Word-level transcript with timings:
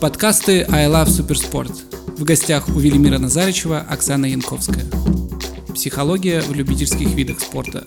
Подкасты 0.00 0.66
I 0.70 0.86
Love 0.86 1.08
Суперспорт. 1.08 1.72
В 2.16 2.24
гостях 2.24 2.68
у 2.68 2.78
Велимира 2.80 3.18
Назарычева 3.18 3.80
Оксана 3.80 4.26
Янковская. 4.26 4.84
Психология 5.74 6.40
в 6.40 6.54
любительских 6.54 7.08
видах 7.14 7.40
спорта. 7.40 7.86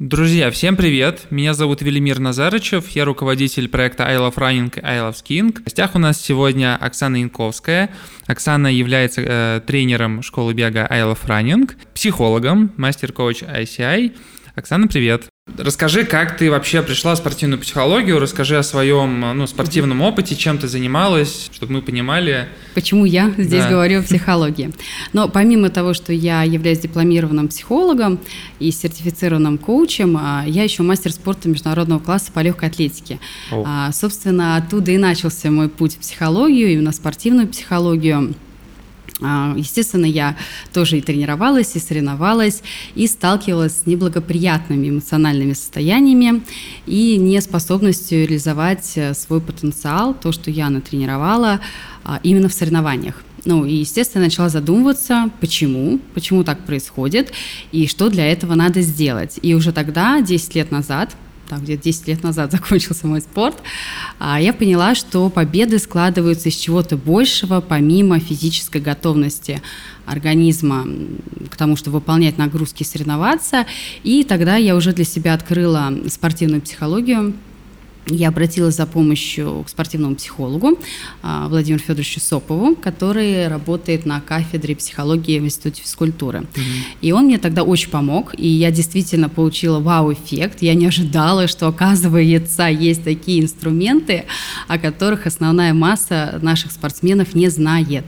Друзья, 0.00 0.50
всем 0.50 0.76
привет! 0.76 1.28
Меня 1.30 1.54
зовут 1.54 1.80
Велимир 1.80 2.18
Назарычев, 2.18 2.88
я 2.90 3.04
руководитель 3.04 3.68
проекта 3.68 4.04
I 4.04 4.16
Love 4.16 4.34
Running 4.34 4.80
и 4.80 4.84
I 4.84 4.98
Love 4.98 5.14
Skiing. 5.14 5.60
В 5.60 5.62
гостях 5.62 5.94
у 5.94 5.98
нас 5.98 6.20
сегодня 6.20 6.76
Оксана 6.76 7.16
Янковская. 7.16 7.90
Оксана 8.26 8.66
является 8.66 9.20
э, 9.20 9.60
тренером 9.66 10.22
школы 10.22 10.52
бега 10.52 10.86
I 10.90 11.02
Love 11.02 11.24
Running, 11.26 11.72
психологом, 11.94 12.72
мастер-коуч 12.76 13.44
ICI. 13.44 14.16
Оксана, 14.56 14.88
привет! 14.88 15.33
Расскажи, 15.58 16.04
как 16.04 16.36
ты 16.36 16.50
вообще 16.50 16.82
пришла 16.82 17.14
в 17.14 17.18
спортивную 17.18 17.60
психологию, 17.60 18.18
расскажи 18.18 18.58
о 18.58 18.62
своем 18.62 19.20
ну, 19.20 19.46
спортивном 19.46 20.00
опыте, 20.00 20.34
чем 20.34 20.58
ты 20.58 20.68
занималась, 20.68 21.50
чтобы 21.52 21.74
мы 21.74 21.82
понимали. 21.82 22.48
Почему 22.74 23.04
я 23.04 23.30
здесь 23.36 23.62
да. 23.62 23.70
говорю 23.70 24.00
о 24.00 24.02
психологии. 24.04 24.72
Но 25.12 25.28
помимо 25.28 25.68
того, 25.68 25.94
что 25.94 26.12
я 26.12 26.42
являюсь 26.42 26.80
дипломированным 26.80 27.48
психологом 27.48 28.18
и 28.58 28.70
сертифицированным 28.70 29.58
коучем, 29.58 30.16
а, 30.18 30.44
я 30.46 30.64
еще 30.64 30.82
мастер 30.82 31.12
спорта 31.12 31.48
международного 31.48 32.00
класса 32.00 32.32
по 32.32 32.40
легкой 32.40 32.70
атлетике. 32.70 33.20
О. 33.52 33.90
Собственно, 33.92 34.56
оттуда 34.56 34.90
и 34.92 34.98
начался 34.98 35.50
мой 35.50 35.68
путь 35.68 35.96
в 35.96 35.98
психологию, 35.98 36.72
именно 36.72 36.90
спортивную 36.90 37.48
психологию. 37.48 38.34
А, 39.20 39.54
естественно, 39.56 40.06
я 40.06 40.36
тоже 40.72 40.98
и 40.98 41.00
тренировалась, 41.00 41.76
и 41.76 41.78
соревновалась, 41.78 42.62
и 42.94 43.06
сталкивалась 43.06 43.80
с 43.80 43.86
неблагоприятными 43.86 44.88
эмоциональными 44.88 45.52
состояниями 45.52 46.42
и 46.86 47.16
неспособностью 47.16 48.26
реализовать 48.26 48.92
э, 48.96 49.14
свой 49.14 49.40
потенциал, 49.40 50.14
то, 50.14 50.32
что 50.32 50.50
я 50.50 50.68
натренировала 50.68 51.60
а, 52.04 52.18
именно 52.22 52.48
в 52.48 52.52
соревнованиях. 52.52 53.22
Ну, 53.44 53.64
и, 53.64 53.74
естественно, 53.74 54.24
начала 54.24 54.48
задумываться, 54.48 55.30
почему, 55.40 56.00
почему 56.14 56.44
так 56.44 56.64
происходит, 56.64 57.32
и 57.72 57.86
что 57.86 58.08
для 58.08 58.26
этого 58.26 58.54
надо 58.54 58.80
сделать. 58.80 59.38
И 59.42 59.54
уже 59.54 59.72
тогда, 59.72 60.20
10 60.22 60.54
лет 60.54 60.70
назад, 60.70 61.14
там 61.48 61.62
где-то 61.62 61.84
10 61.84 62.08
лет 62.08 62.22
назад 62.22 62.52
закончился 62.52 63.06
мой 63.06 63.20
спорт, 63.20 63.56
а, 64.18 64.40
я 64.40 64.52
поняла, 64.52 64.94
что 64.94 65.28
победы 65.30 65.78
складываются 65.78 66.48
из 66.48 66.56
чего-то 66.56 66.96
большего, 66.96 67.60
помимо 67.60 68.18
физической 68.20 68.80
готовности 68.80 69.62
организма 70.06 70.86
к 71.50 71.56
тому, 71.56 71.76
чтобы 71.76 71.98
выполнять 71.98 72.36
нагрузки 72.38 72.82
и 72.82 72.86
соревноваться. 72.86 73.66
И 74.02 74.22
тогда 74.22 74.56
я 74.56 74.76
уже 74.76 74.92
для 74.92 75.04
себя 75.04 75.34
открыла 75.34 75.92
спортивную 76.08 76.60
психологию, 76.60 77.34
я 78.06 78.28
обратилась 78.28 78.76
за 78.76 78.86
помощью 78.86 79.64
к 79.66 79.68
спортивному 79.68 80.16
психологу 80.16 80.78
а, 81.22 81.48
Владимиру 81.48 81.82
Федоровичу 81.82 82.20
Сопову, 82.20 82.76
который 82.76 83.48
работает 83.48 84.04
на 84.04 84.20
кафедре 84.20 84.76
психологии 84.76 85.38
в 85.38 85.44
Институте 85.44 85.82
физкультуры. 85.82 86.40
Mm-hmm. 86.40 86.82
И 87.00 87.12
он 87.12 87.24
мне 87.24 87.38
тогда 87.38 87.62
очень 87.62 87.90
помог, 87.90 88.34
и 88.36 88.46
я 88.46 88.70
действительно 88.70 89.28
получила 89.28 89.80
вау-эффект. 89.80 90.62
Я 90.62 90.74
не 90.74 90.86
ожидала, 90.86 91.48
что, 91.48 91.66
оказывается, 91.66 92.68
есть 92.68 93.04
такие 93.04 93.40
инструменты, 93.42 94.24
о 94.68 94.78
которых 94.78 95.26
основная 95.26 95.72
масса 95.72 96.38
наших 96.42 96.72
спортсменов 96.72 97.34
не 97.34 97.48
знает. 97.48 98.04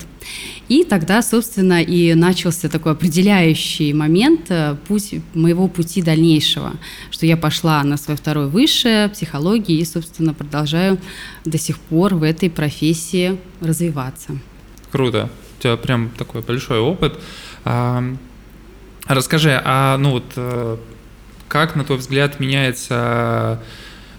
И 0.69 0.83
тогда, 0.85 1.23
собственно, 1.23 1.83
и 1.83 2.15
начался 2.15 2.69
такой 2.69 2.93
определяющий 2.93 3.93
момент 3.93 4.47
э, 4.51 4.77
путь, 4.89 5.15
моего 5.35 5.69
пути 5.69 6.03
дальнейшего, 6.03 6.73
что 7.11 7.25
я 7.27 7.37
пошла 7.37 7.83
на 7.85 7.97
свое 7.97 8.17
второе 8.17 8.47
высшее, 8.49 9.09
психологии, 9.09 9.79
и, 9.79 9.85
собственно, 9.85 10.35
продолжаю 10.35 10.99
до 11.45 11.59
сих 11.59 11.79
пор 11.79 12.15
в 12.15 12.23
этой 12.25 12.51
профессии 12.51 13.39
развиваться. 13.61 14.39
Круто. 14.91 15.31
У 15.59 15.63
тебя 15.63 15.77
прям 15.77 16.11
такой 16.11 16.43
большой 16.43 16.81
опыт. 16.81 17.19
А, 17.65 18.03
расскажи, 19.07 19.61
а 19.65 19.97
ну 19.99 20.11
вот 20.11 20.25
э, 20.37 20.77
как, 21.49 21.77
на 21.77 21.85
твой 21.85 21.99
взгляд, 21.99 22.41
меняется 22.41 23.63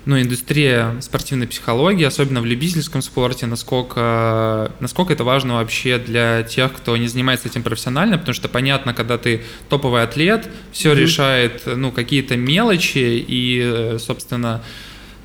ну, 0.08 0.20
индустрия 0.20 1.00
спортивной 1.02 1.48
психологии, 1.48 2.06
особенно 2.06 2.42
в 2.42 2.46
любительском 2.46 3.02
спорте, 3.02 3.46
насколько, 3.46 4.72
насколько 4.80 5.14
это 5.14 5.24
важно 5.24 5.56
вообще 5.56 6.00
для 6.00 6.44
тех, 6.44 6.74
кто 6.74 6.96
не 6.98 7.08
занимается 7.08 7.50
этим 7.50 7.62
профессионально, 7.62 8.18
потому 8.18 8.34
что 8.34 8.48
понятно, 8.48 8.94
когда 8.94 9.18
ты 9.18 9.44
топовый 9.70 10.04
атлет, 10.04 10.50
все 10.72 10.94
mm-hmm. 10.94 10.96
решает, 10.96 11.62
ну, 11.66 11.92
какие-то 11.92 12.38
мелочи, 12.38 13.24
и, 13.28 13.98
собственно, 14.00 14.62
Э, 14.62 14.64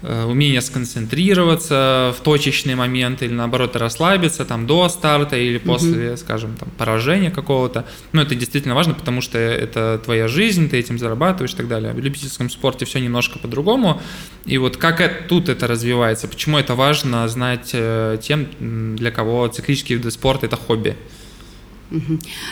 умение 0.03 0.61
сконцентрироваться 0.61 2.15
в 2.19 2.23
точечный 2.23 2.75
момент 2.75 3.23
или 3.23 3.33
наоборот 3.33 3.77
расслабиться 3.77 4.45
там 4.45 4.67
до 4.67 4.89
старта 4.89 5.37
или 5.37 5.59
после, 5.59 5.93
mm-hmm. 5.93 6.17
скажем, 6.17 6.57
там 6.57 6.69
поражения 6.77 7.31
какого-то. 7.31 7.87
Ну, 8.13 8.21
это 8.21 8.35
действительно 8.35 8.75
важно, 8.75 8.95
потому 8.95 9.21
что 9.21 9.39
это 9.39 10.01
твоя 10.05 10.29
жизнь, 10.29 10.69
ты 10.69 10.79
этим 10.79 10.99
зарабатываешь 10.99 11.53
и 11.55 11.57
так 11.57 11.69
далее. 11.69 11.93
В 11.93 11.99
любительском 12.01 12.51
спорте 12.51 12.85
все 12.85 12.99
немножко 12.99 13.39
по-другому. 13.39 14.01
И 14.45 14.59
вот 14.59 14.77
как 14.77 15.01
это, 15.01 15.29
тут 15.29 15.49
это 15.49 15.67
развивается? 15.67 16.27
Почему 16.27 16.59
это 16.59 16.75
важно 16.75 17.29
знать 17.29 17.71
э, 17.73 18.19
тем, 18.21 18.97
для 18.97 19.11
кого 19.11 19.47
циклические 19.49 19.99
виды 19.99 20.11
спорта– 20.11 20.47
это 20.47 20.57
хобби? 20.57 20.97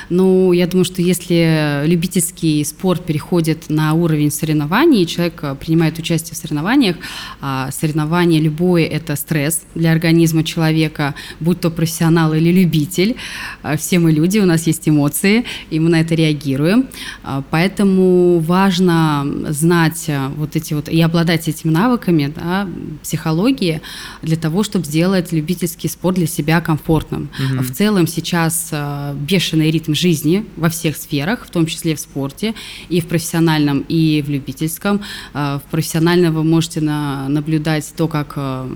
Ну, 0.09 0.53
я 0.53 0.67
думаю, 0.67 0.85
что 0.85 1.03
если 1.03 1.83
любительский 1.87 2.65
спорт 2.65 3.05
переходит 3.05 3.71
на 3.71 3.95
уровень 3.95 4.31
соревнований, 4.31 5.07
человек 5.07 5.41
э, 5.43 5.55
принимает 5.55 5.99
участие 5.99 6.35
в 6.35 6.37
соревнованиях, 6.37 6.97
а 7.41 7.71
соревнование 7.71 8.41
любое– 8.41 8.85
это 8.87 9.17
стресс 9.17 9.63
для 9.75 9.93
организма 9.93 10.45
человека, 10.45 11.15
будь 11.41 11.61
то 11.61 11.71
профессионал 11.71 12.35
или 12.35 12.51
любитель. 12.51 13.17
А 13.63 13.77
все 13.77 13.99
мы 13.99 14.13
люди, 14.13 14.39
у 14.39 14.47
нас 14.47 14.67
есть 14.67 14.89
эмоции, 14.89 15.45
и 15.71 15.81
мы 15.81 15.91
на 15.91 16.01
это 16.01 16.15
реагируем. 16.15 16.87
А 17.23 17.43
поэтому 17.51 18.41
важно 18.41 19.27
знать 19.49 20.05
э, 20.09 20.29
вот 20.37 20.57
эти 20.57 20.75
вот 20.75 20.89
и 20.89 21.01
обладать 21.01 21.49
этими 21.49 21.71
навыками 21.71 22.33
да, 22.35 22.69
психологии 23.03 23.81
для 24.23 24.37
того, 24.37 24.63
чтобы 24.63 24.85
сделать 24.85 25.33
любительский 25.33 25.89
спорт 25.89 26.17
для 26.17 26.27
себя 26.27 26.61
комфортным. 26.61 27.31
Угу. 27.39 27.63
В 27.63 27.71
целом 27.73 28.07
сейчас 28.07 28.69
э, 28.73 29.15
бешеный 29.31 29.71
ритм 29.71 29.95
жизни 29.95 30.45
во 30.57 30.69
всех 30.69 30.97
сферах, 30.97 31.47
в 31.47 31.51
том 31.51 31.67
числе 31.67 31.95
в 31.95 32.01
спорте, 32.01 32.55
и 32.89 33.01
в 33.01 33.07
профессиональном, 33.07 33.85
и 33.89 34.23
в 34.27 34.31
любительском. 34.31 35.01
А, 35.33 35.59
в 35.59 35.71
профессиональном 35.71 36.35
вы 36.35 36.45
можете 36.45 36.81
на, 36.81 37.29
наблюдать 37.29 37.93
то, 37.97 38.09
как 38.09 38.33
э, 38.37 38.67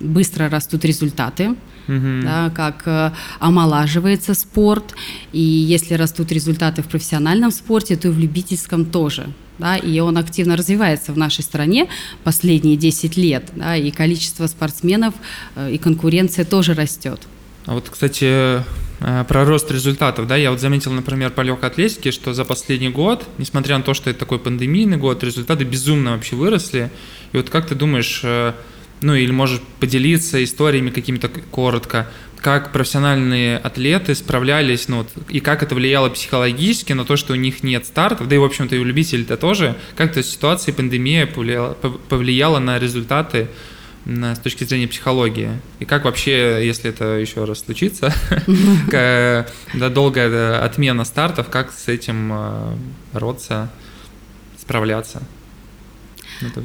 быстро 0.00 0.48
растут 0.48 0.84
результаты, 0.84 1.54
Uh-huh. 1.88 2.22
да, 2.22 2.50
как 2.50 2.82
э, 2.86 3.10
омолаживается 3.40 4.34
спорт, 4.34 4.94
и 5.32 5.40
если 5.40 5.94
растут 5.94 6.30
результаты 6.30 6.80
в 6.80 6.86
профессиональном 6.86 7.50
спорте, 7.50 7.96
то 7.96 8.06
и 8.06 8.10
в 8.12 8.20
любительском 8.20 8.84
тоже. 8.84 9.26
Да, 9.58 9.76
и 9.76 9.98
он 9.98 10.16
активно 10.16 10.56
развивается 10.56 11.12
в 11.12 11.18
нашей 11.18 11.42
стране 11.42 11.88
последние 12.22 12.76
10 12.76 13.16
лет, 13.16 13.50
да, 13.56 13.76
и 13.76 13.90
количество 13.90 14.46
спортсменов 14.46 15.14
э, 15.56 15.72
и 15.72 15.78
конкуренция 15.78 16.44
тоже 16.44 16.74
растет. 16.74 17.20
А 17.66 17.74
вот, 17.74 17.88
кстати, 17.90 18.62
про 19.28 19.44
рост 19.44 19.70
результатов, 19.70 20.26
да, 20.26 20.36
я 20.36 20.50
вот 20.50 20.60
заметил, 20.60 20.92
например, 20.92 21.30
по 21.30 21.40
легкой 21.40 21.70
атлетике, 21.70 22.12
что 22.12 22.34
за 22.34 22.44
последний 22.44 22.88
год, 22.88 23.26
несмотря 23.38 23.76
на 23.78 23.82
то, 23.82 23.94
что 23.94 24.10
это 24.10 24.20
такой 24.20 24.38
пандемийный 24.38 24.96
год, 24.96 25.24
результаты 25.24 25.64
безумно 25.64 26.12
вообще 26.12 26.36
выросли. 26.36 26.90
И 27.32 27.36
вот 27.36 27.50
как 27.50 27.66
ты 27.66 27.74
думаешь, 27.74 28.20
э, 28.22 28.52
ну 29.00 29.14
или 29.14 29.32
можешь 29.32 29.60
поделиться 29.80 30.42
историями 30.42 30.90
какими-то 30.90 31.28
коротко, 31.28 32.08
как 32.42 32.72
профессиональные 32.72 33.56
атлеты 33.56 34.14
справлялись, 34.14 34.88
ну, 34.88 34.98
вот, 34.98 35.08
и 35.28 35.40
как 35.40 35.62
это 35.62 35.74
влияло 35.74 36.08
психологически 36.08 36.92
на 36.92 37.04
то, 37.04 37.16
что 37.16 37.32
у 37.32 37.36
них 37.36 37.62
нет 37.62 37.86
стартов, 37.86 38.28
да 38.28 38.34
и, 38.34 38.38
в 38.38 38.44
общем-то, 38.44 38.74
и 38.74 38.78
у 38.78 38.84
любителей-то 38.84 39.36
тоже, 39.36 39.76
как 39.96 40.10
эта 40.10 40.22
ситуация, 40.22 40.74
пандемия 40.74 41.26
повлияла, 41.26 41.74
повлияла 41.74 42.58
на 42.58 42.78
результаты 42.78 43.48
с 44.04 44.38
точки 44.38 44.64
зрения 44.64 44.88
психологии? 44.88 45.60
И 45.78 45.84
как 45.84 46.04
вообще, 46.04 46.66
если 46.66 46.90
это 46.90 47.18
еще 47.18 47.44
раз 47.44 47.60
случится, 47.60 48.12
да, 48.90 49.88
долгая 49.88 50.64
отмена 50.64 51.04
стартов, 51.04 51.48
как 51.48 51.72
с 51.72 51.88
этим 51.88 52.32
э, 52.32 52.74
бороться, 53.12 53.70
справляться? 54.58 55.22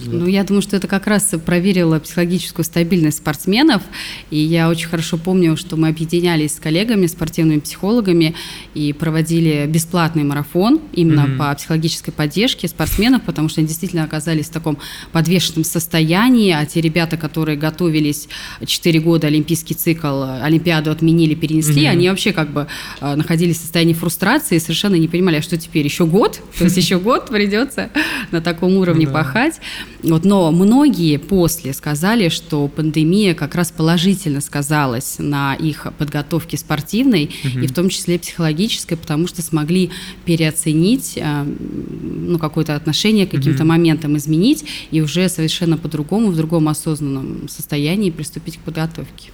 Ну, 0.06 0.28
я 0.28 0.44
думаю, 0.44 0.62
что 0.62 0.76
это 0.76 0.88
как 0.88 1.08
раз 1.08 1.34
проверило 1.46 2.00
психологическую 2.00 2.66
стабильность 2.66 3.18
спортсменов. 3.18 3.82
И 4.30 4.38
я 4.38 4.70
очень 4.70 4.88
хорошо 4.88 5.18
помню, 5.18 5.58
что 5.58 5.76
мы 5.78 5.90
объединялись 5.90 6.56
с 6.56 6.60
коллегами, 6.60 7.08
спортивными 7.08 7.60
психологами 7.60 8.36
и 8.74 8.94
проводили 8.94 9.66
бесплатный 9.68 10.24
марафон 10.24 10.80
именно 10.94 11.22
mm-hmm. 11.22 11.38
по 11.38 11.56
психологической 11.56 12.14
поддержке 12.14 12.68
спортсменов, 12.68 13.24
потому 13.24 13.50
что 13.50 13.62
они 13.62 13.68
действительно 13.68 14.04
оказались 14.04 14.48
в 14.48 14.52
таком 14.52 14.78
подвешенном 15.12 15.64
состоянии, 15.64 16.52
а 16.52 16.66
те 16.66 16.82
ребята, 16.82 17.18
которые 17.18 17.58
готовились 17.58 18.28
4 18.66 19.00
года, 19.00 19.28
олимпийский 19.28 19.74
цикл, 19.74 20.24
Олимпиаду 20.42 20.92
отменили, 20.92 21.36
перенесли, 21.36 21.86
mm-hmm. 21.86 21.90
они 21.90 22.10
вообще 22.10 22.34
как 22.34 22.52
бы 22.52 22.68
э, 23.02 23.16
находились 23.16 23.58
в 23.58 23.62
состоянии 23.62 23.94
фрустрации 23.94 24.56
и 24.56 24.60
совершенно 24.60 24.96
не 24.96 25.08
понимали, 25.08 25.38
а 25.38 25.42
что 25.42 25.58
теперь, 25.58 25.86
еще 25.86 26.06
год? 26.06 26.42
То 26.58 26.64
есть 26.66 26.78
еще 26.78 27.00
год 27.00 27.28
придется 27.28 27.90
на 28.32 28.42
таком 28.42 28.76
уровне 28.78 29.08
пахать. 29.08 29.60
Вот, 30.04 30.26
но 30.26 30.52
многие 30.52 31.18
после 31.18 31.74
сказали, 31.74 32.30
что 32.30 32.68
пандемия 32.68 33.34
как 33.34 33.56
раз 33.56 33.72
положительно 33.72 34.42
сказалась 34.42 35.16
на 35.18 35.56
их 35.56 35.88
подготовке 35.98 36.58
спортивной, 36.58 37.32
угу. 37.44 37.60
и 37.60 37.68
в 37.68 37.74
том 37.74 37.90
числе 37.90 38.20
психологической, 38.20 38.98
потому 38.98 39.28
что 39.28 39.42
смогли 39.42 39.90
переоценить 40.26 41.14
э, 41.16 41.44
ну, 41.44 42.38
какое-то 42.38 42.76
отношение 42.76 43.26
к 43.26 43.32
каким-то 43.32 43.64
угу. 43.64 43.70
моментам, 43.70 44.18
изменить, 44.18 44.66
и 44.92 45.02
уже 45.02 45.30
совершенно 45.30 45.78
по-другому, 45.78 46.28
в 46.28 46.36
другом 46.36 46.70
осознанном 46.70 47.50
состоянии 47.50 48.12
приступить 48.12 48.58
к 48.58 48.60
подготовке. 48.62 49.32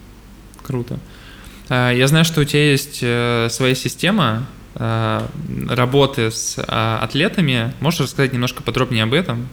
Круто. 0.63 0.99
А, 1.69 1.91
я 1.91 2.07
знаю, 2.07 2.25
что 2.25 2.41
у 2.41 2.43
тебя 2.43 2.71
есть 2.71 2.99
э, 3.01 3.47
своя 3.49 3.75
система 3.75 4.47
э, 4.75 5.21
работы 5.69 6.31
с 6.31 6.55
а, 6.57 6.99
атлетами. 7.01 7.73
Можешь 7.79 8.01
рассказать 8.01 8.33
немножко 8.33 8.63
подробнее 8.63 9.03
об 9.03 9.13
этом? 9.13 9.47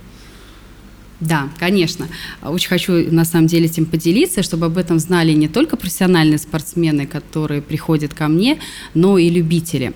Да, 1.21 1.51
конечно. 1.59 2.09
Очень 2.43 2.69
хочу 2.69 2.93
на 3.13 3.27
самом 3.27 3.47
деле 3.47 3.67
этим 3.67 3.85
поделиться, 3.85 4.43
чтобы 4.43 4.67
об 4.67 4.79
этом 4.79 4.99
знали 4.99 5.33
не 5.33 5.49
только 5.49 5.77
профессиональные 5.77 6.39
спортсмены, 6.39 7.07
которые 7.07 7.61
приходят 7.61 8.15
ко 8.15 8.27
мне, 8.29 8.59
но 8.95 9.19
и 9.19 9.29
любители. 9.29 9.93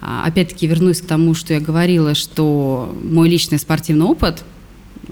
А, 0.00 0.24
опять-таки 0.26 0.66
вернусь 0.66 1.00
к 1.00 1.06
тому, 1.06 1.34
что 1.34 1.54
я 1.54 1.60
говорила, 1.60 2.14
что 2.14 2.96
мой 3.02 3.28
личный 3.28 3.60
спортивный 3.60 4.06
опыт 4.06 4.44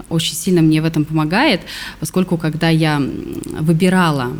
очень 0.09 0.35
сильно 0.35 0.61
мне 0.61 0.81
в 0.81 0.85
этом 0.85 1.05
помогает, 1.05 1.61
поскольку 1.99 2.37
когда 2.37 2.67
я 2.69 3.01
выбирала 3.59 4.31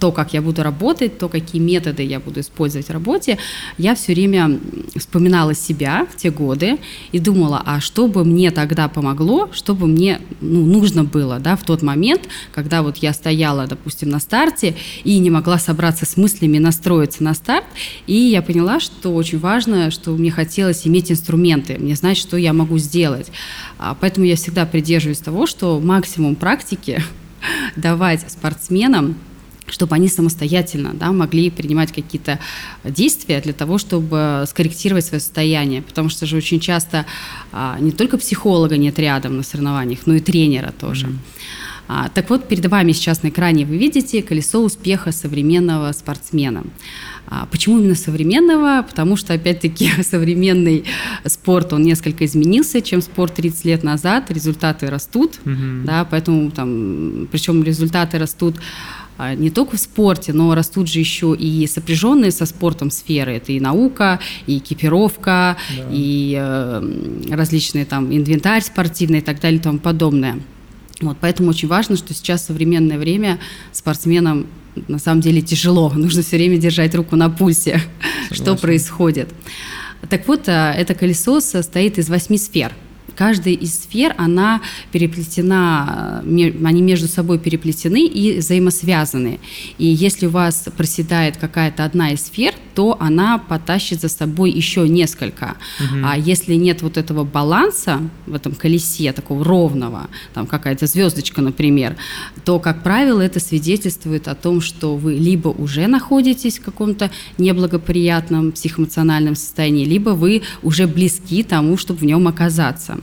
то, 0.00 0.12
как 0.12 0.32
я 0.32 0.40
буду 0.40 0.62
работать, 0.62 1.18
то, 1.18 1.28
какие 1.28 1.60
методы 1.60 2.02
я 2.02 2.18
буду 2.18 2.40
использовать 2.40 2.88
в 2.88 2.90
работе, 2.90 3.38
я 3.76 3.94
все 3.94 4.14
время 4.14 4.58
вспоминала 4.96 5.54
себя 5.54 6.06
в 6.10 6.16
те 6.16 6.30
годы 6.30 6.78
и 7.12 7.18
думала, 7.18 7.62
а 7.64 7.80
что 7.80 8.08
бы 8.08 8.24
мне 8.24 8.50
тогда 8.50 8.88
помогло, 8.88 9.50
что 9.52 9.74
бы 9.74 9.86
мне 9.86 10.20
ну, 10.40 10.64
нужно 10.64 11.04
было 11.04 11.38
да, 11.38 11.54
в 11.56 11.62
тот 11.64 11.82
момент, 11.82 12.22
когда 12.52 12.82
вот 12.82 12.96
я 12.96 13.12
стояла, 13.12 13.66
допустим, 13.66 14.08
на 14.08 14.20
старте 14.20 14.74
и 15.04 15.18
не 15.18 15.30
могла 15.30 15.58
собраться 15.58 16.06
с 16.06 16.16
мыслями, 16.16 16.58
настроиться 16.58 17.22
на 17.22 17.34
старт, 17.34 17.66
и 18.06 18.14
я 18.14 18.40
поняла, 18.40 18.80
что 18.80 19.14
очень 19.14 19.38
важно, 19.38 19.90
что 19.90 20.12
мне 20.12 20.30
хотелось 20.30 20.86
иметь 20.86 21.12
инструменты, 21.12 21.76
мне 21.78 21.94
знать, 21.94 22.16
что 22.16 22.38
я 22.38 22.54
могу 22.54 22.78
сделать. 22.78 23.30
А, 23.78 23.94
поэтому 24.00 24.24
я 24.24 24.36
всегда 24.36 24.64
придерживаюсь 24.64 25.18
того, 25.18 25.46
что 25.46 25.78
максимум 25.78 26.36
практики 26.36 27.02
давать 27.76 28.24
спортсменам 28.30 29.16
чтобы 29.72 29.94
они 29.94 30.08
самостоятельно 30.08 30.92
да, 30.94 31.12
могли 31.12 31.50
принимать 31.50 31.92
какие-то 31.92 32.38
действия 32.84 33.40
для 33.40 33.52
того, 33.52 33.78
чтобы 33.78 34.44
скорректировать 34.48 35.04
свое 35.04 35.20
состояние. 35.20 35.82
Потому 35.82 36.08
что 36.08 36.26
же 36.26 36.36
очень 36.36 36.60
часто 36.60 37.06
а, 37.52 37.78
не 37.80 37.92
только 37.92 38.18
психолога 38.18 38.76
нет 38.76 38.98
рядом 38.98 39.36
на 39.36 39.42
соревнованиях, 39.42 40.00
но 40.06 40.14
и 40.14 40.20
тренера 40.20 40.72
тоже. 40.72 41.06
Mm-hmm. 41.06 41.18
А, 41.92 42.08
так 42.08 42.30
вот, 42.30 42.46
перед 42.46 42.64
вами 42.66 42.92
сейчас 42.92 43.24
на 43.24 43.30
экране 43.30 43.66
вы 43.66 43.76
видите 43.76 44.22
колесо 44.22 44.62
успеха 44.62 45.10
современного 45.10 45.90
спортсмена. 45.90 46.62
А, 47.26 47.46
почему 47.46 47.80
именно 47.80 47.96
современного? 47.96 48.86
Потому 48.88 49.16
что, 49.16 49.34
опять-таки, 49.34 49.90
современный 50.04 50.84
спорт, 51.26 51.72
он 51.72 51.82
несколько 51.82 52.24
изменился, 52.24 52.80
чем 52.80 53.02
спорт 53.02 53.34
30 53.34 53.64
лет 53.64 53.82
назад. 53.82 54.30
Результаты 54.30 54.88
растут, 54.88 55.40
mm-hmm. 55.44 55.84
да, 55.84 56.04
поэтому 56.04 56.52
там, 56.52 57.26
причем 57.32 57.64
результаты 57.64 58.18
растут 58.18 58.54
не 59.36 59.50
только 59.50 59.76
в 59.76 59.80
спорте, 59.80 60.32
но 60.32 60.54
растут 60.54 60.88
же 60.88 60.98
еще 60.98 61.36
и 61.38 61.66
сопряженные 61.66 62.30
со 62.30 62.46
спортом 62.46 62.90
сферы. 62.90 63.36
Это 63.36 63.52
и 63.52 63.60
наука, 63.60 64.20
и 64.46 64.58
экипировка, 64.58 65.56
да. 65.76 65.84
и 65.90 66.36
э, 66.38 67.30
различные 67.30 67.84
там 67.84 68.14
инвентарь 68.14 68.62
спортивный 68.62 69.18
и 69.18 69.22
так 69.22 69.40
далее 69.40 69.60
и 69.60 69.62
тому 69.62 69.78
подобное. 69.78 70.40
Вот, 71.00 71.16
поэтому 71.20 71.50
очень 71.50 71.68
важно, 71.68 71.96
что 71.96 72.12
сейчас 72.12 72.42
в 72.42 72.46
современное 72.46 72.98
время 72.98 73.38
спортсменам 73.72 74.46
на 74.88 74.98
самом 74.98 75.20
деле 75.20 75.40
тяжело. 75.40 75.90
Нужно 75.94 76.22
все 76.22 76.36
время 76.36 76.58
держать 76.58 76.94
руку 76.94 77.16
на 77.16 77.30
пульсе, 77.30 77.80
Согласен. 78.28 78.34
что 78.34 78.56
происходит. 78.56 79.28
Так 80.08 80.26
вот, 80.28 80.48
э, 80.48 80.74
это 80.76 80.94
колесо 80.94 81.40
состоит 81.40 81.98
из 81.98 82.08
восьми 82.08 82.38
сфер– 82.38 82.72
каждая 83.14 83.54
из 83.54 83.74
сфер, 83.74 84.14
она 84.18 84.60
переплетена, 84.92 86.22
э, 86.24 86.52
они 86.64 86.82
между 86.82 87.08
собой 87.08 87.38
переплетены 87.38 88.06
и 88.06 88.38
взаимосвязаны. 88.38 89.40
И 89.78 89.86
если 89.86 90.26
у 90.26 90.30
вас 90.30 90.68
проседает 90.76 91.36
какая-то 91.36 91.84
одна 91.84 92.12
из 92.12 92.22
сфер, 92.22 92.54
то 92.74 92.96
она 93.00 93.38
потащит 93.38 94.00
за 94.00 94.08
собой 94.08 94.50
еще 94.50 94.88
несколько. 94.88 95.56
Угу. 95.80 95.98
А 96.04 96.16
если 96.16 96.54
нет 96.54 96.82
вот 96.82 96.96
этого 96.96 97.24
баланса 97.24 98.00
в 98.26 98.34
этом 98.34 98.54
колесе, 98.54 99.12
такого 99.12 99.44
ровного, 99.44 100.08
там 100.34 100.46
какая-то 100.46 100.86
звездочка, 100.86 101.42
например, 101.42 101.96
то, 102.44 102.58
как 102.58 102.82
правило, 102.82 103.20
это 103.20 103.40
свидетельствует 103.40 104.28
о 104.28 104.34
том, 104.34 104.60
что 104.60 104.96
вы 104.96 105.14
либо 105.14 105.48
уже 105.48 105.86
находитесь 105.88 106.58
в 106.58 106.62
каком-то 106.62 107.10
неблагоприятном 107.38 108.52
психоэмоциональном 108.52 109.34
состоянии, 109.34 109.84
либо 109.84 110.10
вы 110.10 110.42
уже 110.62 110.86
близки 110.86 111.42
тому, 111.42 111.76
чтобы 111.76 112.00
в 112.00 112.04
нем 112.04 112.28
оказаться. 112.28 112.98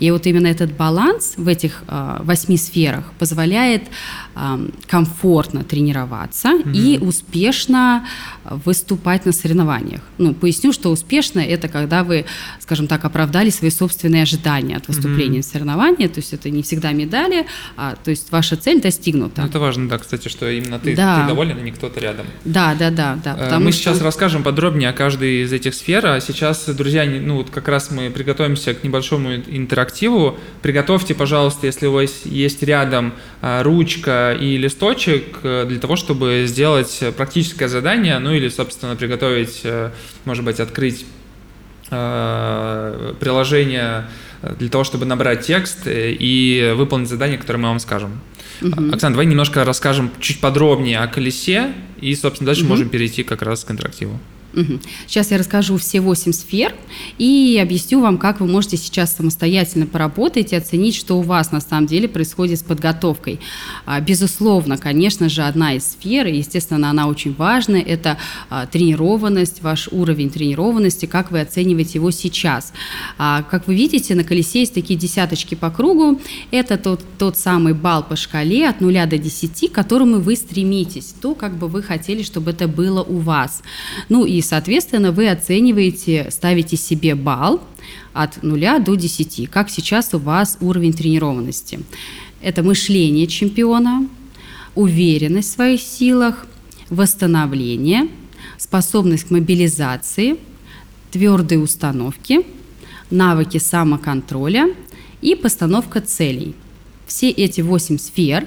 И 0.00 0.10
вот 0.10 0.26
именно 0.26 0.46
этот 0.46 0.76
баланс 0.76 1.34
в 1.36 1.48
этих 1.48 1.82
э, 1.88 2.16
восьми 2.20 2.56
сферах 2.56 3.12
позволяет 3.18 3.82
комфортно 4.88 5.64
тренироваться 5.64 6.54
угу. 6.54 6.70
и 6.70 6.98
успешно 6.98 8.06
выступать 8.44 9.26
на 9.26 9.32
соревнованиях. 9.32 10.00
Ну, 10.18 10.34
поясню, 10.34 10.72
что 10.72 10.90
успешно 10.90 11.40
это 11.40 11.68
когда 11.68 12.04
вы, 12.04 12.26
скажем 12.60 12.86
так, 12.86 13.04
оправдали 13.04 13.50
свои 13.50 13.70
собственные 13.70 14.22
ожидания 14.22 14.76
от 14.76 14.88
выступления 14.88 15.38
угу. 15.38 15.46
в 15.46 15.50
соревновании, 15.50 16.06
то 16.08 16.18
есть 16.18 16.32
это 16.32 16.50
не 16.50 16.62
всегда 16.62 16.92
медали, 16.92 17.46
а 17.76 17.96
то 17.96 18.10
есть 18.10 18.30
ваша 18.32 18.56
цель 18.56 18.80
достигнута. 18.80 19.42
Ну, 19.42 19.48
это 19.48 19.58
важно, 19.58 19.88
да, 19.88 19.98
кстати, 19.98 20.28
что 20.28 20.50
именно 20.50 20.78
ты, 20.78 20.96
да. 20.96 21.22
ты 21.22 21.28
доволен, 21.28 21.56
а 21.58 21.60
не 21.60 21.70
кто-то 21.70 22.00
рядом. 22.00 22.26
Да, 22.44 22.74
да, 22.74 22.90
да, 22.90 23.18
да. 23.22 23.36
Э, 23.38 23.58
мы 23.58 23.72
что... 23.72 23.82
сейчас 23.82 24.00
расскажем 24.00 24.42
подробнее 24.42 24.90
о 24.90 24.92
каждой 24.92 25.42
из 25.42 25.52
этих 25.52 25.74
сфер, 25.74 26.06
а 26.06 26.20
сейчас, 26.20 26.66
друзья, 26.66 27.04
ну 27.04 27.36
вот 27.36 27.50
как 27.50 27.68
раз 27.68 27.90
мы 27.90 28.10
приготовимся 28.10 28.74
к 28.74 28.84
небольшому 28.84 29.34
интерактиву. 29.34 30.38
Приготовьте, 30.62 31.14
пожалуйста, 31.14 31.66
если 31.66 31.86
у 31.86 31.92
вас 31.92 32.22
есть 32.24 32.62
рядом 32.62 33.14
а, 33.40 33.62
ручка 33.62 34.23
и 34.32 34.56
листочек 34.56 35.38
э, 35.42 35.66
для 35.68 35.78
того, 35.78 35.96
чтобы 35.96 36.44
сделать 36.46 37.02
практическое 37.16 37.68
задание, 37.68 38.18
ну 38.18 38.32
или, 38.32 38.48
собственно, 38.48 38.96
приготовить, 38.96 39.60
э, 39.64 39.90
может 40.24 40.44
быть, 40.44 40.60
открыть 40.60 41.06
э, 41.90 43.14
приложение 43.20 44.06
для 44.58 44.68
того, 44.68 44.84
чтобы 44.84 45.04
набрать 45.06 45.46
текст 45.46 45.82
и 45.86 46.72
выполнить 46.76 47.08
задание, 47.08 47.38
которое 47.38 47.58
мы 47.58 47.68
вам 47.68 47.78
скажем. 47.78 48.20
Угу. 48.60 48.94
Оксана, 48.94 49.14
давай 49.14 49.26
немножко 49.26 49.64
расскажем 49.64 50.10
чуть 50.20 50.40
подробнее 50.40 50.98
о 50.98 51.06
колесе, 51.06 51.72
и, 52.00 52.14
собственно, 52.14 52.46
дальше 52.46 52.62
угу. 52.62 52.70
можем 52.70 52.88
перейти 52.88 53.22
как 53.22 53.42
раз 53.42 53.64
к 53.64 53.70
интерактиву. 53.70 54.20
Сейчас 55.06 55.30
я 55.30 55.38
расскажу 55.38 55.76
все 55.76 56.00
восемь 56.00 56.32
сфер 56.32 56.74
и 57.18 57.58
объясню 57.60 58.00
вам, 58.00 58.18
как 58.18 58.40
вы 58.40 58.46
можете 58.46 58.76
сейчас 58.76 59.16
самостоятельно 59.16 59.86
поработать 59.86 60.52
и 60.52 60.56
оценить, 60.56 60.94
что 60.94 61.18
у 61.18 61.22
вас 61.22 61.52
на 61.52 61.60
самом 61.60 61.86
деле 61.86 62.08
происходит 62.08 62.60
с 62.60 62.62
подготовкой. 62.62 63.40
А, 63.86 64.00
безусловно, 64.00 64.78
конечно 64.78 65.28
же, 65.28 65.42
одна 65.42 65.74
из 65.74 65.84
сфер, 65.84 66.26
и, 66.26 66.36
естественно, 66.36 66.90
она 66.90 67.08
очень 67.08 67.34
важная, 67.34 67.80
это 67.80 68.18
а, 68.48 68.66
тренированность, 68.66 69.62
ваш 69.62 69.88
уровень 69.90 70.30
тренированности, 70.30 71.06
как 71.06 71.30
вы 71.30 71.40
оцениваете 71.40 71.94
его 71.94 72.10
сейчас. 72.10 72.72
А, 73.18 73.42
как 73.42 73.66
вы 73.66 73.74
видите, 73.74 74.14
на 74.14 74.24
колесе 74.24 74.60
есть 74.60 74.74
такие 74.74 74.98
десяточки 74.98 75.54
по 75.54 75.70
кругу. 75.70 76.20
Это 76.50 76.78
тот, 76.78 77.04
тот 77.18 77.36
самый 77.36 77.74
балл 77.74 78.02
по 78.02 78.16
шкале 78.16 78.68
от 78.68 78.80
0 78.80 79.06
до 79.06 79.18
10, 79.18 79.70
к 79.70 79.74
которому 79.74 80.20
вы 80.20 80.36
стремитесь, 80.36 81.14
то, 81.20 81.34
как 81.34 81.56
бы 81.56 81.68
вы 81.68 81.82
хотели, 81.82 82.22
чтобы 82.22 82.52
это 82.52 82.68
было 82.68 83.02
у 83.02 83.18
вас. 83.18 83.62
Ну 84.08 84.24
и 84.24 84.40
соответственно, 84.44 85.10
вы 85.10 85.28
оцениваете, 85.28 86.28
ставите 86.30 86.76
себе 86.76 87.14
балл 87.14 87.60
от 88.12 88.42
0 88.42 88.80
до 88.80 88.94
10, 88.94 89.50
как 89.50 89.70
сейчас 89.70 90.14
у 90.14 90.18
вас 90.18 90.56
уровень 90.60 90.92
тренированности. 90.92 91.80
Это 92.40 92.62
мышление 92.62 93.26
чемпиона, 93.26 94.08
уверенность 94.74 95.50
в 95.50 95.54
своих 95.54 95.80
силах, 95.80 96.46
восстановление, 96.90 98.08
способность 98.58 99.24
к 99.24 99.30
мобилизации, 99.30 100.36
твердые 101.10 101.58
установки, 101.58 102.44
навыки 103.10 103.58
самоконтроля 103.58 104.74
и 105.22 105.34
постановка 105.34 106.00
целей. 106.00 106.54
Все 107.06 107.30
эти 107.30 107.60
восемь 107.60 107.98
сфер 107.98 108.46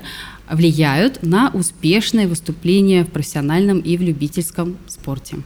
влияют 0.50 1.24
на 1.24 1.50
успешное 1.50 2.28
выступление 2.28 3.04
в 3.04 3.10
профессиональном 3.10 3.80
и 3.80 3.98
в 3.98 4.02
любительском 4.02 4.78
спорте. 4.88 5.38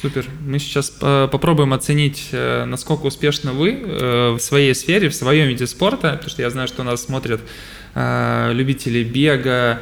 Супер. 0.00 0.26
Мы 0.44 0.58
сейчас 0.58 0.90
попробуем 0.90 1.72
оценить, 1.72 2.28
э, 2.32 2.64
насколько 2.64 3.06
успешны 3.06 3.52
вы 3.52 3.70
э, 3.70 4.30
в 4.32 4.40
своей 4.40 4.74
сфере, 4.74 5.08
в 5.08 5.14
своем 5.14 5.48
виде 5.48 5.66
спорта, 5.66 6.12
потому 6.12 6.30
что 6.30 6.42
я 6.42 6.50
знаю, 6.50 6.68
что 6.68 6.82
нас 6.82 7.04
смотрят 7.04 7.40
э, 7.94 8.50
любители 8.52 9.02
бега, 9.04 9.80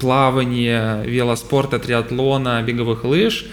плавания, 0.00 1.02
велоспорта, 1.02 1.78
триатлона, 1.78 2.62
беговых 2.62 3.04
лыж. 3.04 3.44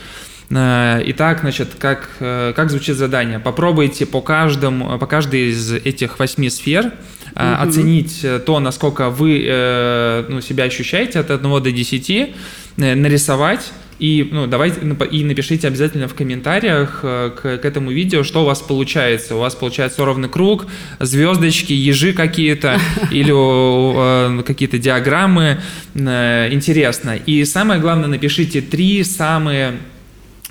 Итак, 0.50 1.40
значит, 1.42 1.72
как, 1.78 2.12
как 2.18 2.70
звучит 2.70 2.96
задание? 2.96 3.40
Попробуйте 3.40 4.06
по, 4.06 4.22
каждому, 4.22 4.98
по 5.00 5.06
каждой 5.06 5.50
из 5.50 5.74
этих 5.74 6.20
восьми 6.20 6.50
сфер 6.50 6.86
угу. 6.86 6.94
оценить 7.36 8.26
то, 8.46 8.60
насколько 8.62 9.10
вы 9.10 9.44
э, 9.46 10.26
ну, 10.30 10.40
себя 10.40 10.64
ощущаете 10.64 11.20
от 11.20 11.30
1 11.30 11.64
до 11.64 11.72
10, 11.72 12.36
нарисовать 12.78 13.74
и, 14.00 14.28
ну, 14.32 14.48
давайте, 14.48 14.82
и 15.12 15.24
напишите 15.24 15.68
обязательно 15.68 16.08
в 16.08 16.14
комментариях 16.14 17.02
к, 17.02 17.60
к 17.62 17.66
этому 17.66 17.92
видео, 17.92 18.24
что 18.24 18.44
у 18.44 18.46
вас 18.46 18.62
получается. 18.62 19.36
У 19.36 19.40
вас 19.40 19.56
получается 19.56 20.04
ровный 20.06 20.30
круг, 20.30 20.66
звездочки, 21.00 21.74
ежи 21.74 22.14
какие-то 22.14 22.80
или 23.12 24.44
какие-то 24.44 24.78
диаграммы. 24.78 25.60
Интересно. 25.96 27.16
И 27.16 27.46
самое 27.46 27.80
главное, 27.80 28.08
напишите 28.08 28.62
три 28.62 29.04
самые 29.04 29.76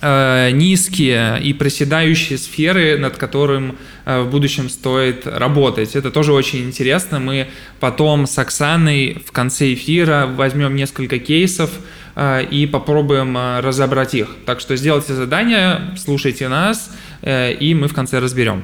Э, 0.05 0.51
низкие 0.51 1.41
и 1.41 1.53
проседающие 1.53 2.37
сферы, 2.37 2.99
над 2.99 3.17
которым 3.19 3.79
э, 4.05 4.23
в 4.23 4.31
будущем 4.31 4.69
стоит 4.69 5.29
работать. 5.29 5.95
Это 5.95 6.11
тоже 6.11 6.33
очень 6.33 6.65
интересно. 6.65 7.21
Мы 7.21 7.47
потом 7.79 8.27
с 8.27 8.37
Оксаной 8.37 9.23
в 9.25 9.31
конце 9.31 9.75
эфира 9.75 10.27
возьмем 10.27 10.75
несколько 10.75 11.21
кейсов 11.21 11.71
э, 11.71 11.79
и 12.17 12.69
попробуем 12.71 13.37
разобрать 13.61 14.15
их. 14.15 14.29
Так 14.47 14.61
что 14.61 14.77
сделайте 14.77 15.15
задание, 15.15 15.93
слушайте 15.97 16.49
нас, 16.49 16.95
и 17.25 17.77
мы 17.79 17.89
в 17.89 17.95
конце 17.95 18.19
разберем. 18.19 18.63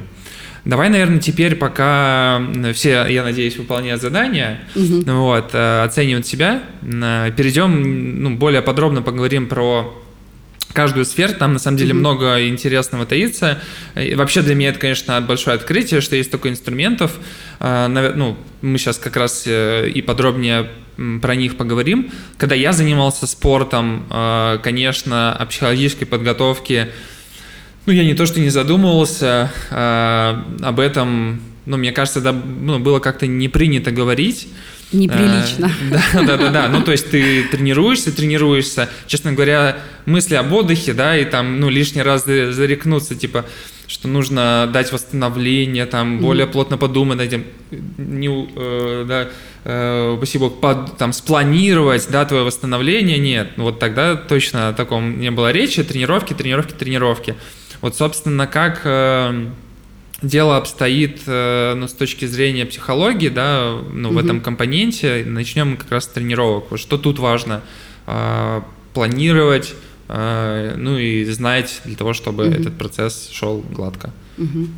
Давай, 0.64 0.90
наверное, 0.90 1.18
теперь, 1.18 1.56
пока 1.56 2.42
все, 2.74 3.06
я 3.06 3.22
надеюсь, 3.24 3.56
выполняют 3.56 4.02
задания, 4.02 4.60
угу. 4.74 5.02
вот, 5.06 5.54
оценивают 5.54 6.26
себя, 6.26 6.62
перейдем, 6.82 8.22
ну, 8.22 8.34
более 8.36 8.60
подробно 8.60 9.00
поговорим 9.00 9.46
про 9.46 9.94
каждую 10.78 11.06
сферу, 11.06 11.32
там 11.34 11.54
на 11.54 11.58
самом 11.58 11.76
деле 11.76 11.90
mm-hmm. 11.90 11.94
много 11.94 12.46
интересного 12.46 13.04
таится. 13.04 13.60
И 13.96 14.14
вообще 14.14 14.42
для 14.42 14.54
меня 14.54 14.68
это, 14.68 14.78
конечно, 14.78 15.20
большое 15.20 15.56
открытие, 15.56 16.00
что 16.00 16.14
есть 16.14 16.28
столько 16.28 16.50
инструментов. 16.50 17.18
А, 17.58 17.88
ну, 17.88 18.38
мы 18.62 18.78
сейчас 18.78 18.96
как 18.96 19.16
раз 19.16 19.42
э, 19.46 19.88
и 19.88 20.00
подробнее 20.02 20.68
про 21.20 21.34
них 21.34 21.56
поговорим. 21.56 22.12
Когда 22.36 22.54
я 22.54 22.72
занимался 22.72 23.26
спортом, 23.26 24.06
а, 24.10 24.58
конечно, 24.58 25.32
о 25.32 25.46
психологической 25.46 26.06
подготовке, 26.06 26.90
ну, 27.86 27.92
я 27.92 28.04
не 28.04 28.14
то, 28.14 28.24
что 28.24 28.38
не 28.38 28.50
задумывался 28.50 29.50
а, 29.72 30.46
об 30.62 30.78
этом, 30.78 31.40
ну, 31.66 31.76
мне 31.76 31.90
кажется, 31.90 32.20
да, 32.20 32.30
ну, 32.32 32.78
было 32.78 33.00
как-то 33.00 33.26
не 33.26 33.48
принято 33.48 33.90
говорить. 33.90 34.46
Неприлично. 34.92 35.70
Да, 35.90 36.02
да, 36.26 36.36
да, 36.36 36.50
да. 36.50 36.68
Ну, 36.68 36.82
то 36.82 36.92
есть 36.92 37.10
ты 37.10 37.44
тренируешься, 37.44 38.10
тренируешься. 38.14 38.88
Честно 39.06 39.32
говоря, 39.32 39.78
мысли 40.06 40.34
об 40.34 40.52
отдыхе, 40.52 40.94
да, 40.94 41.16
и 41.16 41.24
там, 41.24 41.60
ну, 41.60 41.68
лишний 41.68 42.02
раз 42.02 42.24
зарекнуться, 42.24 43.14
типа, 43.14 43.44
что 43.86 44.08
нужно 44.08 44.68
дать 44.72 44.92
восстановление, 44.92 45.86
там, 45.86 46.20
более 46.20 46.46
mm-hmm. 46.46 46.52
плотно 46.52 46.78
подумать 46.78 47.18
над 47.18 47.26
этим, 47.26 47.44
не, 47.98 48.48
э, 48.56 49.04
да, 49.06 49.28
э, 49.64 50.14
спасибо, 50.16 50.48
под, 50.48 50.96
там, 50.96 51.12
спланировать, 51.12 52.08
да, 52.10 52.24
твое 52.24 52.44
восстановление, 52.44 53.18
нет. 53.18 53.52
Вот 53.56 53.78
тогда 53.78 54.16
точно 54.16 54.68
о 54.68 54.72
таком 54.72 55.20
не 55.20 55.30
было 55.30 55.52
речи, 55.52 55.82
тренировки, 55.82 56.32
тренировки, 56.32 56.72
тренировки. 56.72 57.34
Вот, 57.82 57.94
собственно, 57.94 58.46
как... 58.46 58.82
Э, 58.84 59.48
дело 60.22 60.56
обстоит 60.56 61.22
э, 61.26 61.74
ну, 61.74 61.86
с 61.86 61.92
точки 61.92 62.24
зрения 62.24 62.66
психологии, 62.66 63.28
да, 63.28 63.78
ну, 63.92 64.08
угу. 64.08 64.18
в 64.18 64.24
этом 64.24 64.40
компоненте, 64.40 65.24
начнем 65.26 65.76
как 65.76 65.90
раз 65.90 66.04
с 66.04 66.08
тренировок. 66.08 66.70
Вот 66.70 66.80
что 66.80 66.98
тут 66.98 67.18
важно? 67.18 67.62
Э, 68.06 68.62
планировать, 68.94 69.74
э, 70.08 70.74
ну 70.76 70.98
и 70.98 71.24
знать 71.26 71.80
для 71.84 71.96
того, 71.96 72.14
чтобы 72.14 72.48
угу. 72.48 72.54
этот 72.54 72.76
процесс 72.76 73.30
шел 73.32 73.60
гладко. 73.60 74.12
Угу. 74.38 74.68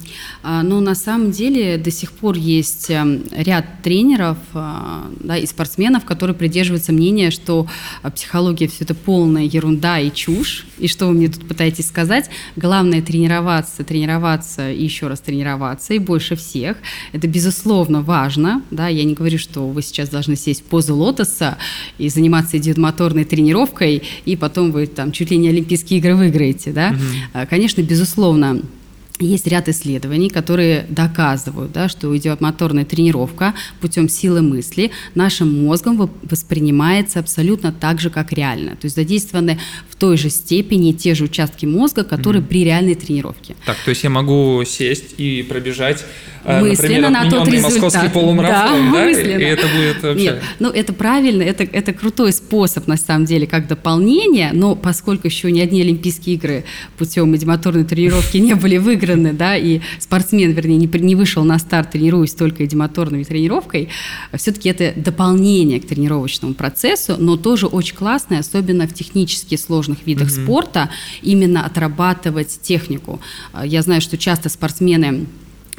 Ну, 0.62 0.80
на 0.80 0.94
самом 0.94 1.30
деле 1.30 1.76
до 1.76 1.90
сих 1.90 2.12
пор 2.12 2.36
есть 2.36 2.90
эм, 2.90 3.22
ряд 3.30 3.82
тренеров 3.82 4.38
а, 4.54 5.10
да, 5.20 5.36
и 5.36 5.46
спортсменов, 5.46 6.04
которые 6.04 6.34
придерживаются 6.34 6.92
мнения, 6.92 7.30
что 7.30 7.66
а, 8.02 8.10
психология 8.10 8.68
все 8.68 8.84
это 8.84 8.94
полная 8.94 9.42
ерунда 9.42 9.98
и 9.98 10.10
чушь. 10.10 10.66
И 10.78 10.88
что 10.88 11.06
вы 11.06 11.12
мне 11.12 11.28
тут 11.28 11.46
пытаетесь 11.46 11.88
сказать? 11.88 12.30
Главное 12.56 13.02
тренироваться, 13.02 13.84
тренироваться 13.84 14.70
и 14.70 14.82
еще 14.82 15.08
раз 15.08 15.20
тренироваться, 15.20 15.94
и 15.94 15.98
больше 15.98 16.36
всех. 16.36 16.78
Это, 17.12 17.28
безусловно, 17.28 18.02
важно. 18.02 18.62
Да? 18.70 18.88
Я 18.88 19.04
не 19.04 19.14
говорю, 19.14 19.38
что 19.38 19.68
вы 19.68 19.82
сейчас 19.82 20.08
должны 20.08 20.36
сесть 20.36 20.62
в 20.62 20.64
позу 20.64 20.96
лотоса 20.96 21.58
и 21.98 22.08
заниматься 22.08 22.56
идиомоторной 22.56 23.24
тренировкой, 23.24 24.02
и 24.24 24.36
потом 24.36 24.72
вы 24.72 24.86
там 24.86 25.12
чуть 25.12 25.30
ли 25.30 25.36
не 25.36 25.48
Олимпийские 25.48 26.00
игры 26.00 26.14
выиграете. 26.16 26.72
Да? 26.72 26.94
Угу. 26.94 27.46
Конечно, 27.50 27.82
безусловно, 27.82 28.60
есть 29.20 29.46
ряд 29.46 29.68
исследований, 29.68 30.30
которые 30.30 30.86
доказывают, 30.88 31.72
да, 31.72 31.88
что 31.88 32.16
идет 32.16 32.40
моторная 32.40 32.84
тренировка 32.84 33.54
путем 33.80 34.08
силы 34.08 34.42
мысли 34.42 34.90
нашим 35.14 35.64
мозгом 35.64 36.10
воспринимается 36.22 37.20
абсолютно 37.20 37.72
так 37.72 38.00
же, 38.00 38.10
как 38.10 38.32
реально. 38.32 38.72
То 38.72 38.86
есть 38.86 38.96
задействованы 38.96 39.58
в 39.88 39.96
той 39.96 40.16
же 40.16 40.30
степени 40.30 40.92
те 40.92 41.14
же 41.14 41.24
участки 41.24 41.66
мозга, 41.66 42.04
которые 42.04 42.42
mm-hmm. 42.42 42.46
при 42.46 42.64
реальной 42.64 42.94
тренировке. 42.94 43.54
Так, 43.66 43.76
то 43.84 43.90
есть 43.90 44.02
я 44.04 44.10
могу 44.10 44.62
сесть 44.64 45.14
и 45.18 45.42
пробежать 45.42 46.04
Э, 46.44 46.60
мысленно 46.60 47.10
например, 47.10 47.10
на 47.10 47.30
тот 47.30 47.48
результат. 47.48 47.82
московский 47.82 48.08
полумарафон, 48.08 48.92
да, 48.92 49.04
да? 49.04 49.10
И 49.10 49.42
это 49.42 49.66
будет 49.68 50.02
вообще... 50.02 50.24
Нет, 50.24 50.42
ну 50.58 50.70
это 50.70 50.92
правильно, 50.92 51.42
это, 51.42 51.64
это 51.64 51.92
крутой 51.92 52.32
способ, 52.32 52.86
на 52.86 52.96
самом 52.96 53.26
деле, 53.26 53.46
как 53.46 53.66
дополнение, 53.66 54.50
но 54.52 54.74
поскольку 54.74 55.26
еще 55.26 55.52
ни 55.52 55.60
одни 55.60 55.82
Олимпийские 55.82 56.36
игры 56.36 56.64
путем 56.96 57.34
эдимоторной 57.34 57.84
тренировки 57.84 58.38
не 58.38 58.54
были 58.54 58.78
выиграны, 58.78 59.09
да, 59.16 59.56
и 59.56 59.80
спортсмен, 59.98 60.52
вернее, 60.52 60.76
не, 60.76 60.86
не 61.00 61.14
вышел 61.14 61.44
на 61.44 61.58
старт, 61.58 61.92
тренируясь 61.92 62.34
только 62.34 62.64
эдимоторной 62.64 63.24
тренировкой, 63.24 63.88
все-таки 64.34 64.68
это 64.68 64.92
дополнение 64.96 65.80
к 65.80 65.86
тренировочному 65.86 66.54
процессу, 66.54 67.16
но 67.18 67.36
тоже 67.36 67.66
очень 67.66 67.96
классное, 67.96 68.40
особенно 68.40 68.86
в 68.86 68.94
технически 68.94 69.56
сложных 69.56 70.06
видах 70.06 70.28
mm-hmm. 70.28 70.44
спорта, 70.44 70.90
именно 71.22 71.64
отрабатывать 71.64 72.60
технику. 72.62 73.20
Я 73.64 73.82
знаю, 73.82 74.00
что 74.00 74.16
часто 74.18 74.48
спортсмены 74.48 75.26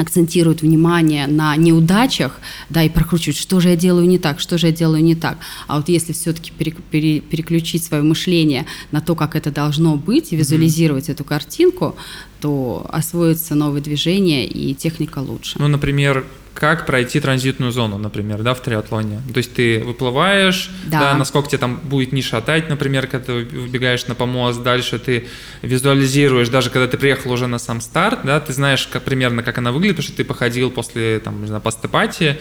акцентируют 0.02 0.62
внимание 0.62 1.28
на 1.28 1.56
неудачах, 1.56 2.40
да, 2.70 2.84
и 2.84 2.90
прокручивают, 2.90 3.38
что 3.38 3.60
же 3.60 3.70
я 3.70 3.76
делаю 3.76 4.08
не 4.08 4.18
так, 4.18 4.40
что 4.40 4.58
же 4.58 4.68
я 4.68 4.74
делаю 4.74 5.04
не 5.04 5.16
так. 5.16 5.38
А 5.68 5.78
вот 5.78 5.90
если 5.90 6.14
все-таки 6.14 6.52
пере, 6.52 6.74
пере, 6.92 7.20
переключить 7.20 7.84
свое 7.84 8.04
мышление 8.04 8.66
на 8.92 9.02
то, 9.02 9.16
как 9.16 9.36
это 9.36 9.52
должно 9.52 9.96
быть, 9.96 10.34
и 10.34 10.36
визуализировать 10.36 11.10
mm-hmm. 11.10 11.14
эту 11.14 11.24
картинку, 11.24 11.96
то 12.40 12.86
освоится 12.90 13.56
новое 13.56 13.82
движение 13.82 14.48
и 14.48 14.74
техника 14.74 15.20
лучше. 15.20 15.58
Ну, 15.60 15.68
например, 15.68 16.26
как 16.54 16.86
пройти 16.86 17.20
транзитную 17.20 17.72
зону, 17.72 17.98
например, 17.98 18.44
да, 18.44 18.54
в 18.54 18.62
триатлоне. 18.62 19.22
То 19.34 19.38
есть 19.38 19.54
ты 19.54 19.80
выплываешь, 19.80 20.70
да. 20.86 21.00
да, 21.00 21.14
насколько 21.16 21.50
тебе 21.50 21.60
там 21.60 21.80
будет 21.84 22.12
не 22.12 22.22
шатать, 22.22 22.70
например, 22.70 23.08
когда 23.08 23.26
ты 23.26 23.34
выбегаешь 23.34 24.06
на 24.08 24.16
помост, 24.16 24.62
дальше 24.62 25.00
ты 25.00 25.28
визуализируешь, 25.62 26.50
даже 26.50 26.70
когда 26.70 26.88
ты 26.88 26.98
приехал 26.98 27.32
уже 27.32 27.48
на 27.48 27.58
сам 27.58 27.82
старт, 27.82 28.20
да, 28.24 28.40
ты 28.40 28.54
знаешь 28.54 28.88
как, 28.88 29.04
примерно, 29.04 29.44
как 29.44 29.58
она 29.58 29.72
выглядит, 29.72 29.98
потому 29.98 30.08
что 30.08 30.18
ты 30.18 30.26
походил 30.26 30.72
после, 30.72 31.20
там, 31.20 31.42
не 31.42 31.48
знаю, 31.48 31.62
постепати, 31.62 32.38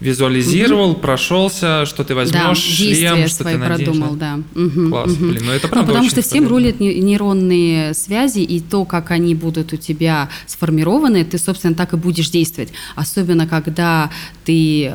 визуализировал, 0.00 0.92
угу. 0.92 1.00
прошелся, 1.00 1.84
что 1.84 2.04
ты 2.04 2.14
возьмешь, 2.14 2.40
да, 2.40 2.54
шлем, 2.54 3.26
что 3.26 3.42
свои 3.42 3.54
ты 3.54 3.58
наденешь. 3.58 3.84
продумал, 3.84 4.14
да. 4.14 4.38
Угу, 4.54 4.90
Класс, 4.90 5.12
угу. 5.12 5.26
блин, 5.26 5.42
ну 5.44 5.52
это 5.52 5.68
правда 5.68 5.86
ну, 5.86 5.86
Потому 5.86 6.10
что 6.10 6.22
всем 6.22 6.46
рулят 6.46 6.78
нейронные 6.78 7.94
связи, 7.94 8.40
и 8.40 8.60
то, 8.60 8.84
как 8.84 9.10
они 9.10 9.34
будут 9.34 9.72
у 9.72 9.76
тебя 9.76 10.28
сформированы, 10.46 11.24
ты, 11.24 11.38
собственно, 11.38 11.74
так 11.74 11.94
и 11.94 11.96
будешь 11.96 12.30
действовать. 12.30 12.70
Особенно, 12.94 13.48
когда 13.48 14.10
ты 14.44 14.86
э, 14.86 14.92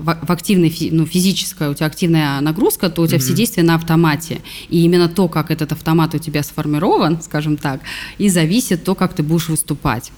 в 0.00 0.30
активной, 0.30 0.72
ну, 0.92 1.04
физическая, 1.04 1.70
у 1.70 1.74
тебя 1.74 1.86
активная 1.86 2.40
нагрузка, 2.40 2.90
то 2.90 3.02
у 3.02 3.06
тебя 3.06 3.16
угу. 3.16 3.24
все 3.24 3.34
действия 3.34 3.64
на 3.64 3.74
автомате. 3.74 4.40
И 4.68 4.84
именно 4.84 5.08
то, 5.08 5.26
как 5.28 5.50
этот 5.50 5.72
автомат 5.72 6.14
у 6.14 6.18
тебя 6.18 6.44
сформирован, 6.44 7.20
скажем 7.22 7.56
так, 7.56 7.80
и 8.18 8.28
зависит 8.28 8.84
то, 8.84 8.94
как 8.94 9.14
ты 9.14 9.24
будешь 9.24 9.48
выступать. 9.48 10.12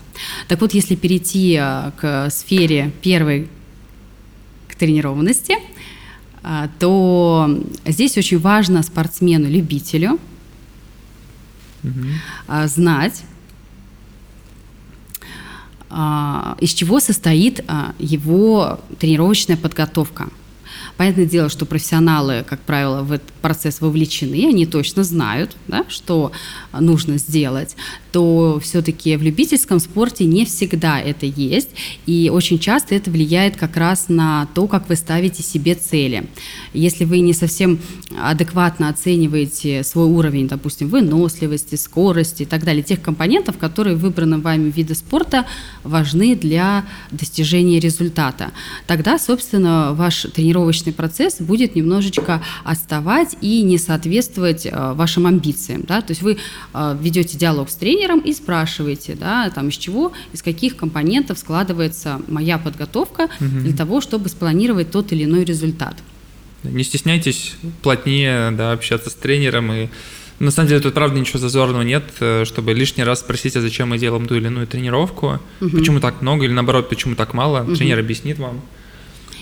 Так 0.48 0.60
вот, 0.60 0.74
если 0.74 0.94
перейти 0.94 1.58
э, 1.58 1.90
к 1.98 2.28
сфере 2.30 2.92
первой 3.00 3.48
тренированности, 4.80 5.56
а, 6.42 6.68
то 6.78 7.62
здесь 7.86 8.16
очень 8.16 8.38
важно 8.38 8.82
спортсмену-любителю 8.82 10.18
угу. 11.84 12.06
знать, 12.66 13.22
а, 15.90 16.56
из 16.60 16.72
чего 16.72 16.98
состоит 16.98 17.62
его 17.98 18.80
тренировочная 18.98 19.56
подготовка. 19.56 20.28
Понятное 20.96 21.24
дело, 21.26 21.48
что 21.48 21.66
профессионалы, 21.66 22.44
как 22.46 22.60
правило, 22.60 23.02
в 23.02 23.12
этот 23.12 23.32
процесс 23.40 23.80
вовлечены, 23.80 24.48
они 24.48 24.66
точно 24.66 25.02
знают, 25.02 25.56
да, 25.66 25.84
что 25.88 26.32
нужно 26.78 27.16
сделать. 27.18 27.76
То 28.12 28.60
все-таки 28.62 29.16
в 29.16 29.22
любительском 29.22 29.78
спорте 29.78 30.24
не 30.24 30.44
всегда 30.44 31.00
это 31.00 31.26
есть, 31.26 31.70
и 32.06 32.30
очень 32.32 32.58
часто 32.58 32.94
это 32.94 33.10
влияет 33.10 33.56
как 33.56 33.76
раз 33.76 34.06
на 34.08 34.48
то, 34.54 34.66
как 34.66 34.88
вы 34.88 34.96
ставите 34.96 35.42
себе 35.42 35.74
цели. 35.74 36.26
Если 36.72 37.04
вы 37.04 37.20
не 37.20 37.32
совсем 37.32 37.78
адекватно 38.20 38.88
оцениваете 38.88 39.84
свой 39.84 40.06
уровень, 40.06 40.48
допустим, 40.48 40.88
выносливости, 40.88 41.76
скорости 41.76 42.42
и 42.42 42.46
так 42.46 42.64
далее, 42.64 42.82
тех 42.82 43.00
компонентов, 43.00 43.58
которые 43.58 43.96
в 43.96 44.00
выбранном 44.00 44.40
вами 44.40 44.70
виды 44.70 44.94
спорта 44.94 45.46
важны 45.84 46.34
для 46.34 46.84
достижения 47.10 47.78
результата, 47.78 48.50
тогда, 48.86 49.18
собственно, 49.18 49.92
ваш 49.94 50.26
тренировочный 50.34 50.92
процесс 50.92 51.40
будет 51.40 51.76
немножечко 51.76 52.42
отставать 52.64 53.36
и 53.40 53.62
не 53.62 53.78
соответствовать 53.78 54.66
э, 54.66 54.92
вашим 54.94 55.26
амбициям. 55.26 55.84
Да? 55.86 56.00
То 56.00 56.12
есть 56.12 56.22
вы 56.22 56.38
э, 56.74 56.98
ведете 57.00 57.38
диалог 57.38 57.70
с 57.70 57.74
тренером 57.74 57.99
и 58.00 58.32
спрашиваете, 58.32 59.14
да, 59.14 59.50
там, 59.50 59.68
из 59.68 59.76
чего, 59.76 60.12
из 60.32 60.42
каких 60.42 60.76
компонентов 60.76 61.38
складывается 61.38 62.20
моя 62.28 62.58
подготовка 62.58 63.28
угу. 63.40 63.60
для 63.60 63.76
того, 63.76 64.00
чтобы 64.00 64.28
спланировать 64.28 64.90
тот 64.90 65.12
или 65.12 65.24
иной 65.24 65.44
результат. 65.44 65.96
Не 66.62 66.84
стесняйтесь 66.84 67.54
плотнее 67.82 68.50
да, 68.50 68.72
общаться 68.72 69.10
с 69.10 69.14
тренером 69.14 69.72
и 69.72 69.88
на 70.40 70.50
самом 70.50 70.68
деле 70.68 70.80
тут 70.80 70.94
правда 70.94 71.20
ничего 71.20 71.38
зазорного 71.38 71.82
нет, 71.82 72.04
э, 72.20 72.44
чтобы 72.46 72.72
лишний 72.72 73.04
раз 73.04 73.20
спросить, 73.20 73.56
а 73.56 73.60
зачем 73.60 73.90
мы 73.90 73.98
делаем 73.98 74.26
ту 74.26 74.36
или 74.36 74.46
иную 74.46 74.66
тренировку, 74.66 75.38
угу. 75.60 75.70
почему 75.70 76.00
так 76.00 76.22
много 76.22 76.46
или 76.46 76.52
наоборот, 76.52 76.88
почему 76.88 77.14
так 77.14 77.34
мало, 77.34 77.62
угу. 77.62 77.76
тренер 77.76 77.98
объяснит 77.98 78.38
вам. 78.38 78.62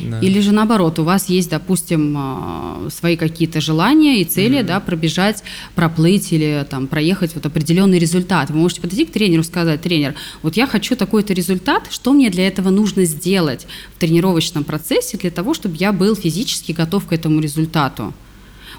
Да. 0.00 0.20
Или 0.20 0.40
же 0.40 0.52
наоборот, 0.52 0.98
у 0.98 1.04
вас 1.04 1.28
есть, 1.28 1.50
допустим, 1.50 2.14
а, 2.16 2.88
свои 2.90 3.16
какие-то 3.16 3.60
желания 3.60 4.20
и 4.20 4.24
цели, 4.24 4.60
mm-hmm. 4.60 4.66
да, 4.66 4.80
пробежать, 4.80 5.42
проплыть 5.74 6.32
или 6.32 6.66
там 6.68 6.86
проехать 6.86 7.34
вот 7.34 7.46
определенный 7.46 7.98
результат. 7.98 8.50
Вы 8.50 8.56
можете 8.56 8.80
подойти 8.80 9.04
к 9.04 9.12
тренеру 9.12 9.42
и 9.42 9.44
сказать, 9.44 9.82
тренер, 9.82 10.14
вот 10.42 10.56
я 10.56 10.66
хочу 10.66 10.96
такой-то 10.96 11.32
результат, 11.32 11.88
что 11.90 12.12
мне 12.12 12.30
для 12.30 12.46
этого 12.46 12.70
нужно 12.70 13.04
сделать 13.04 13.66
в 13.94 13.98
тренировочном 13.98 14.64
процессе 14.64 15.18
для 15.18 15.30
того, 15.30 15.54
чтобы 15.54 15.76
я 15.76 15.92
был 15.92 16.14
физически 16.14 16.72
готов 16.72 17.06
к 17.06 17.12
этому 17.12 17.40
результату. 17.40 18.12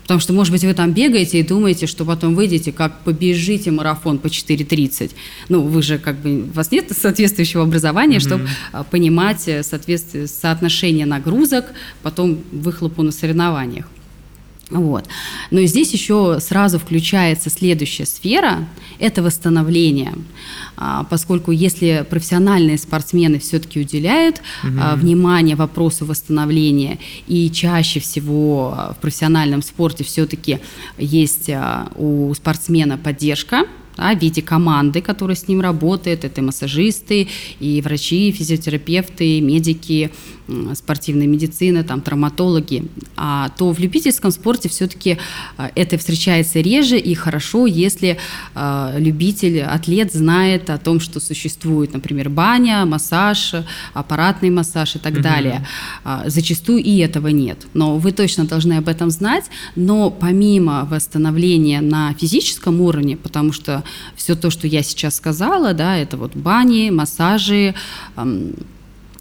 Потому 0.10 0.22
что, 0.22 0.34
может 0.34 0.52
быть, 0.52 0.64
вы 0.64 0.74
там 0.74 0.92
бегаете 0.92 1.40
и 1.40 1.44
думаете, 1.44 1.86
что 1.86 2.04
потом 2.04 2.34
выйдете, 2.34 2.72
как 2.72 3.02
побежите 3.02 3.70
марафон 3.70 4.18
по 4.18 4.26
4.30. 4.26 5.12
Ну, 5.50 5.62
вы 5.62 5.84
же 5.84 6.00
как 6.00 6.18
бы, 6.18 6.46
у 6.50 6.52
вас 6.52 6.72
нет 6.72 6.92
соответствующего 6.92 7.62
образования, 7.62 8.18
mm-hmm. 8.18 8.20
чтобы 8.20 8.50
понимать 8.90 9.48
э, 9.48 9.62
соответствие, 9.62 10.26
соотношение 10.26 11.06
нагрузок, 11.06 11.66
потом 12.02 12.40
выхлопу 12.52 13.04
на 13.04 13.12
соревнованиях. 13.12 13.86
Вот. 14.70 15.06
Но 15.52 15.62
здесь 15.62 15.92
еще 15.94 16.38
сразу 16.40 16.78
включается 16.80 17.50
следующая 17.50 18.06
сфера– 18.06 18.68
это 19.00 19.24
восстановление. 19.24 20.14
А, 20.78 21.06
поскольку 21.06 21.52
если 21.52 22.06
профессиональные 22.10 22.78
спортсмены 22.78 23.40
все-таки 23.40 23.80
уделяют 23.80 24.42
угу. 24.64 24.72
внимание 24.96 25.56
вопросу 25.56 26.06
восстановления, 26.06 27.00
и 27.28 27.50
чаще 27.50 28.00
всего 28.00 28.94
в 28.96 29.02
профессиональном 29.02 29.62
спорте 29.62 30.04
все-таки 30.04 30.60
есть 30.98 31.50
у 31.96 32.34
спортсмена 32.36 32.98
поддержка, 32.98 33.64
да, 34.00 34.16
в 34.16 34.22
виде 34.22 34.42
команды, 34.42 35.02
которая 35.02 35.36
с 35.36 35.48
ним 35.48 35.62
работает. 35.62 36.24
Это 36.24 36.42
и 36.42 36.44
массажисты, 36.44 37.28
и 37.60 37.82
врачи, 37.82 38.30
и 38.30 38.32
физиотерапевты, 38.32 39.38
и 39.38 39.42
медики, 39.42 40.12
спортивной 40.74 41.28
медицины, 41.28 41.84
там, 41.84 42.02
травматологи. 42.02 42.86
А 43.16 43.50
то 43.50 43.72
в 43.72 43.80
любительском 43.80 44.32
спорте 44.32 44.70
все-таки 44.70 45.18
а, 45.58 45.72
это 45.76 45.98
встречается 45.98 46.60
реже, 46.60 46.98
и 46.98 47.14
хорошо, 47.14 47.68
если 47.68 48.18
э, 48.56 48.96
любитель, 48.98 49.62
атлет 49.62 50.12
знает 50.14 50.70
о 50.70 50.78
том, 50.78 51.00
что 51.00 51.20
существует, 51.20 51.94
например, 51.94 52.30
баня, 52.30 52.86
массаж, 52.86 53.54
аппаратный 53.94 54.50
массаж 54.50 54.96
и 54.96 55.00
так 55.00 55.14
угу. 55.14 55.22
далее. 55.22 55.68
А, 56.04 56.24
зачастую 56.28 56.84
и 56.84 56.98
этого 56.98 57.28
нет. 57.28 57.68
Но 57.74 57.98
вы 57.98 58.12
точно 58.12 58.46
должны 58.46 58.74
об 58.74 58.88
этом 58.88 59.10
знать. 59.10 59.46
Но 59.76 60.10
помимо 60.10 60.88
восстановления 60.90 61.82
на 61.82 62.14
физическом 62.14 62.82
уровне, 62.82 63.18
потому 63.18 63.54
что 63.54 63.84
все 64.16 64.36
то, 64.36 64.50
что 64.50 64.68
я 64.68 64.84
сейчас 64.84 65.16
сказала, 65.16 65.74
да, 65.74 65.98
это 65.98 66.18
вот 66.18 66.36
бани, 66.36 66.90
массажи, 66.90 67.76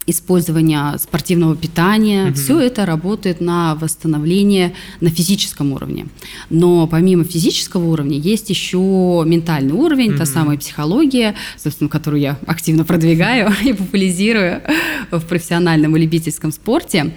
использования 0.09 0.97
спортивного 0.99 1.55
питания, 1.55 2.29
угу. 2.29 2.35
все 2.35 2.61
это 2.61 2.87
работает 2.87 3.41
на 3.41 3.75
восстановление 3.75 4.75
на 5.00 5.11
физическом 5.11 5.73
уровне. 5.73 6.07
Но 6.50 6.87
помимо 6.87 7.25
физического 7.25 7.85
уровня 7.85 8.19
есть 8.19 8.49
еще 8.50 9.23
ментальный 9.27 9.75
уровень, 9.75 10.11
угу. 10.11 10.19
та 10.19 10.26
самая 10.26 10.56
психология, 10.56 11.35
собственно, 11.56 11.91
которую 11.91 12.21
я 12.21 12.39
активно 12.47 12.85
продвигаю 12.85 13.52
и 13.65 13.73
популяризирую 13.73 14.63
в 15.11 15.21
профессиональном 15.21 15.97
и 15.97 16.00
любительском 16.00 16.52
спорте. 16.52 17.13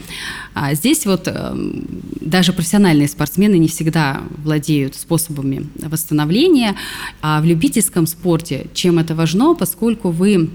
А 0.53 0.73
здесь 0.73 1.05
вот 1.05 1.27
эм, 1.27 1.87
даже 2.19 2.51
профессиональные 2.51 3.07
спортсмены 3.07 3.57
не 3.57 3.69
всегда 3.69 4.21
владеют 4.43 4.95
способами 4.95 5.67
восстановления, 5.81 6.75
а 7.21 7.39
в 7.41 7.45
любительском 7.45 8.05
спорте 8.05 8.67
чем 8.73 8.99
это 8.99 9.15
важно, 9.15 9.55
поскольку 9.55 10.09
вы 10.09 10.49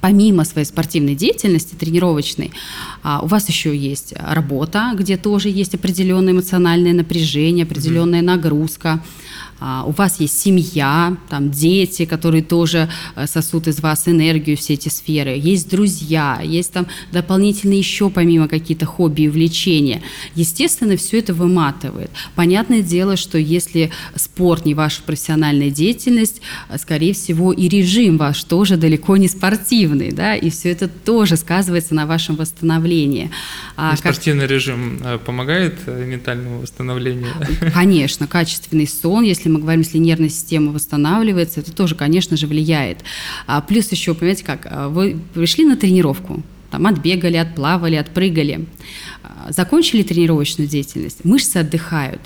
помимо 0.00 0.44
своей 0.44 0.66
спортивной 0.66 1.14
деятельности, 1.14 1.74
тренировочной, 1.74 2.52
а, 3.02 3.20
у 3.22 3.26
вас 3.26 3.48
еще 3.48 3.76
есть 3.76 4.14
работа, 4.16 4.92
где 4.94 5.16
тоже 5.16 5.48
есть 5.48 5.74
определенное 5.74 6.32
эмоциональное 6.32 6.92
напряжение, 6.92 7.64
определенная 7.64 8.22
нагрузка. 8.22 9.02
А, 9.60 9.84
у 9.84 9.90
вас 9.90 10.20
есть 10.20 10.40
семья, 10.40 11.16
там 11.28 11.50
дети, 11.50 12.04
которые 12.04 12.42
тоже 12.42 12.88
э, 13.16 13.26
сосут 13.26 13.66
из 13.68 13.80
вас 13.80 14.06
энергию, 14.06 14.56
все 14.56 14.74
эти 14.74 14.88
сферы, 14.88 15.36
есть 15.36 15.68
друзья, 15.68 16.40
есть 16.42 16.72
там 16.72 16.86
дополнительные 17.12 17.78
еще 17.78 18.08
помимо 18.10 18.48
какие-то 18.48 18.86
хобби 18.86 19.22
и 19.22 19.28
увлечения. 19.28 20.02
Естественно, 20.34 20.96
все 20.96 21.18
это 21.18 21.34
выматывает. 21.34 22.10
Понятное 22.34 22.82
дело, 22.82 23.16
что 23.16 23.38
если 23.38 23.90
спорт 24.14 24.64
не 24.64 24.74
ваша 24.74 25.02
профессиональная 25.02 25.70
деятельность, 25.70 26.40
э, 26.68 26.78
скорее 26.78 27.12
всего, 27.12 27.52
и 27.52 27.68
режим 27.68 28.16
ваш 28.16 28.44
тоже 28.44 28.76
далеко 28.76 29.16
не 29.16 29.28
спортивный, 29.28 30.12
да, 30.12 30.36
и 30.36 30.50
все 30.50 30.70
это 30.70 30.88
тоже 30.88 31.36
сказывается 31.36 31.94
на 31.94 32.06
вашем 32.06 32.36
восстановлении. 32.36 33.30
А 33.76 33.96
спортивный 33.96 34.42
как... 34.42 34.50
режим 34.50 35.00
э, 35.04 35.18
помогает 35.18 35.74
ментальному 35.86 36.60
восстановлению? 36.60 37.32
Конечно, 37.74 38.26
качественный 38.26 38.86
сон, 38.86 39.24
если 39.24 39.47
если 39.48 39.52
мы 39.54 39.60
говорим, 39.60 39.80
если 39.80 39.98
нервная 39.98 40.28
система 40.28 40.72
восстанавливается, 40.72 41.60
это 41.60 41.72
тоже, 41.72 41.94
конечно 41.94 42.36
же, 42.36 42.46
влияет. 42.46 42.98
А 43.46 43.60
плюс 43.62 43.90
еще, 43.90 44.14
понимаете, 44.14 44.44
как, 44.44 44.66
а, 44.70 44.88
вы 44.88 45.18
пришли 45.32 45.64
на 45.64 45.76
тренировку, 45.76 46.42
там 46.70 46.86
отбегали, 46.86 47.38
отплавали, 47.38 47.96
отпрыгали, 47.96 48.66
а, 49.22 49.50
закончили 49.50 50.02
тренировочную 50.02 50.68
деятельность, 50.68 51.24
мышцы 51.24 51.56
отдыхают, 51.56 52.20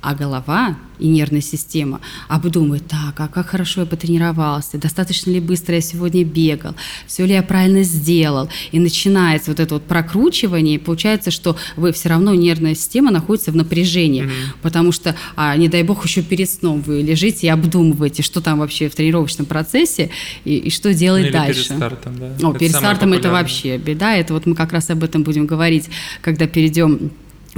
а 0.00 0.14
голова 0.14 0.76
и 0.98 1.08
нервная 1.08 1.40
система 1.40 2.00
обдумывает, 2.28 2.86
так, 2.86 3.18
а 3.18 3.28
как 3.28 3.48
хорошо 3.48 3.82
я 3.82 3.86
потренировался, 3.86 4.78
достаточно 4.78 5.30
ли 5.30 5.40
быстро 5.40 5.74
я 5.74 5.80
сегодня 5.80 6.24
бегал, 6.24 6.74
все 7.06 7.26
ли 7.26 7.34
я 7.34 7.42
правильно 7.42 7.82
сделал. 7.82 8.48
И 8.72 8.78
начинается 8.78 9.50
вот 9.50 9.60
это 9.60 9.74
вот 9.74 9.84
прокручивание, 9.84 10.76
и 10.76 10.78
получается, 10.78 11.30
что 11.30 11.56
вы 11.76 11.92
все 11.92 12.08
равно, 12.08 12.34
нервная 12.34 12.74
система 12.74 13.10
находится 13.10 13.52
в 13.52 13.56
напряжении, 13.56 14.24
mm-hmm. 14.24 14.56
потому 14.62 14.92
что, 14.92 15.16
а, 15.34 15.56
не 15.56 15.68
дай 15.68 15.82
бог, 15.82 16.04
еще 16.04 16.22
перед 16.22 16.48
сном 16.48 16.80
вы 16.80 17.02
лежите 17.02 17.46
и 17.46 17.50
обдумываете, 17.50 18.22
что 18.22 18.40
там 18.40 18.60
вообще 18.60 18.88
в 18.88 18.94
тренировочном 18.94 19.46
процессе 19.46 20.10
и, 20.44 20.56
и 20.56 20.70
что 20.70 20.94
делать 20.94 21.26
ну, 21.26 21.32
дальше. 21.32 21.64
перед 21.64 21.76
стартом, 21.76 22.18
да. 22.18 22.26
О, 22.46 22.50
это 22.50 22.58
перед 22.58 22.74
стартом 22.74 23.12
это 23.12 23.30
вообще 23.30 23.76
беда, 23.76 24.14
это 24.16 24.32
вот 24.32 24.46
мы 24.46 24.54
как 24.54 24.72
раз 24.72 24.88
об 24.90 25.04
этом 25.04 25.22
будем 25.22 25.46
говорить, 25.46 25.88
когда 26.22 26.46
перейдем 26.46 27.10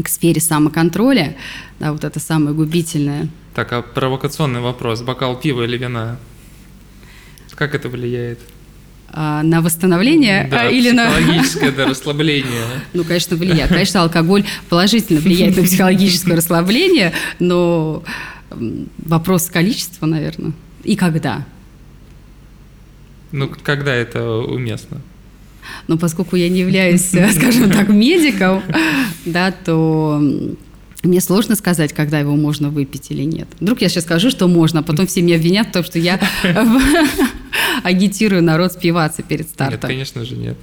к 0.03 0.09
сфере 0.09 0.41
самоконтроля, 0.41 1.37
да, 1.79 1.93
вот 1.93 2.05
это 2.05 2.21
самое 2.21 2.55
губительное. 2.55 3.29
Так, 3.55 3.73
а 3.73 3.83
провокационный 3.83 4.61
вопрос, 4.61 5.03
бокал 5.03 5.39
пива 5.39 5.63
или 5.63 5.77
вина, 5.77 6.19
как 7.59 7.75
это 7.75 7.89
влияет? 7.89 8.39
А, 9.11 9.43
на 9.43 9.63
восстановление 9.63 10.47
да, 10.49 10.63
а, 10.63 10.71
или 10.71 10.91
на 10.91 11.11
психологическое 11.11 11.73
да, 11.73 11.87
расслабление. 11.89 12.67
Ну, 12.93 13.03
конечно, 13.03 13.37
влияет. 13.37 13.69
Конечно, 13.71 14.03
алкоголь 14.03 14.45
положительно 14.69 15.19
влияет 15.19 15.57
на 15.57 15.65
психологическое 15.65 16.37
расслабление, 16.37 17.13
но 17.41 18.05
вопрос 18.99 19.47
количества, 19.51 20.07
наверное, 20.07 20.53
и 20.85 20.95
когда. 20.95 21.45
Ну, 23.33 23.49
когда 23.49 23.93
это 23.93 24.25
уместно? 24.31 25.01
Но 25.87 25.97
поскольку 25.97 26.37
я 26.37 26.49
не 26.49 26.61
являюсь, 26.61 27.03
скажем 27.33 27.71
так, 27.71 27.89
медиком, 27.89 28.63
да, 29.25 29.53
то 29.53 30.21
мне 31.03 31.21
сложно 31.21 31.55
сказать, 31.55 31.93
когда 31.93 32.19
его 32.19 32.35
можно 32.37 32.71
выпить 32.71 33.11
или 33.11 33.23
нет. 33.23 33.49
Вдруг 33.61 33.81
я 33.81 33.89
сейчас 33.89 34.05
скажу, 34.05 34.31
что 34.31 34.49
можно, 34.49 34.81
а 34.81 34.83
потом 34.83 35.07
все 35.07 35.23
меня 35.23 35.37
обвинят 35.37 35.69
в 35.69 35.73
том, 35.73 35.85
что 35.85 35.99
я 35.99 36.21
агитирую 37.83 38.43
народ 38.43 38.73
спиваться 38.73 39.23
перед 39.23 39.49
стартом. 39.49 39.91
Нет, 39.91 39.99
конечно 39.99 40.25
же, 40.25 40.37
нет. 40.37 40.57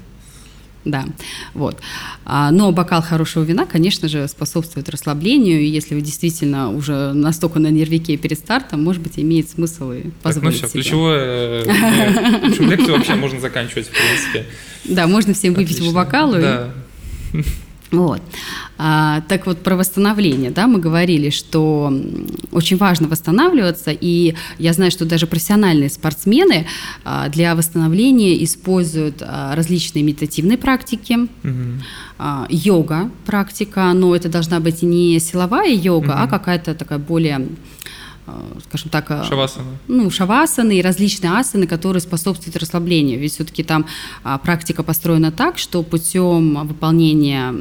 Да, 0.86 1.06
вот. 1.54 1.78
А, 2.26 2.52
но 2.52 2.72
бокал 2.72 3.02
хорошего 3.02 3.44
вина, 3.44 3.66
конечно 3.66 4.08
же, 4.08 4.28
способствует 4.28 4.88
расслаблению, 4.88 5.60
и 5.60 5.66
если 5.66 5.96
вы 5.96 6.02
действительно 6.02 6.70
уже 6.70 7.14
настолько 7.14 7.60
на 7.60 7.68
нервике 7.72 8.18
перед 8.18 8.38
стартом, 8.38 8.84
может 8.84 9.02
быть, 9.02 9.18
имеет 9.18 9.50
смысл 9.50 9.92
и 9.92 10.04
позволить 10.22 10.62
так, 10.62 10.64
ну 10.64 10.68
все, 10.68 10.74
себе. 10.74 10.84
ключевое, 10.84 11.64
э, 11.66 12.48
общем, 12.48 12.70
лекцию 12.70 12.98
вообще 12.98 13.16
можно 13.16 13.40
заканчивать, 13.40 13.88
в 13.88 13.92
принципе. 13.92 14.46
Да, 14.86 15.08
можно 15.08 15.34
всем 15.34 15.56
выпить 15.56 15.80
по 15.80 15.92
бокалу. 15.92 16.36
Да. 16.36 16.72
Вот. 18.02 18.22
А, 18.78 19.22
так 19.28 19.46
вот, 19.46 19.60
про 19.60 19.76
восстановление, 19.76 20.52
да, 20.52 20.68
мы 20.68 20.80
говорили, 20.80 21.30
что 21.30 21.94
очень 22.52 22.78
важно 22.78 23.08
восстанавливаться, 23.08 23.92
и 23.92 24.36
я 24.58 24.74
знаю, 24.74 24.92
что 24.92 25.06
даже 25.06 25.28
профессиональные 25.28 25.90
спортсмены 25.90 26.68
а, 27.04 27.30
для 27.30 27.56
восстановления 27.56 28.44
используют 28.44 29.22
а, 29.22 29.56
различные 29.56 30.04
медитативные 30.04 30.58
практики, 30.58 31.14
угу. 31.14 31.82
а, 32.18 32.48
йога 32.50 33.10
практика, 33.26 33.92
но 33.94 34.16
это 34.16 34.30
должна 34.30 34.60
быть 34.60 34.82
не 34.82 35.20
силовая 35.20 35.74
йога, 35.74 36.12
угу. 36.12 36.18
а 36.18 36.28
какая-то 36.28 36.76
такая 36.76 37.00
более 37.00 37.48
скажем 38.68 38.90
так, 38.90 39.12
э, 39.12 39.24
шавасаны. 39.28 39.78
ну, 39.88 40.10
шавасаны 40.10 40.80
и 40.80 40.82
различные 40.82 41.32
асаны, 41.34 41.68
которые 41.68 42.02
способствуют 42.02 42.58
расслаблению. 42.58 43.20
Ведь 43.20 43.34
все-таки 43.34 43.64
там 43.64 43.86
а, 44.24 44.38
практика 44.38 44.84
построена 44.84 45.32
так, 45.32 45.58
что 45.58 45.84
путем 45.84 46.68
выполнения 46.68 47.54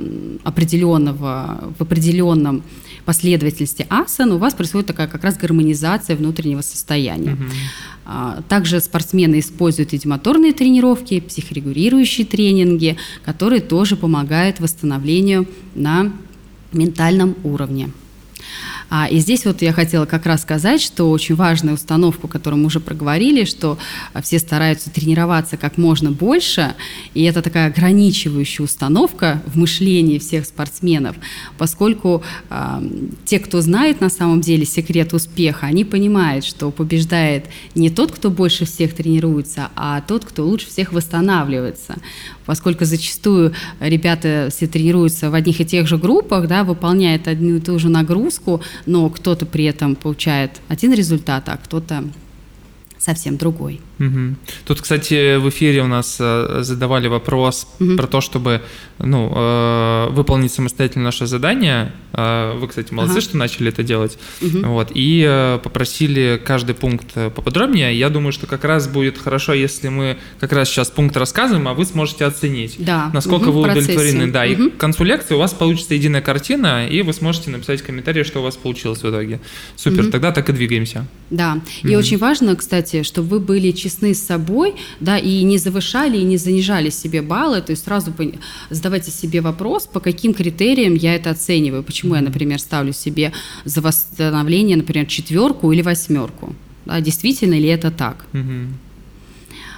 определенного, 0.42 1.72
в 1.78 1.82
определенном 1.82 2.62
последовательности 3.04 3.86
асан 3.90 4.32
у 4.32 4.38
вас 4.38 4.54
происходит 4.54 4.86
такая 4.86 5.06
как 5.06 5.22
раз 5.22 5.36
гармонизация 5.36 6.16
внутреннего 6.16 6.62
состояния. 6.62 7.32
Угу. 7.34 8.42
Также 8.48 8.80
спортсмены 8.80 9.40
используют 9.40 9.92
идиомоторные 9.92 10.52
тренировки, 10.52 11.20
психорегулирующие 11.20 12.26
тренинги, 12.26 12.96
которые 13.24 13.60
тоже 13.60 13.96
помогают 13.96 14.60
восстановлению 14.60 15.46
на 15.74 16.12
ментальном 16.72 17.36
уровне. 17.44 17.90
А, 18.96 19.08
и 19.08 19.18
здесь 19.18 19.44
вот 19.44 19.60
я 19.60 19.72
хотела 19.72 20.04
как 20.04 20.24
раз 20.24 20.42
сказать, 20.42 20.80
что 20.80 21.10
очень 21.10 21.34
важная 21.34 21.74
установка, 21.74 22.28
которую 22.28 22.60
мы 22.60 22.66
уже 22.66 22.78
проговорили, 22.78 23.44
что 23.44 23.76
а, 24.12 24.22
все 24.22 24.38
стараются 24.38 24.88
тренироваться 24.88 25.56
как 25.56 25.78
можно 25.78 26.12
больше, 26.12 26.76
и 27.12 27.24
это 27.24 27.42
такая 27.42 27.66
ограничивающая 27.66 28.64
установка 28.64 29.42
в 29.46 29.58
мышлении 29.58 30.20
всех 30.20 30.46
спортсменов, 30.46 31.16
поскольку 31.58 32.22
а, 32.50 32.80
те, 33.24 33.40
кто 33.40 33.60
знает 33.62 34.00
на 34.00 34.10
самом 34.10 34.40
деле 34.40 34.64
секрет 34.64 35.12
успеха, 35.12 35.66
они 35.66 35.84
понимают, 35.84 36.44
что 36.44 36.70
побеждает 36.70 37.46
не 37.74 37.90
тот, 37.90 38.12
кто 38.12 38.30
больше 38.30 38.64
всех 38.64 38.94
тренируется, 38.94 39.70
а 39.74 40.02
тот, 40.02 40.24
кто 40.24 40.46
лучше 40.46 40.68
всех 40.68 40.92
восстанавливается. 40.92 41.96
Поскольку 42.46 42.84
зачастую 42.84 43.54
ребята 43.80 44.50
все 44.54 44.66
тренируются 44.66 45.30
в 45.30 45.34
одних 45.34 45.60
и 45.60 45.64
тех 45.64 45.88
же 45.88 45.96
группах, 45.96 46.46
да, 46.46 46.62
выполняют 46.62 47.26
одну 47.26 47.56
и 47.56 47.60
ту 47.60 47.78
же 47.78 47.88
нагрузку, 47.88 48.60
но 48.86 49.08
кто-то 49.10 49.46
при 49.46 49.64
этом 49.64 49.96
получает 49.96 50.60
один 50.68 50.92
результат, 50.92 51.48
а 51.48 51.56
кто-то 51.56 52.04
совсем 52.98 53.36
другой. 53.36 53.80
Угу. 53.98 54.34
Тут, 54.66 54.80
кстати, 54.80 55.36
в 55.36 55.48
эфире 55.48 55.82
у 55.82 55.86
нас 55.86 56.16
э, 56.18 56.60
задавали 56.62 57.06
вопрос 57.06 57.66
угу. 57.78 57.96
про 57.96 58.06
то, 58.06 58.20
чтобы 58.20 58.60
ну, 58.98 59.32
э, 59.34 60.08
выполнить 60.10 60.52
самостоятельно 60.52 61.04
наше 61.04 61.26
задание. 61.26 61.92
Э, 62.12 62.56
вы, 62.58 62.66
кстати, 62.68 62.92
молодцы, 62.92 63.18
ага. 63.18 63.20
что 63.20 63.36
начали 63.36 63.68
это 63.68 63.82
делать. 63.82 64.18
Угу. 64.42 64.68
Вот, 64.68 64.90
и 64.94 65.58
попросили 65.62 66.40
каждый 66.44 66.74
пункт 66.74 67.12
поподробнее. 67.14 67.96
Я 67.96 68.10
думаю, 68.10 68.32
что 68.32 68.46
как 68.46 68.64
раз 68.64 68.88
будет 68.88 69.16
хорошо, 69.18 69.52
если 69.52 69.88
мы 69.88 70.18
как 70.40 70.52
раз 70.52 70.68
сейчас 70.68 70.90
пункт 70.90 71.16
рассказываем, 71.16 71.68
а 71.68 71.74
вы 71.74 71.84
сможете 71.84 72.24
оценить, 72.24 72.76
да. 72.78 73.10
насколько 73.12 73.48
угу, 73.48 73.60
вы 73.60 73.70
удовлетворены. 73.70 74.30
Да, 74.30 74.42
угу. 74.42 74.50
и 74.50 74.70
к 74.70 74.76
концу 74.76 75.04
лекции 75.04 75.34
у 75.34 75.38
вас 75.38 75.52
получится 75.52 75.94
единая 75.94 76.20
картина, 76.20 76.88
и 76.88 77.02
вы 77.02 77.12
сможете 77.12 77.50
написать 77.50 77.80
в 77.80 77.86
комментарии, 77.86 78.24
что 78.24 78.40
у 78.40 78.42
вас 78.42 78.56
получилось 78.56 79.02
в 79.02 79.08
итоге. 79.08 79.40
Супер, 79.76 80.04
угу. 80.04 80.10
тогда 80.10 80.32
так 80.32 80.48
и 80.48 80.52
двигаемся. 80.52 81.06
Да, 81.30 81.54
угу. 81.54 81.88
и 81.88 81.94
очень 81.94 82.18
важно, 82.18 82.56
кстати, 82.56 83.04
чтобы 83.04 83.28
вы 83.28 83.40
были 83.40 83.70
честны 83.84 84.14
с 84.14 84.22
собой, 84.22 84.74
да, 85.00 85.18
и 85.18 85.42
не 85.44 85.58
завышали, 85.58 86.18
и 86.18 86.24
не 86.24 86.38
занижали 86.38 86.90
себе 86.90 87.22
баллы, 87.22 87.60
то 87.60 87.72
есть 87.72 87.84
сразу 87.84 88.12
задавайте 88.70 89.10
себе 89.10 89.40
вопрос, 89.40 89.86
по 89.86 90.00
каким 90.00 90.34
критериям 90.34 90.94
я 90.94 91.14
это 91.14 91.30
оцениваю, 91.30 91.82
почему 91.82 92.14
я, 92.14 92.22
например, 92.22 92.58
ставлю 92.60 92.92
себе 92.92 93.32
за 93.64 93.80
восстановление, 93.80 94.76
например, 94.76 95.06
четверку 95.06 95.72
или 95.72 95.82
восьмерку, 95.82 96.54
да, 96.86 97.00
действительно 97.00 97.54
ли 97.54 97.68
это 97.68 97.90
так. 97.90 98.26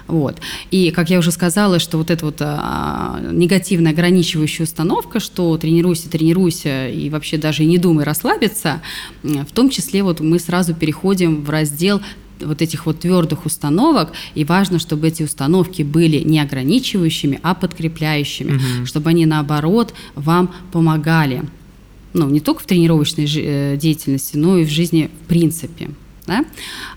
Вот. 0.09 0.37
И, 0.71 0.93
как 0.93 1.11
я 1.11 1.19
уже 1.19 1.33
сказала, 1.33 1.81
что 1.81 1.99
вот 1.99 2.11
эта 2.11 2.25
вот 2.25 2.37
а, 2.39 3.19
негативная 3.33 3.91
ограничивающая 3.91 4.65
установка, 4.65 5.19
что 5.19 5.57
тренируйся, 5.59 6.09
тренируйся 6.09 6.89
и 6.89 7.11
вообще 7.11 7.39
даже 7.39 7.65
не 7.65 7.79
думай 7.79 8.05
расслабиться, 8.05 8.83
в 9.23 9.53
том 9.53 9.69
числе 9.69 10.05
вот 10.05 10.21
мы 10.21 10.39
сразу 10.39 10.75
переходим 10.75 11.43
в 11.43 11.51
раздел 11.51 12.01
вот 12.41 12.63
этих 12.63 12.87
вот 12.87 13.01
твердых 13.01 13.47
установок, 13.47 14.13
и 14.35 14.45
важно, 14.45 14.79
чтобы 14.79 15.09
эти 15.09 15.23
установки 15.23 15.83
были 15.83 16.19
не 16.19 16.41
ограничивающими, 16.41 17.41
а 17.43 17.55
подкрепляющими, 17.55 18.57
угу. 18.57 18.87
чтобы 18.87 19.11
они 19.11 19.27
наоборот 19.27 19.95
вам 20.15 20.55
помогали. 20.73 21.45
Ну, 22.13 22.29
не 22.31 22.41
только 22.41 22.61
в 22.63 22.67
тренировочной 22.67 23.27
э, 23.27 23.77
деятельности, 23.77 24.37
но 24.37 24.59
и 24.59 24.65
в 24.65 24.71
жизни 24.71 25.11
в 25.25 25.29
принципе. 25.29 25.91
Да? 26.27 26.45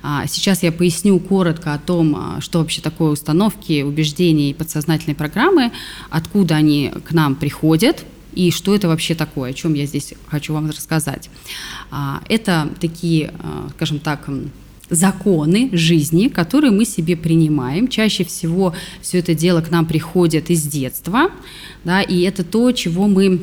А 0.01 0.25
сейчас 0.27 0.63
я 0.63 0.71
поясню 0.71 1.19
коротко 1.19 1.73
о 1.73 1.77
том, 1.77 2.15
а, 2.15 2.41
что 2.41 2.59
вообще 2.59 2.81
такое 2.81 3.11
установки, 3.11 3.83
убеждения 3.83 4.49
и 4.49 4.53
подсознательные 4.53 5.15
программы, 5.15 5.71
откуда 6.09 6.55
они 6.55 6.91
к 7.05 7.11
нам 7.11 7.35
приходят, 7.35 8.05
и 8.33 8.51
что 8.51 8.73
это 8.73 8.87
вообще 8.87 9.15
такое, 9.15 9.51
о 9.51 9.53
чем 9.53 9.73
я 9.73 9.85
здесь 9.85 10.13
хочу 10.27 10.53
вам 10.53 10.69
рассказать. 10.69 11.29
А, 11.91 12.21
это 12.27 12.69
такие, 12.79 13.31
скажем 13.75 13.99
так, 13.99 14.27
законы 14.89 15.69
жизни, 15.73 16.27
которые 16.27 16.71
мы 16.71 16.85
себе 16.85 17.15
принимаем. 17.15 17.87
Чаще 17.87 18.23
всего 18.23 18.73
все 19.01 19.19
это 19.19 19.33
дело 19.33 19.61
к 19.61 19.71
нам 19.71 19.85
приходит 19.85 20.49
из 20.49 20.63
детства, 20.63 21.29
да, 21.83 22.01
и 22.01 22.21
это 22.21 22.43
то, 22.43 22.71
чего 22.71 23.07
мы, 23.07 23.41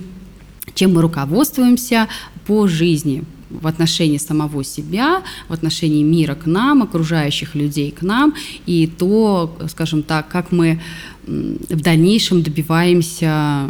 чем 0.75 0.95
мы 0.95 1.03
руководствуемся 1.03 2.09
по 2.47 2.67
жизни, 2.67 3.25
в 3.49 3.67
отношении 3.67 4.19
самого 4.19 4.65
себя, 4.65 5.23
в 5.49 5.53
отношении 5.53 6.03
мира 6.03 6.35
к 6.35 6.47
нам, 6.47 6.83
окружающих 6.83 7.55
людей 7.55 7.93
к 7.93 8.03
нам, 8.03 8.35
и 8.67 8.87
то, 8.87 9.57
скажем 9.69 10.03
так, 10.03 10.29
как 10.29 10.51
мы 10.51 10.81
в 11.27 11.81
дальнейшем 11.81 12.43
добиваемся 12.43 13.69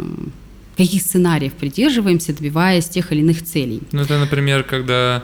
каких 0.77 1.01
сценариев 1.01 1.53
придерживаемся, 1.53 2.33
добиваясь 2.33 2.87
тех 2.87 3.11
или 3.11 3.21
иных 3.21 3.43
целей. 3.43 3.81
Ну, 3.91 4.01
это, 4.01 4.19
например, 4.19 4.63
когда 4.63 5.23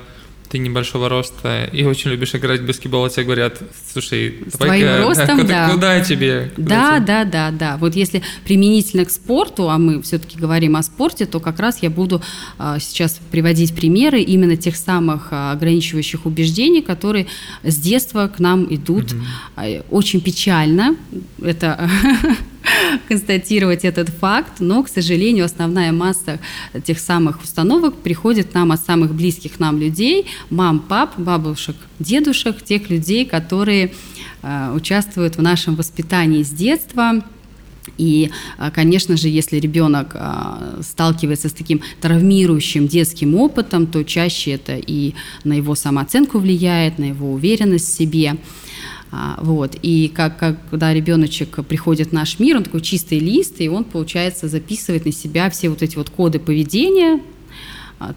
ты 0.54 0.60
небольшого 0.60 1.10
роста 1.10 1.68
и 1.74 1.84
очень 1.84 2.12
любишь 2.12 2.36
играть 2.36 2.62
в 2.62 2.68
баскетбол, 2.68 3.06
а 3.06 3.10
тебе 3.10 3.24
говорят, 3.24 3.60
слушай, 3.92 4.44
с 4.54 4.56
твоим 4.56 5.04
ростом, 5.04 5.40
куда, 5.40 5.66
да. 5.66 5.74
куда 5.74 6.00
тебе? 6.02 6.52
Куда 6.56 6.68
да, 6.68 6.96
тебе? 6.98 7.06
да, 7.08 7.26
да, 7.26 7.52
да. 7.52 7.78
Вот 7.78 7.96
если 7.96 8.22
применительно 8.46 9.04
к 9.04 9.10
спорту, 9.10 9.72
а 9.72 9.80
мы 9.80 10.04
все-таки 10.04 10.38
говорим 10.38 10.76
о 10.76 10.84
спорте, 10.84 11.26
то 11.26 11.40
как 11.40 11.60
раз 11.60 11.82
я 11.82 11.90
буду 11.90 12.22
а, 12.60 12.78
сейчас 12.78 13.20
приводить 13.32 13.74
примеры 13.74 14.22
именно 14.22 14.56
тех 14.56 14.76
самых 14.76 15.30
а, 15.32 15.54
ограничивающих 15.54 16.28
убеждений, 16.28 16.84
которые 16.84 17.26
с 17.64 17.76
детства 17.78 18.28
к 18.28 18.40
нам 18.40 18.72
идут. 18.72 19.12
Угу. 19.12 19.84
Очень 19.90 20.22
печально. 20.22 20.96
Это 21.42 21.90
констатировать 23.08 23.86
этот 23.86 24.10
факт, 24.10 24.60
но, 24.60 24.84
к 24.84 24.90
сожалению, 24.90 25.46
основная 25.46 25.92
масса 25.92 26.40
тех 26.84 27.00
самых 27.00 27.42
установок 27.44 27.96
приходит 27.96 28.54
нам 28.54 28.72
от 28.72 28.84
самых 28.84 29.14
близких 29.14 29.60
нам 29.60 29.80
людей, 29.80 30.28
мам, 30.50 30.80
пап, 30.80 31.18
бабушек, 31.18 31.76
дедушек, 32.00 32.64
тех 32.64 32.90
людей, 32.90 33.26
которые 33.26 33.94
э, 34.42 34.74
участвуют 34.76 35.38
в 35.38 35.42
нашем 35.42 35.76
воспитании 35.76 36.44
с 36.44 36.50
детства. 36.50 37.24
И, 37.98 38.30
э, 38.58 38.72
конечно 38.72 39.18
же, 39.18 39.28
если 39.28 39.60
ребенок 39.60 40.12
э, 40.14 40.82
сталкивается 40.82 41.50
с 41.50 41.54
таким 41.54 41.82
травмирующим 42.02 42.88
детским 42.88 43.36
опытом, 43.36 43.88
то 43.88 44.04
чаще 44.04 44.52
это 44.52 44.76
и 44.78 45.14
на 45.44 45.54
его 45.54 45.76
самооценку 45.76 46.40
влияет, 46.40 47.00
на 47.00 47.06
его 47.06 47.34
уверенность 47.34 47.88
в 47.88 47.98
себе. 47.98 48.38
А, 49.16 49.38
вот. 49.44 49.76
И 49.84 50.08
как, 50.08 50.40
как, 50.40 50.58
когда 50.72 50.92
ребеночек 50.92 51.64
приходит 51.68 52.10
в 52.10 52.14
наш 52.14 52.40
мир, 52.40 52.58
он 52.58 52.64
такой 52.64 52.82
чистый 52.82 53.20
лист, 53.20 53.62
и 53.62 53.70
он, 53.70 53.84
получается, 53.84 54.48
записывает 54.48 55.06
на 55.06 55.12
себя 55.12 55.52
все 55.52 55.70
вот 55.70 55.84
эти 55.84 55.96
вот 55.98 56.10
коды 56.10 56.40
поведения, 56.40 57.22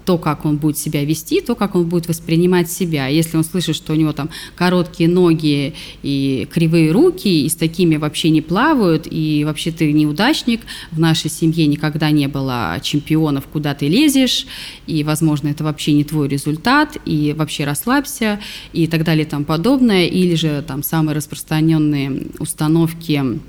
то, 0.05 0.17
как 0.17 0.45
он 0.45 0.57
будет 0.57 0.77
себя 0.77 1.03
вести, 1.03 1.41
то, 1.41 1.55
как 1.55 1.75
он 1.75 1.85
будет 1.85 2.07
воспринимать 2.07 2.71
себя. 2.71 3.07
Если 3.07 3.37
он 3.37 3.43
слышит, 3.43 3.75
что 3.75 3.93
у 3.93 3.95
него 3.95 4.13
там 4.13 4.29
короткие 4.55 5.09
ноги 5.09 5.73
и 6.03 6.47
кривые 6.51 6.91
руки, 6.91 7.45
и 7.45 7.49
с 7.49 7.55
такими 7.55 7.97
вообще 7.97 8.29
не 8.29 8.41
плавают, 8.41 9.07
и 9.09 9.43
вообще 9.45 9.71
ты 9.71 9.91
неудачник, 9.91 10.61
в 10.91 10.99
нашей 10.99 11.29
семье 11.29 11.67
никогда 11.67 12.11
не 12.11 12.27
было 12.27 12.79
чемпионов, 12.81 13.45
куда 13.47 13.73
ты 13.73 13.87
лезешь, 13.87 14.45
и, 14.85 15.03
возможно, 15.03 15.49
это 15.49 15.63
вообще 15.63 15.93
не 15.93 16.03
твой 16.03 16.27
результат, 16.27 16.97
и 17.05 17.33
вообще 17.37 17.65
расслабься, 17.65 18.39
и 18.73 18.87
так 18.87 19.03
далее 19.03 19.25
и 19.25 19.29
тому 19.29 19.45
подобное, 19.45 20.05
или 20.05 20.35
же 20.35 20.63
там 20.67 20.83
самые 20.83 21.15
распространенные 21.15 22.27
установки 22.39 23.39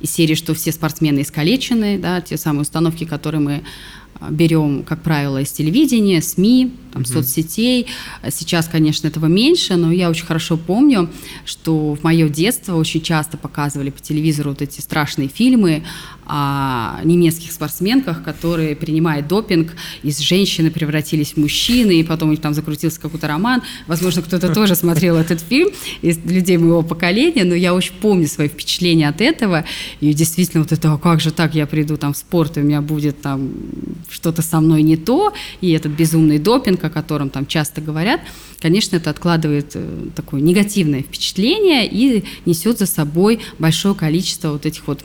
из 0.00 0.10
серии, 0.10 0.34
что 0.34 0.54
все 0.54 0.72
спортсмены 0.72 1.22
искалечены, 1.22 1.98
да, 1.98 2.20
те 2.20 2.36
самые 2.36 2.62
установки, 2.62 3.04
которые 3.04 3.40
мы 3.40 3.62
а, 4.07 4.07
берем, 4.30 4.82
как 4.82 5.02
правило, 5.02 5.40
из 5.40 5.50
телевидения, 5.52 6.20
СМИ, 6.20 6.72
там, 6.92 7.02
угу. 7.02 7.08
соцсетей. 7.08 7.86
Сейчас, 8.30 8.66
конечно, 8.66 9.06
этого 9.06 9.26
меньше, 9.26 9.76
но 9.76 9.92
я 9.92 10.10
очень 10.10 10.26
хорошо 10.26 10.56
помню, 10.56 11.08
что 11.44 11.94
в 11.94 12.02
мое 12.02 12.28
детство 12.28 12.76
очень 12.76 13.00
часто 13.00 13.36
показывали 13.36 13.90
по 13.90 14.00
телевизору 14.00 14.50
вот 14.50 14.62
эти 14.62 14.80
страшные 14.80 15.28
фильмы 15.28 15.84
о 16.26 17.00
немецких 17.04 17.52
спортсменках, 17.52 18.22
которые, 18.22 18.76
принимая 18.76 19.22
допинг, 19.22 19.72
из 20.02 20.18
женщины 20.18 20.70
превратились 20.70 21.32
в 21.32 21.36
мужчины, 21.38 22.00
и 22.00 22.04
потом 22.04 22.28
у 22.28 22.32
них 22.32 22.40
там 22.40 22.52
закрутился 22.52 23.00
какой-то 23.00 23.28
роман. 23.28 23.62
Возможно, 23.86 24.20
кто-то 24.20 24.52
тоже 24.52 24.74
смотрел 24.74 25.16
этот 25.16 25.40
фильм 25.40 25.70
из 26.02 26.18
людей 26.18 26.58
моего 26.58 26.82
поколения, 26.82 27.44
но 27.44 27.54
я 27.54 27.74
очень 27.74 27.94
помню 27.94 28.26
свои 28.26 28.48
впечатления 28.48 29.08
от 29.08 29.22
этого. 29.22 29.64
И 30.00 30.12
действительно, 30.12 30.62
вот 30.62 30.72
это, 30.72 30.92
а 30.92 30.98
как 30.98 31.20
же 31.20 31.30
так, 31.30 31.54
я 31.54 31.66
приду 31.66 31.96
там 31.96 32.12
в 32.12 32.18
спорт, 32.18 32.58
и 32.58 32.60
у 32.60 32.64
меня 32.64 32.82
будет 32.82 33.22
там 33.22 33.50
что-то 34.08 34.42
со 34.42 34.60
мной 34.60 34.82
не 34.82 34.96
то, 34.96 35.32
и 35.60 35.70
этот 35.72 35.92
безумный 35.92 36.38
допинг, 36.38 36.82
о 36.84 36.90
котором 36.90 37.30
там 37.30 37.46
часто 37.46 37.80
говорят, 37.80 38.20
конечно, 38.60 38.96
это 38.96 39.10
откладывает 39.10 39.72
э, 39.74 40.08
такое 40.16 40.40
негативное 40.40 41.02
впечатление 41.02 41.86
и 41.86 42.24
несет 42.46 42.78
за 42.78 42.86
собой 42.86 43.40
большое 43.58 43.94
количество 43.94 44.52
вот 44.52 44.66
этих 44.66 44.86
вот 44.86 45.04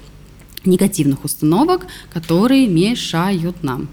негативных 0.66 1.26
установок, 1.26 1.86
которые 2.13 2.68
мешают 2.68 3.63
нам. 3.63 3.89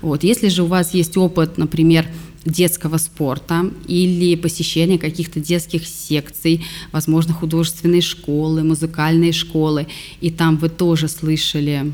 Вот. 0.00 0.24
Если 0.24 0.48
же 0.48 0.62
у 0.62 0.66
вас 0.66 0.94
есть 0.94 1.16
опыт, 1.16 1.58
например, 1.58 2.06
детского 2.44 2.98
спорта 2.98 3.70
или 3.86 4.34
посещения 4.34 4.98
каких-то 4.98 5.40
детских 5.40 5.86
секций, 5.86 6.64
возможно, 6.90 7.34
художественной 7.34 8.00
школы, 8.00 8.64
музыкальной 8.64 9.32
школы, 9.32 9.86
и 10.20 10.30
там 10.30 10.56
вы 10.56 10.68
тоже 10.68 11.08
слышали 11.08 11.92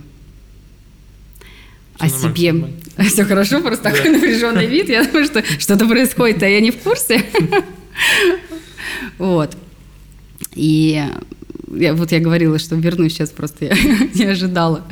о 1.98 2.08
себе. 2.08 2.54
Все 3.08 3.24
хорошо, 3.24 3.60
просто 3.60 3.84
такой 3.84 4.10
напряженный 4.10 4.66
вид. 4.74 4.88
Я 4.88 5.04
думаю, 5.04 5.24
что 5.24 5.42
что-то 5.58 5.86
происходит, 5.86 6.42
а 6.42 6.48
я 6.48 6.60
не 6.60 6.70
в 6.70 6.78
курсе. 6.78 7.24
Вот. 9.18 9.56
И 10.54 11.02
я, 11.74 11.94
вот 11.94 12.12
я 12.12 12.20
говорила, 12.20 12.58
что 12.58 12.76
вернусь 12.76 13.12
сейчас, 13.12 13.30
просто 13.30 13.66
я 13.66 13.74
не 14.14 14.24
ожидала. 14.24 14.84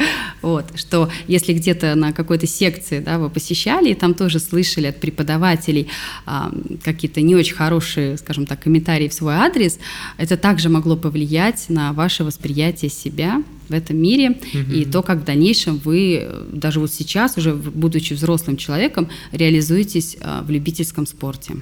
Вот, 0.42 0.66
что 0.76 1.10
если 1.26 1.52
где-то 1.52 1.94
на 1.94 2.12
какой-то 2.12 2.46
секции 2.46 3.00
да, 3.00 3.18
вы 3.18 3.30
посещали, 3.30 3.90
и 3.90 3.94
там 3.94 4.14
тоже 4.14 4.38
слышали 4.38 4.86
от 4.86 5.00
преподавателей 5.00 5.88
а, 6.24 6.52
какие-то 6.84 7.20
не 7.20 7.34
очень 7.34 7.54
хорошие, 7.54 8.16
скажем 8.16 8.46
так, 8.46 8.60
комментарии 8.62 9.08
в 9.08 9.14
свой 9.14 9.34
адрес, 9.34 9.78
это 10.18 10.36
также 10.36 10.68
могло 10.68 10.96
повлиять 10.96 11.66
на 11.68 11.92
ваше 11.92 12.24
восприятие 12.24 12.90
себя 12.90 13.42
в 13.68 13.72
этом 13.72 13.96
мире 13.96 14.30
угу. 14.30 14.72
и 14.72 14.84
то, 14.84 15.02
как 15.02 15.20
в 15.20 15.24
дальнейшем 15.24 15.78
вы, 15.78 16.28
даже 16.52 16.80
вот 16.80 16.92
сейчас, 16.92 17.36
уже 17.36 17.54
будучи 17.54 18.12
взрослым 18.12 18.56
человеком, 18.56 19.08
реализуетесь 19.32 20.16
а, 20.20 20.42
в 20.42 20.50
любительском 20.50 21.06
спорте. 21.06 21.54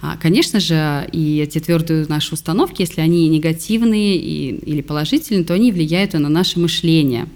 А, 0.00 0.16
конечно 0.16 0.60
же, 0.60 1.08
и 1.12 1.38
эти 1.38 1.58
твердые 1.58 2.06
наши 2.08 2.34
установки, 2.34 2.82
если 2.82 3.00
они 3.00 3.28
негативные 3.28 4.16
и, 4.16 4.54
или 4.54 4.80
положительные, 4.80 5.44
то 5.44 5.54
они 5.54 5.72
влияют 5.72 6.12
на 6.12 6.28
наше 6.28 6.60
мышление. 6.60 7.26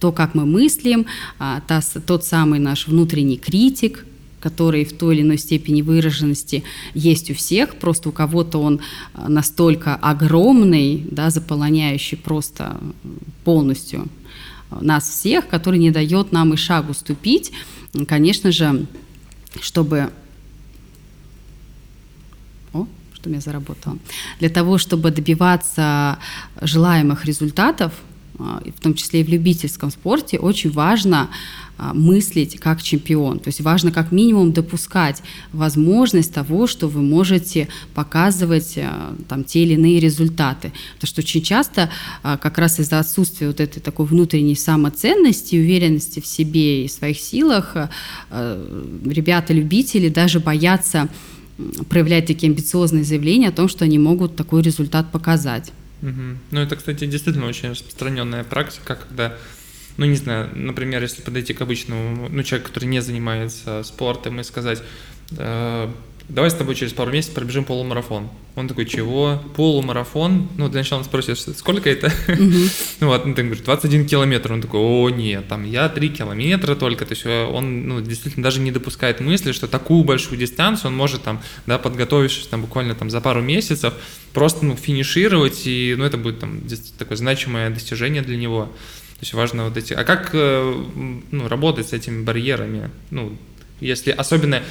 То, 0.00 0.10
как 0.10 0.34
мы 0.34 0.46
мыслим, 0.46 1.06
а, 1.38 1.60
та, 1.66 1.80
тот 2.06 2.24
самый 2.24 2.58
наш 2.60 2.88
внутренний 2.88 3.36
критик, 3.36 4.06
который 4.40 4.84
в 4.84 4.92
той 4.94 5.14
или 5.14 5.22
иной 5.22 5.38
степени 5.38 5.82
выраженности 5.82 6.64
есть 6.94 7.30
у 7.30 7.34
всех, 7.34 7.76
просто 7.76 8.08
у 8.08 8.12
кого-то 8.12 8.58
он 8.58 8.80
а, 9.12 9.28
настолько 9.28 9.94
огромный, 9.94 11.06
да, 11.10 11.30
заполоняющий 11.30 12.16
просто 12.16 12.80
полностью 13.44 14.08
нас 14.80 15.08
всех, 15.08 15.48
который 15.48 15.78
не 15.78 15.90
дает 15.90 16.32
нам 16.32 16.54
и 16.54 16.56
шагу 16.56 16.94
ступить. 16.94 17.52
Конечно 18.08 18.50
же, 18.52 18.86
чтобы 19.60 20.10
что 23.22 23.30
я 23.30 23.40
заработала. 23.40 23.98
Для 24.40 24.48
того, 24.48 24.78
чтобы 24.78 25.10
добиваться 25.10 26.18
желаемых 26.60 27.24
результатов, 27.24 27.92
а, 28.38 28.62
в 28.76 28.80
том 28.80 28.94
числе 28.94 29.20
и 29.20 29.24
в 29.24 29.28
любительском 29.28 29.90
спорте, 29.90 30.38
очень 30.38 30.70
важно 30.70 31.28
а, 31.78 31.94
мыслить 31.94 32.58
как 32.58 32.82
чемпион. 32.82 33.38
То 33.38 33.48
есть 33.48 33.60
важно 33.60 33.92
как 33.92 34.10
минимум 34.10 34.52
допускать 34.52 35.22
возможность 35.52 36.34
того, 36.34 36.66
что 36.66 36.88
вы 36.88 37.02
можете 37.02 37.68
показывать 37.94 38.76
а, 38.78 39.14
там, 39.28 39.44
те 39.44 39.62
или 39.62 39.74
иные 39.74 40.00
результаты. 40.00 40.72
Потому 40.94 41.08
что 41.08 41.20
очень 41.20 41.42
часто 41.42 41.90
как 42.22 42.58
раз 42.58 42.80
из-за 42.80 42.98
отсутствия 42.98 43.46
вот 43.46 43.60
этой 43.60 43.80
такой 43.80 44.06
внутренней 44.06 44.56
самоценности, 44.56 45.54
уверенности 45.56 46.20
в 46.20 46.26
себе 46.26 46.84
и 46.84 46.88
своих 46.88 47.20
силах, 47.20 47.76
ребята-любители 48.30 50.08
даже 50.08 50.40
боятся 50.40 51.08
проявлять 51.88 52.26
такие 52.26 52.50
амбициозные 52.50 53.04
заявления 53.04 53.48
о 53.48 53.52
том, 53.52 53.68
что 53.68 53.84
они 53.84 53.98
могут 53.98 54.36
такой 54.36 54.62
результат 54.62 55.10
показать. 55.12 55.72
Угу. 56.02 56.38
Ну, 56.50 56.60
это, 56.60 56.76
кстати, 56.76 57.06
действительно 57.06 57.46
очень 57.46 57.70
распространенная 57.70 58.44
практика, 58.44 58.96
когда, 58.96 59.36
ну, 59.96 60.06
не 60.06 60.16
знаю, 60.16 60.50
например, 60.54 61.02
если 61.02 61.22
подойти 61.22 61.54
к 61.54 61.60
обычному, 61.60 62.28
ну, 62.28 62.42
человеку, 62.42 62.70
который 62.70 62.86
не 62.86 63.00
занимается 63.00 63.82
спортом, 63.84 64.40
и 64.40 64.42
сказать, 64.42 64.82
э, 65.36 65.90
давай 66.28 66.50
с 66.50 66.54
тобой 66.54 66.74
через 66.74 66.92
пару 66.92 67.10
месяцев 67.10 67.34
пробежим 67.34 67.64
полумарафон. 67.64 68.28
Он 68.54 68.68
такой, 68.68 68.86
чего? 68.86 69.42
Полумарафон? 69.56 70.48
Ну, 70.56 70.68
для 70.68 70.80
начала 70.80 70.98
он 70.98 71.04
спросит, 71.04 71.38
сколько 71.38 71.88
это? 71.88 72.08
Mm-hmm. 72.28 72.96
ну, 73.00 73.06
вот, 73.08 73.26
ну, 73.26 73.34
ты 73.34 73.42
говоришь, 73.42 73.64
21 73.64 74.06
километр. 74.06 74.52
Он 74.52 74.60
такой, 74.60 74.80
о, 74.80 75.08
нет, 75.10 75.48
там, 75.48 75.64
я 75.64 75.88
3 75.88 76.08
километра 76.10 76.74
только. 76.74 77.06
То 77.06 77.12
есть 77.12 77.24
э, 77.24 77.44
он, 77.44 77.88
ну, 77.88 78.00
действительно 78.00 78.42
даже 78.42 78.60
не 78.60 78.70
допускает 78.70 79.20
мысли, 79.20 79.52
что 79.52 79.68
такую 79.68 80.04
большую 80.04 80.38
дистанцию 80.38 80.90
он 80.90 80.96
может, 80.96 81.22
там, 81.22 81.40
да, 81.66 81.78
подготовившись, 81.78 82.46
там, 82.46 82.62
буквально, 82.62 82.94
там, 82.94 83.08
за 83.08 83.20
пару 83.20 83.40
месяцев, 83.40 83.94
просто, 84.34 84.64
ну, 84.64 84.76
финишировать, 84.76 85.66
и, 85.66 85.94
ну, 85.96 86.04
это 86.04 86.18
будет, 86.18 86.40
там, 86.40 86.60
такое 86.98 87.16
значимое 87.16 87.70
достижение 87.70 88.22
для 88.22 88.36
него. 88.36 88.66
То 88.66 89.24
есть 89.24 89.34
важно 89.34 89.64
вот 89.64 89.76
эти... 89.76 89.92
А 89.92 90.04
как, 90.04 90.30
э, 90.34 90.84
ну, 91.30 91.48
работать 91.48 91.88
с 91.88 91.92
этими 91.92 92.22
барьерами? 92.22 92.90
Ну, 93.10 93.36
если 93.80 94.10
особенно 94.10 94.62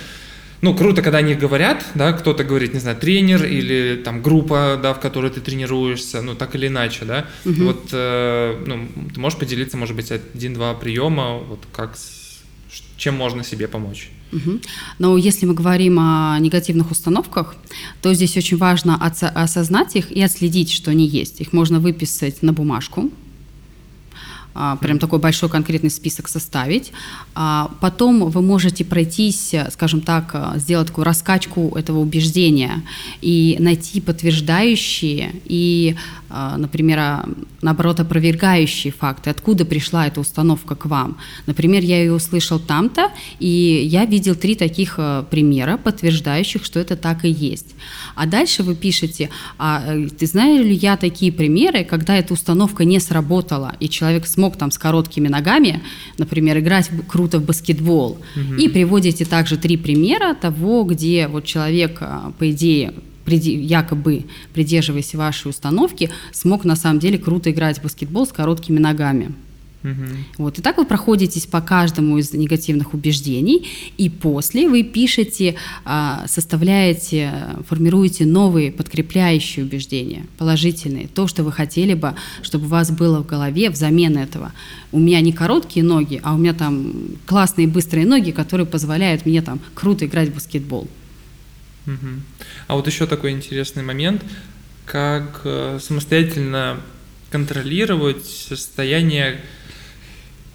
ну, 0.62 0.76
круто, 0.76 1.02
когда 1.02 1.18
они 1.20 1.34
говорят, 1.34 1.86
да, 1.96 2.14
кто-то 2.14 2.44
говорит, 2.44 2.74
не 2.74 2.80
знаю, 2.80 2.98
тренер 2.98 3.46
или 3.46 3.96
там 4.04 4.22
группа, 4.22 4.80
да, 4.82 4.94
в 4.94 5.00
которой 5.00 5.32
ты 5.32 5.42
тренируешься, 5.42 6.22
ну, 6.22 6.36
так 6.36 6.56
или 6.56 6.68
иначе, 6.68 7.06
да. 7.06 7.26
Угу. 7.46 7.64
Вот, 7.64 7.90
э, 7.92 8.64
ну, 8.68 8.88
ты 9.14 9.20
можешь 9.20 9.40
поделиться, 9.40 9.78
может 9.78 9.96
быть, 9.96 10.12
один-два 10.12 10.74
приема, 10.76 11.40
вот 11.40 11.60
как, 11.72 11.98
чем 12.98 13.16
можно 13.16 13.44
себе 13.44 13.68
помочь? 13.68 14.12
Угу. 14.32 14.60
Но 15.00 15.18
если 15.18 15.48
мы 15.48 15.56
говорим 15.56 16.00
о 16.00 16.38
негативных 16.40 16.92
установках, 16.92 17.56
то 18.02 18.14
здесь 18.14 18.38
очень 18.38 18.58
важно 18.58 18.96
осознать 18.96 19.96
их 19.96 20.12
и 20.12 20.22
отследить, 20.22 20.72
что 20.72 20.92
они 20.92 21.08
есть. 21.08 21.42
Их 21.42 21.54
можно 21.54 21.80
выписать 21.80 22.44
на 22.44 22.54
бумажку, 22.54 23.10
прям 24.54 25.00
такой 25.00 25.20
большой 25.20 25.50
конкретный 25.50 25.90
список 25.90 26.28
составить. 26.28 26.92
А 27.36 27.72
потом 27.80 28.30
вы 28.30 28.42
можете 28.42 28.84
пройтись, 28.84 29.56
скажем 29.72 30.02
так, 30.02 30.36
сделать 30.58 30.88
такую 30.88 31.06
раскачку 31.06 31.74
этого 31.76 32.00
убеждения 32.00 32.84
и 33.22 33.56
найти 33.60 34.02
подтверждающие 34.02 35.36
и, 35.46 35.96
а, 35.96 36.21
например, 36.58 37.26
наоборот, 37.62 38.00
опровергающие 38.00 38.94
факты, 38.94 39.30
откуда 39.30 39.66
пришла 39.66 40.08
эта 40.08 40.20
установка 40.20 40.76
к 40.76 40.86
вам. 40.86 41.18
Например, 41.46 41.82
я 41.84 42.00
ее 42.00 42.14
услышал 42.14 42.60
там-то, 42.60 43.12
и 43.40 43.82
я 43.86 44.06
видел 44.06 44.36
три 44.36 44.56
таких 44.56 45.00
примера, 45.30 45.78
подтверждающих, 45.78 46.64
что 46.64 46.80
это 46.80 46.96
так 46.96 47.26
и 47.26 47.30
есть. 47.30 47.76
А 48.16 48.26
дальше 48.26 48.64
вы 48.64 48.76
пишете, 48.76 49.30
а 49.58 49.84
э, 49.86 50.08
ты 50.10 50.26
знаешь 50.26 50.64
ли 50.64 50.74
я 50.74 50.98
такие 50.98 51.32
примеры, 51.32 51.84
когда 51.84 52.16
эта 52.16 52.34
установка 52.34 52.86
не 52.86 53.00
сработала, 53.00 53.74
и 53.80 53.90
человек 53.90 54.28
смог 54.28 54.58
там 54.58 54.72
с 54.72 54.78
короткими 54.78 55.28
ногами, 55.28 55.82
например, 56.18 56.60
играть 56.60 56.90
круто 57.08 57.40
в 57.40 57.46
баскетбол. 57.46 58.20
Угу. 58.36 58.56
И 58.56 58.70
приводите 58.70 59.26
также 59.26 59.58
три 59.58 59.78
примера 59.78 60.34
того, 60.34 60.84
где 60.84 61.28
вот 61.28 61.46
человек, 61.46 61.98
а, 62.02 62.32
по 62.38 62.50
идее, 62.52 62.94
якобы 63.26 64.26
придерживаясь 64.54 65.14
вашей 65.16 65.50
установки, 65.50 66.10
смог 66.32 66.66
на 66.66 66.76
самом 66.76 67.00
деле 67.00 67.18
круто 67.18 67.52
играть 67.52 67.80
в 67.80 67.84
баскетбол 67.84 68.26
с 68.26 68.32
короткими 68.32 68.80
ногами. 68.80 69.34
Угу. 69.84 70.06
Вот, 70.38 70.60
и 70.60 70.62
так 70.62 70.78
вы 70.78 70.86
проходитесь 70.86 71.48
по 71.48 71.60
каждому 71.60 72.18
из 72.18 72.32
негативных 72.34 72.94
убеждений, 72.94 73.68
и 73.98 74.10
после 74.10 74.70
вы 74.70 74.84
пишете, 74.84 75.56
а, 75.86 76.26
составляете, 76.28 77.32
формируете 77.68 78.26
новые 78.26 78.72
подкрепляющие 78.72 79.66
убеждения, 79.66 80.26
положительные, 80.38 81.08
то, 81.08 81.28
что 81.28 81.44
вы 81.44 81.52
хотели 81.52 81.96
бы, 81.96 82.14
чтобы 82.44 82.66
у 82.66 82.70
вас 82.70 82.92
было 82.92 83.24
в 83.24 83.26
голове 83.26 83.70
взамен 83.70 84.18
этого. 84.18 84.52
У 84.92 85.00
меня 85.00 85.20
не 85.22 85.32
короткие 85.32 85.84
ноги, 85.84 86.22
а 86.24 86.36
у 86.36 86.38
меня 86.38 86.54
там 86.54 86.94
классные 87.26 87.68
быстрые 87.68 88.06
ноги, 88.06 88.32
которые 88.32 88.68
позволяют 88.68 89.26
мне 89.26 89.42
там 89.42 89.60
круто 89.74 90.06
играть 90.06 90.30
в 90.30 90.36
баскетбол. 90.36 90.88
Угу. 91.88 92.08
А 92.68 92.76
вот 92.76 92.88
еще 92.88 93.08
такой 93.08 93.32
интересный 93.32 93.84
момент, 93.84 94.24
как 94.86 95.42
э, 95.46 95.80
самостоятельно 95.82 96.80
контролировать 97.32 98.26
состояние, 98.26 99.42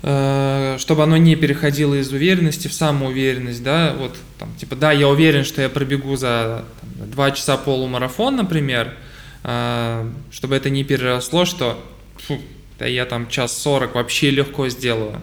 э, 0.03 0.77
чтобы 0.79 1.03
оно 1.03 1.17
не 1.17 1.35
переходило 1.37 1.95
из 1.95 2.13
уверенности 2.13 2.69
в 2.69 2.73
самоуверенность, 2.73 3.63
да, 3.63 3.95
вот 3.99 4.17
там, 4.39 4.55
типа, 4.57 4.77
да, 4.77 4.93
я 4.93 5.09
уверен, 5.09 5.45
что 5.45 5.63
я 5.63 5.69
пробегу 5.69 6.17
за 6.17 6.65
там, 6.99 7.11
2 7.11 7.31
часа 7.33 7.57
полумарафон, 7.57 8.37
например, 8.37 8.95
э, 9.43 10.11
чтобы 10.31 10.57
это 10.57 10.71
не 10.71 10.85
переросло, 10.85 11.45
что 11.45 11.83
фу, 12.19 12.41
да 12.79 12.87
я 12.87 13.07
там 13.07 13.29
час 13.29 13.57
сорок 13.57 13.95
вообще 13.95 14.31
легко 14.31 14.69
сделаю, 14.69 15.21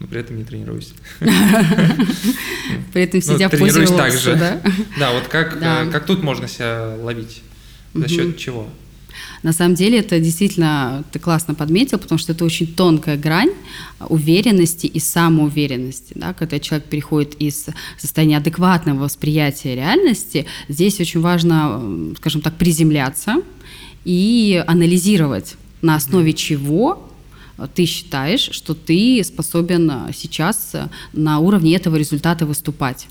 но 0.00 0.06
при 0.06 0.20
этом 0.20 0.36
не 0.38 0.44
тренируюсь. 0.44 0.94
При 2.92 3.02
этом 3.02 3.20
сидя 3.20 3.48
в 3.48 3.58
позе 3.58 3.86
так 3.86 4.12
же. 4.12 4.34
Да, 4.34 4.60
да 4.98 5.12
вот 5.12 5.28
как, 5.28 5.58
э, 5.60 5.90
как 5.92 6.06
тут 6.06 6.22
можно 6.22 6.48
себя 6.48 6.96
ловить? 7.00 7.42
За 7.94 8.08
счет 8.08 8.36
чего? 8.38 8.68
На 9.42 9.52
самом 9.52 9.74
деле 9.74 9.98
это 9.98 10.18
действительно 10.20 11.04
ты 11.12 11.18
классно 11.18 11.54
подметил, 11.54 11.98
потому 11.98 12.18
что 12.18 12.32
это 12.32 12.44
очень 12.44 12.66
тонкая 12.66 13.16
грань 13.16 13.50
уверенности 14.08 14.86
и 14.86 14.98
самоуверенности. 14.98 16.12
Да? 16.14 16.32
Когда 16.32 16.58
человек 16.58 16.88
переходит 16.88 17.34
из 17.34 17.66
состояния 17.98 18.38
адекватного 18.38 19.00
восприятия 19.00 19.74
реальности, 19.74 20.46
здесь 20.68 21.00
очень 21.00 21.20
важно, 21.20 22.14
скажем 22.16 22.40
так, 22.40 22.56
приземляться 22.56 23.36
и 24.04 24.62
анализировать, 24.66 25.56
на 25.82 25.96
основе 25.96 26.32
чего 26.32 27.09
ты 27.74 27.84
считаешь, 27.86 28.48
что 28.52 28.74
ты 28.74 29.22
способен 29.24 29.90
сейчас 30.14 30.74
на 31.12 31.38
уровне 31.38 31.76
этого 31.76 31.96
результата 31.96 32.46
выступать. 32.46 33.08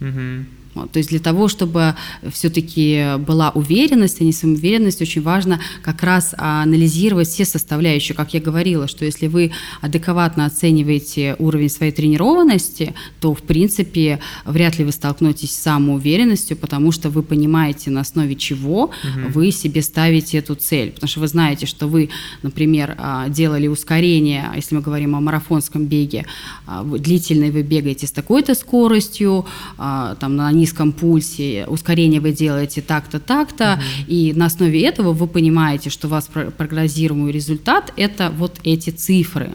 Угу. 0.00 0.44
То 0.74 0.98
есть 0.98 1.10
для 1.10 1.20
того, 1.20 1.48
чтобы 1.48 1.94
все-таки 2.30 3.16
была 3.18 3.50
уверенность, 3.50 4.20
а 4.20 4.24
не 4.24 4.32
самоуверенность, 4.32 5.00
очень 5.00 5.22
важно 5.22 5.60
как 5.82 6.02
раз 6.02 6.34
анализировать 6.36 7.28
все 7.28 7.44
составляющие. 7.44 8.16
Как 8.16 8.34
я 8.34 8.40
говорила, 8.40 8.88
что 8.88 9.04
если 9.04 9.28
вы 9.28 9.52
адекватно 9.80 10.46
оцениваете 10.46 11.36
уровень 11.38 11.68
своей 11.68 11.92
тренированности, 11.92 12.94
то, 13.20 13.34
в 13.34 13.42
принципе, 13.42 14.20
вряд 14.44 14.78
ли 14.78 14.84
вы 14.84 14.92
столкнетесь 14.92 15.52
с 15.52 15.62
самоуверенностью, 15.62 16.56
потому 16.56 16.92
что 16.92 17.10
вы 17.10 17.22
понимаете, 17.22 17.90
на 17.90 18.00
основе 18.00 18.34
чего 18.34 18.84
угу. 18.84 18.92
вы 19.32 19.50
себе 19.52 19.82
ставите 19.82 20.38
эту 20.38 20.54
цель. 20.54 20.92
Потому 20.92 21.08
что 21.08 21.20
вы 21.20 21.28
знаете, 21.28 21.66
что 21.66 21.86
вы, 21.86 22.10
например, 22.42 22.94
а, 22.98 23.28
делали 23.28 23.68
ускорение, 23.68 24.50
если 24.56 24.74
мы 24.74 24.80
говорим 24.80 25.14
о 25.14 25.20
марафонском 25.20 25.86
беге, 25.86 26.26
а, 26.66 26.82
длительный 26.82 27.50
вы 27.50 27.62
бегаете 27.62 28.06
с 28.06 28.12
такой-то 28.12 28.54
скоростью, 28.54 29.46
а, 29.78 30.16
там 30.16 30.36
на 30.36 30.52
низком 30.64 30.92
пульсе, 30.92 31.66
ускорение 31.68 32.20
вы 32.20 32.32
делаете 32.32 32.80
так-то, 32.80 33.20
так-то, 33.20 33.74
угу. 33.74 33.82
и 34.08 34.32
на 34.32 34.46
основе 34.46 34.82
этого 34.82 35.12
вы 35.12 35.26
понимаете, 35.26 35.90
что 35.90 36.06
у 36.06 36.10
вас 36.10 36.30
прогнозируемый 36.56 37.32
результат– 37.32 37.92
это 37.96 38.30
вот 38.30 38.58
эти 38.64 38.90
цифры. 38.90 39.50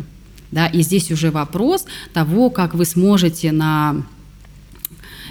Да, 0.51 0.67
и 0.67 0.81
здесь 0.81 1.11
уже 1.11 1.31
вопрос 1.31 1.85
того, 2.13 2.49
как 2.49 2.73
вы 2.73 2.85
сможете 2.85 3.51
на 3.51 4.03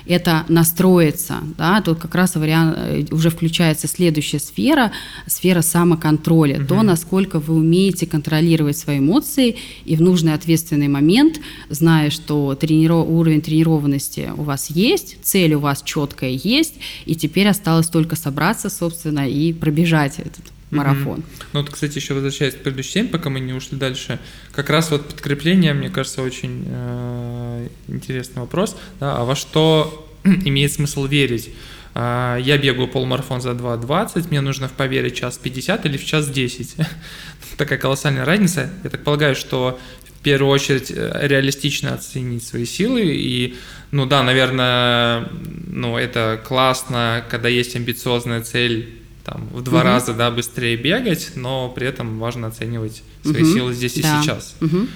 это 0.08 0.44
настроиться, 0.48 1.36
да, 1.56 1.80
тут 1.82 1.98
как 1.98 2.14
раз 2.14 2.34
вариант, 2.34 2.76
э, 2.78 3.04
уже 3.10 3.30
включается 3.30 3.86
следующая 3.86 4.38
сфера, 4.38 4.90
сфера 5.26 5.60
самоконтроля, 5.60 6.58
угу. 6.58 6.66
то, 6.66 6.82
насколько 6.82 7.38
вы 7.38 7.54
умеете 7.54 8.06
контролировать 8.06 8.76
свои 8.76 8.98
эмоции 8.98 9.56
и 9.84 9.96
в 9.96 10.00
нужный 10.00 10.34
ответственный 10.34 10.88
момент, 10.88 11.40
зная, 11.68 12.10
что 12.10 12.54
трениров... 12.54 13.06
уровень 13.08 13.42
тренированности 13.42 14.32
у 14.36 14.42
вас 14.42 14.70
есть, 14.70 15.18
цель 15.22 15.54
у 15.54 15.60
вас 15.60 15.82
четкая 15.82 16.30
есть, 16.30 16.74
и 17.04 17.14
теперь 17.14 17.48
осталось 17.48 17.88
только 17.88 18.16
собраться, 18.16 18.70
собственно, 18.70 19.28
и 19.28 19.52
пробежать 19.52 20.18
этот 20.18 20.44
марафон. 20.70 21.20
Mm-hmm. 21.20 21.44
Ну 21.52 21.60
вот, 21.60 21.70
кстати, 21.70 21.98
еще 21.98 22.14
возвращаясь 22.14 22.54
к 22.54 22.58
предыдущей 22.58 22.94
теме, 22.94 23.08
пока 23.08 23.30
мы 23.30 23.40
не 23.40 23.52
ушли 23.52 23.78
дальше, 23.78 24.18
как 24.52 24.70
раз 24.70 24.90
вот 24.90 25.08
подкрепление, 25.08 25.72
мне 25.74 25.90
кажется, 25.90 26.22
очень 26.22 26.64
э, 26.66 27.68
интересный 27.88 28.42
вопрос. 28.42 28.76
Да, 29.00 29.16
а 29.16 29.24
во 29.24 29.34
что 29.34 30.08
имеет 30.24 30.72
смысл 30.72 31.06
верить? 31.06 31.50
Э, 31.94 32.38
я 32.40 32.58
бегаю 32.58 32.88
полумарафон 32.88 33.40
за 33.40 33.50
2.20, 33.50 34.28
мне 34.28 34.40
нужно 34.40 34.68
в 34.68 34.72
поверить 34.72 35.16
час 35.16 35.38
50 35.38 35.86
или 35.86 35.96
в 35.96 36.04
час 36.04 36.28
10. 36.28 36.76
Такая 37.56 37.78
колоссальная 37.78 38.24
разница. 38.24 38.70
Я 38.84 38.90
так 38.90 39.04
полагаю, 39.04 39.34
что 39.34 39.78
в 40.04 40.22
первую 40.22 40.52
очередь 40.52 40.90
э, 40.90 41.18
реалистично 41.22 41.94
оценить 41.94 42.44
свои 42.44 42.66
силы 42.66 43.02
и 43.04 43.56
ну 43.90 44.04
да, 44.04 44.22
наверное, 44.22 45.28
ну 45.66 45.96
это 45.96 46.40
классно, 46.46 47.24
когда 47.30 47.48
есть 47.48 47.74
амбициозная 47.74 48.42
цель 48.42 48.97
там, 49.28 49.48
в 49.52 49.62
два 49.62 49.80
угу. 49.80 49.86
раза 49.86 50.14
да, 50.14 50.30
быстрее 50.30 50.76
бегать, 50.76 51.32
но 51.36 51.68
при 51.68 51.86
этом 51.86 52.18
важно 52.18 52.48
оценивать 52.48 53.02
свои 53.22 53.42
угу. 53.42 53.52
силы 53.52 53.74
здесь 53.74 54.00
да. 54.00 54.18
и 54.18 54.22
сейчас. 54.22 54.56
Угу. 54.60 54.86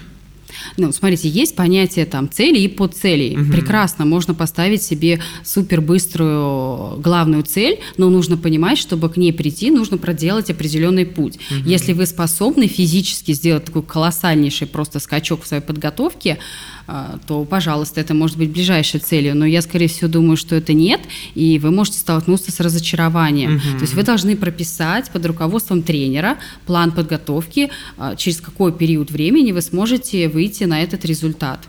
Ну, 0.77 0.93
смотрите, 0.93 1.29
есть 1.29 1.55
понятие 1.55 2.07
там 2.07 2.31
цели 2.31 2.59
и 2.59 2.69
подцелей. 2.69 3.37
Угу. 3.37 3.53
Прекрасно, 3.53 4.05
можно 4.05 4.35
поставить 4.35 4.83
себе 4.83 5.21
супер 5.45 5.81
быструю 5.81 6.99
главную 7.01 7.43
цель, 7.43 7.81
но 7.97 8.11
нужно 8.11 8.37
понимать, 8.37 8.79
чтобы 8.79 9.09
к 9.09 9.17
ней 9.17 9.33
прийти, 9.33 9.71
нужно 9.71 9.99
проделать 9.99 10.51
определенный 10.51 11.07
путь. 11.07 11.39
Угу. 11.51 11.69
Если 11.69 11.93
вы 11.93 12.07
способны 12.07 12.67
физически 12.67 13.33
сделать 13.33 13.65
такой 13.65 13.83
колоссальнейший 13.83 14.67
просто 14.67 15.01
скачок 15.01 15.43
в 15.43 15.47
своей 15.47 15.63
подготовке, 15.63 16.39
то, 17.27 17.45
пожалуйста, 17.45 18.01
это 18.01 18.15
может 18.15 18.37
быть 18.37 18.51
ближайшей 18.51 19.01
целью. 19.01 19.37
Но 19.37 19.47
я, 19.47 19.63
скорее 19.63 19.89
всего, 19.89 20.09
думаю, 20.09 20.37
что 20.37 20.55
это 20.57 20.73
нет, 20.73 21.01
и 21.35 21.59
вы 21.59 21.71
можете 21.71 21.99
столкнуться 21.99 22.51
с 22.53 22.61
разочарованием. 22.61 23.57
Угу. 23.57 23.79
То 23.79 23.83
есть 23.83 23.95
вы 23.95 24.03
должны 24.03 24.37
прописать 24.37 25.11
под 25.11 25.25
руководством 25.27 25.83
тренера 25.83 26.39
план 26.67 26.93
подготовки, 26.93 27.71
а, 27.97 28.17
через 28.17 28.41
какой 28.41 28.73
период 28.73 29.11
времени 29.11 29.53
вы 29.53 29.63
сможете 29.63 30.29
выйти 30.29 30.65
на 30.65 30.83
этот 30.83 31.05
результат. 31.05 31.61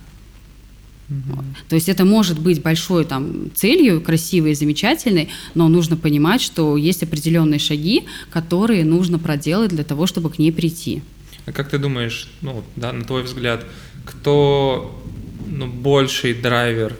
Вот. 1.09 1.45
То 1.69 1.75
есть 1.75 1.89
это 1.89 2.05
может 2.05 2.39
быть 2.39 2.61
большой 2.61 3.05
там 3.05 3.51
целью, 3.53 4.01
красивой 4.01 4.51
и 4.51 4.55
замечательной, 4.55 5.29
но 5.53 5.67
нужно 5.67 5.95
понимать, 5.97 6.41
что 6.41 6.77
есть 6.77 7.03
определенные 7.03 7.59
шаги, 7.59 8.05
которые 8.31 8.83
нужно 8.83 9.19
проделать 9.19 9.69
для 9.69 9.83
того, 9.83 10.07
чтобы 10.07 10.29
к 10.29 10.39
ней 10.39 10.51
прийти. 10.51 11.01
А 11.45 11.51
как 11.51 11.69
ты 11.69 11.77
думаешь, 11.77 12.29
ну, 12.41 12.63
да, 12.75 12.93
на 12.93 13.03
твой 13.03 13.23
взгляд, 13.23 13.65
кто 14.05 15.01
ну, 15.47 15.67
больший 15.67 16.33
драйвер 16.33 16.95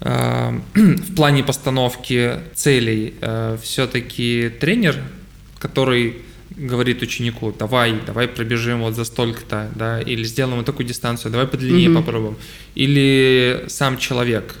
э, 0.00 0.60
в 0.74 1.14
плане 1.14 1.42
постановки 1.42 2.40
целей? 2.54 3.14
Э, 3.20 3.58
все-таки 3.62 4.50
тренер, 4.60 4.96
который 5.58 6.22
говорит 6.50 7.02
ученику, 7.02 7.54
давай, 7.58 7.94
давай 8.06 8.28
пробежим 8.28 8.80
вот 8.80 8.94
за 8.94 9.04
столько-то, 9.04 9.70
да, 9.74 10.00
или 10.00 10.24
сделаем 10.24 10.58
вот 10.58 10.66
такую 10.66 10.86
дистанцию, 10.86 11.32
давай 11.32 11.46
подлиннее 11.46 11.88
mm-hmm. 11.88 11.94
попробуем. 11.94 12.36
Или 12.74 13.64
сам 13.68 13.98
человек 13.98 14.56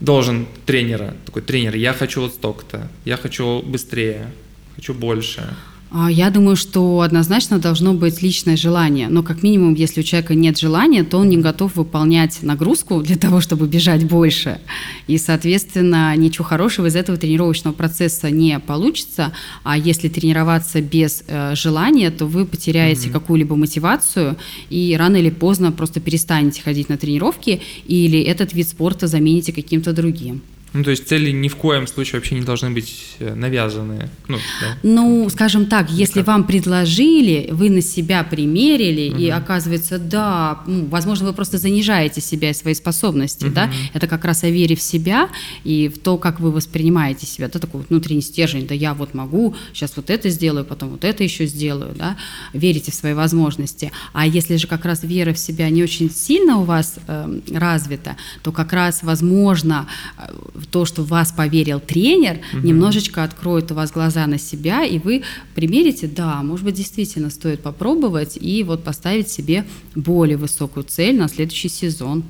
должен 0.00 0.46
тренера, 0.66 1.14
такой 1.24 1.42
тренер, 1.42 1.76
я 1.76 1.92
хочу 1.92 2.20
вот 2.20 2.34
столько-то, 2.34 2.90
я 3.04 3.16
хочу 3.16 3.62
быстрее, 3.62 4.30
хочу 4.76 4.94
больше. 4.94 5.54
А, 5.94 6.10
я 6.10 6.30
думаю, 6.30 6.56
что 6.56 7.02
однозначно 7.02 7.58
должно 7.58 7.92
быть 7.92 8.22
личное 8.22 8.56
желание. 8.56 9.08
Но 9.08 9.22
как 9.22 9.42
минимум, 9.42 9.74
если 9.74 10.00
у 10.00 10.02
человека 10.02 10.34
нет 10.34 10.58
желания, 10.58 11.04
то 11.04 11.18
он 11.18 11.28
не 11.28 11.36
готов 11.36 11.76
выполнять 11.76 12.42
нагрузку 12.42 13.02
для 13.02 13.16
того, 13.16 13.42
чтобы 13.42 13.66
бежать 13.66 14.08
больше. 14.08 14.58
И, 15.06 15.18
соответственно, 15.18 16.16
ничего 16.16 16.44
хорошего 16.44 16.86
из 16.86 16.96
этого 16.96 17.18
тренировочного 17.18 17.74
процесса 17.74 18.30
не 18.30 18.58
получится. 18.58 19.32
А 19.64 19.76
если 19.76 20.08
тренироваться 20.08 20.80
без 20.80 21.24
э, 21.26 21.54
желания, 21.54 22.10
то 22.10 22.24
вы 22.24 22.46
потеряете 22.46 23.08
mm-hmm. 23.08 23.12
какую-либо 23.12 23.54
мотивацию 23.56 24.38
и 24.70 24.96
рано 24.98 25.16
или 25.16 25.30
поздно 25.30 25.72
просто 25.72 26.00
перестанете 26.00 26.62
ходить 26.62 26.88
на 26.88 26.96
тренировки 26.96 27.60
или 27.86 28.18
этот 28.22 28.54
вид 28.54 28.66
спорта 28.68 29.08
замените 29.08 29.52
каким-то 29.52 29.92
другим. 29.92 30.40
Ну, 30.72 30.84
то 30.84 30.90
есть 30.90 31.06
цели 31.06 31.30
ни 31.30 31.48
в 31.48 31.56
коем 31.56 31.86
случае 31.86 32.20
вообще 32.20 32.34
не 32.34 32.42
должны 32.42 32.70
быть 32.70 33.16
э, 33.18 33.34
навязанные. 33.34 34.08
Ну, 34.28 34.38
да. 34.60 34.78
ну 34.82 35.28
скажем 35.28 35.66
так, 35.66 35.90
если 35.90 36.20
как? 36.20 36.28
вам 36.28 36.44
предложили, 36.44 37.48
вы 37.50 37.68
на 37.68 37.82
себя 37.82 38.24
примерили, 38.24 39.10
угу. 39.10 39.20
и 39.20 39.28
оказывается, 39.28 39.98
да, 39.98 40.62
ну, 40.66 40.86
возможно, 40.86 41.26
вы 41.26 41.34
просто 41.34 41.58
занижаете 41.58 42.20
себя 42.20 42.50
и 42.50 42.54
свои 42.54 42.74
способности, 42.74 43.46
угу. 43.46 43.54
да, 43.54 43.70
это 43.92 44.06
как 44.06 44.24
раз 44.24 44.44
о 44.44 44.50
вере 44.50 44.74
в 44.74 44.82
себя 44.82 45.28
и 45.64 45.88
в 45.88 45.98
то, 45.98 46.16
как 46.16 46.40
вы 46.40 46.50
воспринимаете 46.50 47.26
себя, 47.26 47.48
да, 47.48 47.58
такой 47.58 47.82
внутренний 47.88 48.22
стержень, 48.22 48.66
да, 48.66 48.74
я 48.74 48.94
вот 48.94 49.14
могу, 49.14 49.54
сейчас 49.74 49.92
вот 49.96 50.08
это 50.08 50.30
сделаю, 50.30 50.64
потом 50.64 50.90
вот 50.90 51.04
это 51.04 51.22
еще 51.22 51.46
сделаю, 51.46 51.94
да, 51.94 52.16
верите 52.54 52.92
в 52.92 52.94
свои 52.94 53.12
возможности. 53.12 53.92
А 54.14 54.26
если 54.26 54.56
же 54.56 54.66
как 54.66 54.86
раз 54.86 55.02
вера 55.02 55.34
в 55.34 55.38
себя 55.38 55.68
не 55.68 55.82
очень 55.82 56.10
сильно 56.10 56.58
у 56.58 56.64
вас 56.64 56.96
э, 57.06 57.40
развита, 57.52 58.16
то 58.42 58.52
как 58.52 58.72
раз, 58.72 59.02
возможно, 59.02 59.86
э, 60.16 60.32
то, 60.66 60.84
что 60.84 61.02
в 61.02 61.08
вас 61.08 61.32
поверил 61.32 61.80
тренер, 61.80 62.40
угу. 62.52 62.66
немножечко 62.66 63.24
откроет 63.24 63.70
у 63.70 63.74
вас 63.74 63.90
глаза 63.92 64.26
на 64.26 64.38
себя, 64.38 64.84
и 64.84 64.98
вы 64.98 65.22
примерите, 65.54 66.06
да, 66.06 66.42
может 66.42 66.64
быть, 66.64 66.74
действительно 66.74 67.30
стоит 67.30 67.60
попробовать 67.60 68.38
и 68.40 68.62
вот 68.64 68.84
поставить 68.84 69.28
себе 69.28 69.64
более 69.94 70.36
высокую 70.36 70.84
цель 70.84 71.16
на 71.16 71.28
следующий 71.28 71.68
сезон. 71.68 72.24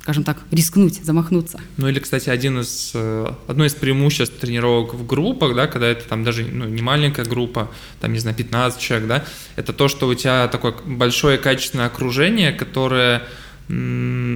скажем 0.00 0.22
так, 0.22 0.38
рискнуть, 0.52 1.04
замахнуться. 1.04 1.58
Ну 1.78 1.88
или, 1.88 1.98
кстати, 1.98 2.30
один 2.30 2.60
из, 2.60 2.92
э, 2.94 3.26
одно 3.48 3.64
из 3.64 3.74
преимуществ 3.74 4.38
тренировок 4.38 4.94
в 4.94 5.04
группах, 5.04 5.56
да, 5.56 5.66
когда 5.66 5.88
это 5.88 6.08
там 6.08 6.22
даже 6.22 6.44
ну, 6.44 6.66
не 6.66 6.80
маленькая 6.80 7.24
группа, 7.24 7.68
там, 8.00 8.12
не 8.12 8.20
знаю, 8.20 8.36
15 8.36 8.80
человек, 8.80 9.08
да, 9.08 9.24
это 9.56 9.72
то, 9.72 9.88
что 9.88 10.06
у 10.06 10.14
тебя 10.14 10.46
такое 10.46 10.74
большое 10.84 11.38
качественное 11.38 11.86
окружение, 11.86 12.52
которое 12.52 13.24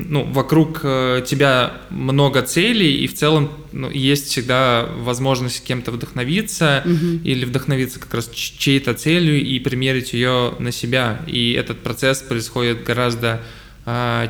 ну, 0.09 0.25
вокруг 0.25 0.81
э, 0.83 1.23
тебя 1.27 1.75
много 1.91 2.43
целей, 2.43 3.05
и 3.05 3.07
в 3.07 3.15
целом 3.15 3.51
ну, 3.73 3.91
есть 3.91 4.29
всегда 4.29 4.89
возможность 4.99 5.65
кем-то 5.65 5.91
вдохновиться 5.91 6.83
угу. 6.85 7.21
или 7.25 7.45
вдохновиться 7.45 8.01
как 8.01 8.15
раз 8.15 8.29
чьей-то 8.29 8.95
целью 8.95 9.41
и 9.43 9.59
примерить 9.59 10.13
ее 10.13 10.55
на 10.59 10.73
себя. 10.73 11.23
И 11.27 11.53
этот 11.53 11.81
процесс 11.81 12.21
происходит 12.23 12.85
гораздо 12.85 13.43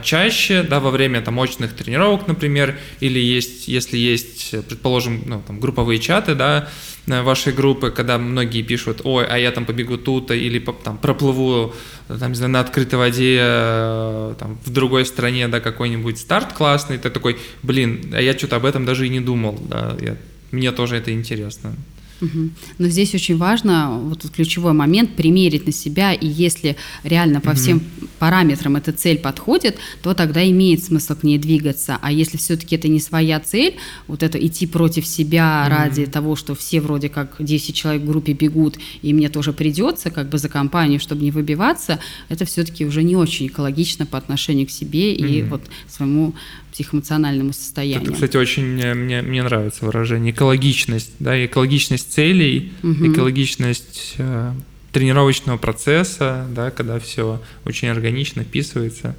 чаще, 0.03 0.62
да, 0.62 0.80
во 0.80 0.90
время 0.90 1.20
там 1.20 1.38
очных 1.38 1.74
тренировок, 1.74 2.28
например, 2.28 2.78
или 3.01 3.18
есть, 3.18 3.68
если 3.68 3.98
есть, 3.98 4.55
предположим, 4.68 5.22
ну, 5.26 5.42
там, 5.46 5.61
групповые 5.61 5.98
чаты, 5.98 6.34
да, 6.34 6.68
вашей 7.07 7.53
группы, 7.53 7.90
когда 7.90 8.18
многие 8.18 8.62
пишут, 8.62 9.01
ой, 9.05 9.26
а 9.26 9.38
я 9.38 9.51
там 9.51 9.64
побегу 9.64 9.96
тут, 9.96 10.30
или 10.30 10.59
там 10.59 10.98
проплыву, 10.98 11.74
там, 12.07 12.30
не 12.30 12.36
знаю, 12.36 12.53
на 12.53 12.61
открытой 12.61 12.98
воде, 12.98 13.38
э, 13.40 14.34
там, 14.38 14.59
в 14.64 14.70
другой 14.70 15.05
стране, 15.05 15.48
да, 15.48 15.61
какой-нибудь 15.61 16.18
старт 16.18 16.53
классный, 16.53 16.98
ты 16.98 17.11
такой, 17.11 17.38
блин, 17.62 18.12
а 18.14 18.20
я 18.20 18.36
что-то 18.36 18.57
об 18.57 18.64
этом 18.64 18.84
даже 18.84 19.07
и 19.07 19.09
не 19.09 19.20
думал, 19.20 19.59
да, 19.68 19.96
я, 20.01 20.16
мне 20.53 20.72
тоже 20.72 20.96
это 20.96 21.12
интересно. 21.12 21.74
Угу. 22.20 22.50
Но 22.78 22.88
здесь 22.88 23.14
очень 23.14 23.36
важно, 23.36 23.98
вот 23.98 24.28
ключевой 24.30 24.72
момент, 24.72 25.16
примерить 25.16 25.66
на 25.66 25.72
себя, 25.72 26.12
и 26.12 26.26
если 26.26 26.76
реально 27.02 27.40
по 27.40 27.50
угу. 27.50 27.56
всем 27.56 27.82
параметрам 28.18 28.76
эта 28.76 28.92
цель 28.92 29.18
подходит, 29.18 29.78
то 30.02 30.14
тогда 30.14 30.48
имеет 30.48 30.84
смысл 30.84 31.14
к 31.14 31.22
ней 31.22 31.38
двигаться. 31.38 31.98
А 32.00 32.12
если 32.12 32.36
все-таки 32.36 32.76
это 32.76 32.88
не 32.88 33.00
своя 33.00 33.40
цель, 33.40 33.76
вот 34.06 34.22
это 34.22 34.38
идти 34.38 34.66
против 34.66 35.06
себя 35.06 35.66
угу. 35.66 35.76
ради 35.76 36.06
того, 36.06 36.36
что 36.36 36.54
все 36.54 36.80
вроде 36.80 37.08
как 37.08 37.36
10 37.38 37.74
человек 37.74 38.02
в 38.02 38.06
группе 38.06 38.32
бегут, 38.32 38.78
и 39.02 39.12
мне 39.12 39.28
тоже 39.28 39.52
придется 39.52 40.10
как 40.10 40.28
бы 40.28 40.38
за 40.38 40.48
компанию, 40.48 41.00
чтобы 41.00 41.22
не 41.22 41.30
выбиваться, 41.30 42.00
это 42.28 42.44
все-таки 42.44 42.84
уже 42.84 43.02
не 43.02 43.16
очень 43.16 43.46
экологично 43.46 44.06
по 44.06 44.18
отношению 44.18 44.66
к 44.66 44.70
себе 44.70 45.14
угу. 45.14 45.24
и 45.24 45.42
вот 45.42 45.62
своему 45.88 46.34
психоэмоциональному 46.72 47.52
состоянию. 47.52 48.02
Это, 48.02 48.12
кстати, 48.12 48.36
очень 48.36 48.64
мне, 48.94 49.22
мне 49.22 49.42
нравится 49.42 49.84
выражение 49.84 50.32
экологичность, 50.32 51.12
да, 51.18 51.44
экологичность 51.44 52.12
целей, 52.12 52.72
угу. 52.82 53.12
экологичность 53.12 54.14
э, 54.18 54.52
тренировочного 54.92 55.58
процесса, 55.58 56.46
да, 56.50 56.70
когда 56.70 56.98
все 56.98 57.40
очень 57.64 57.88
органично 57.88 58.42
вписывается. 58.42 59.14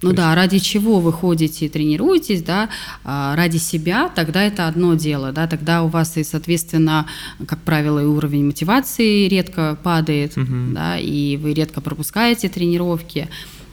Ну 0.00 0.12
да, 0.12 0.34
ради 0.34 0.58
чего 0.58 1.00
вы 1.00 1.12
ходите 1.12 1.66
и 1.66 1.68
тренируетесь, 1.68 2.42
да, 2.42 2.68
а, 3.04 3.34
ради 3.34 3.56
себя, 3.56 4.08
тогда 4.08 4.44
это 4.44 4.68
одно 4.68 4.94
дело, 4.94 5.32
да, 5.32 5.48
тогда 5.48 5.82
у 5.82 5.88
вас 5.88 6.16
и, 6.16 6.22
соответственно, 6.22 7.06
как 7.46 7.58
правило, 7.62 7.98
и 7.98 8.04
уровень 8.04 8.46
мотивации 8.46 9.26
редко 9.26 9.76
падает, 9.82 10.38
угу. 10.38 10.72
да, 10.72 10.98
и 10.98 11.36
вы 11.36 11.52
редко 11.52 11.80
пропускаете 11.80 12.48
тренировки 12.48 13.28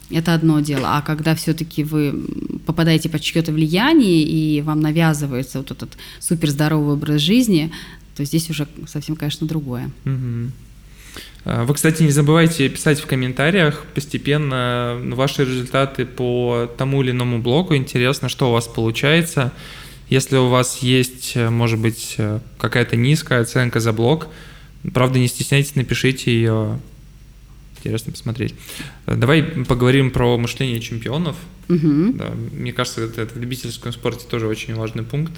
это 0.10 0.34
одно 0.34 0.60
дело. 0.60 0.98
А 0.98 1.02
когда 1.02 1.36
все-таки 1.36 1.84
вы 1.84 2.26
попадаете 2.66 3.10
под 3.10 3.22
чье-то 3.22 3.52
влияние 3.52 4.24
и 4.24 4.62
вам 4.62 4.80
навязывается 4.80 5.60
вот 5.60 5.72
этот 5.72 5.98
суперздоровый 6.20 6.94
образ 6.94 7.22
жизни, 7.22 7.72
то 8.16 8.24
здесь 8.24 8.50
уже 8.50 8.68
совсем, 8.88 9.16
конечно, 9.16 9.48
другое. 9.48 9.90
Вы, 11.46 11.74
кстати, 11.74 12.02
не 12.04 12.10
забывайте 12.10 12.70
писать 12.70 13.00
в 13.00 13.06
комментариях 13.06 13.86
постепенно 13.94 15.00
ваши 15.14 15.46
результаты 15.46 16.06
по 16.06 16.70
тому 16.78 17.04
или 17.04 17.12
иному 17.12 17.40
блоку. 17.40 17.76
Интересно, 17.76 18.30
что 18.30 18.50
у 18.50 18.54
вас 18.54 18.68
получается. 18.68 19.52
Если 20.10 20.38
у 20.38 20.50
вас 20.50 20.80
есть, 20.80 21.36
может 21.36 21.80
быть, 21.80 22.18
какая-то 22.58 22.96
низкая 22.96 23.42
оценка 23.42 23.80
за 23.80 23.92
блок, 23.94 24.28
правда, 24.94 25.20
не 25.20 25.28
стесняйтесь, 25.28 25.76
напишите 25.76 26.32
ее 26.32 26.80
интересно 27.86 28.12
посмотреть. 28.12 28.56
Давай 29.06 29.44
поговорим 29.44 30.10
про 30.10 30.38
мышление 30.38 30.80
чемпионов. 30.80 31.36
Угу. 31.70 32.14
Да, 32.14 32.32
мне 32.52 32.74
кажется, 32.74 33.02
это, 33.02 33.22
это 33.22 33.36
в 33.36 33.38
любительском 33.38 33.92
спорте 33.94 34.26
тоже 34.28 34.48
очень 34.48 34.74
важный 34.74 35.04
пункт, 35.04 35.34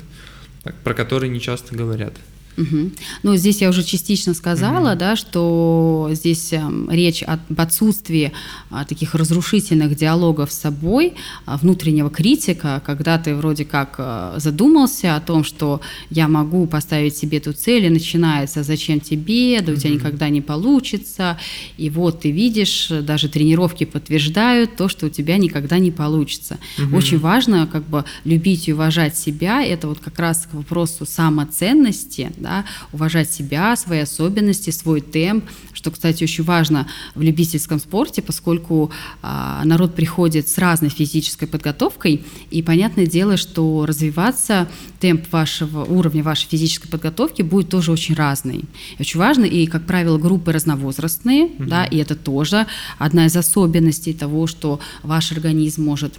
про 0.84 0.94
который 0.94 1.28
не 1.28 1.42
часто 1.42 1.76
говорят. 1.76 2.14
Угу. 2.58 2.92
Ну, 3.24 3.36
здесь 3.36 3.62
я 3.62 3.70
уже 3.70 3.84
частично 3.84 4.34
сказала, 4.34 4.92
угу. 4.92 5.00
да, 5.00 5.16
что 5.16 6.10
здесь 6.12 6.52
э, 6.54 6.62
речь 6.90 7.24
об 7.24 7.40
отсутствии 7.56 8.32
а, 8.70 8.84
таких 8.84 9.14
разрушительных 9.14 9.96
диалогов 9.96 10.52
с 10.52 10.58
собой, 10.58 11.14
а, 11.46 11.58
внутреннего 11.58 12.10
критика, 12.10 12.82
когда 12.86 13.20
ты 13.20 13.36
вроде 13.36 13.64
как 13.64 13.96
а, 14.00 14.36
задумался 14.38 15.16
о 15.16 15.22
том, 15.22 15.44
что 15.44 15.82
я 16.10 16.28
могу 16.28 16.66
поставить 16.66 17.16
себе 17.16 17.38
эту 17.38 17.54
цель, 17.54 17.86
и 17.86 17.90
начинается 17.90 18.64
«зачем 18.64 19.00
тебе?», 19.00 19.62
да 19.62 19.74
у 19.74 19.76
тебя 19.76 19.92
никогда 19.92 20.30
не 20.30 20.42
получится, 20.42 21.38
и 21.78 21.90
вот 21.92 22.22
ты 22.22 22.32
видишь, 22.32 22.88
даже 22.90 23.30
тренировки 23.30 23.84
подтверждают 23.84 24.76
то, 24.76 24.90
что 24.90 25.06
у 25.06 25.10
тебя 25.10 25.38
никогда 25.38 25.78
не 25.78 25.92
получится. 25.92 26.58
Угу. 26.80 26.98
Очень 26.98 27.20
важно 27.20 27.68
как 27.72 27.84
бы 27.84 28.04
любить 28.24 28.68
и 28.68 28.74
уважать 28.74 29.16
себя, 29.16 29.64
это 29.64 29.88
вот 29.88 30.00
как 30.00 30.18
раз 30.18 30.48
к 30.52 30.56
вопросу 30.56 31.06
самоценности, 31.06 32.32
да, 32.48 32.66
уважать 32.94 33.30
себя, 33.30 33.76
свои 33.76 34.00
особенности, 34.00 34.70
свой 34.70 35.02
темп, 35.02 35.46
что, 35.74 35.92
кстати, 35.92 36.24
очень 36.24 36.44
важно 36.44 36.88
в 37.14 37.22
любительском 37.22 37.80
спорте, 37.80 38.22
поскольку 38.22 38.90
а, 39.22 39.64
народ 39.66 39.96
приходит 39.96 40.48
с 40.48 40.58
разной 40.58 40.90
физической 40.90 41.46
подготовкой, 41.46 42.24
и 42.50 42.64
понятное 42.64 43.06
дело, 43.06 43.36
что 43.38 43.86
развиваться 43.86 44.68
темп 45.00 45.32
вашего 45.32 45.84
уровня 45.84 46.24
вашей 46.24 46.48
физической 46.48 46.88
подготовки 46.90 47.42
будет 47.42 47.70
тоже 47.70 47.92
очень 47.92 48.16
разный. 48.16 48.64
Очень 49.00 49.20
важно, 49.20 49.46
и, 49.46 49.68
как 49.68 49.86
правило, 49.86 50.18
группы 50.18 50.52
разновозрастные, 50.54 51.48
mm-hmm. 51.48 51.68
да, 51.68 51.86
и 51.86 51.98
это 51.98 52.16
тоже 52.16 52.66
одна 52.98 53.26
из 53.26 53.36
особенностей 53.36 54.14
того, 54.14 54.48
что 54.48 54.80
ваш 55.04 55.32
организм 55.34 55.84
может 55.84 56.14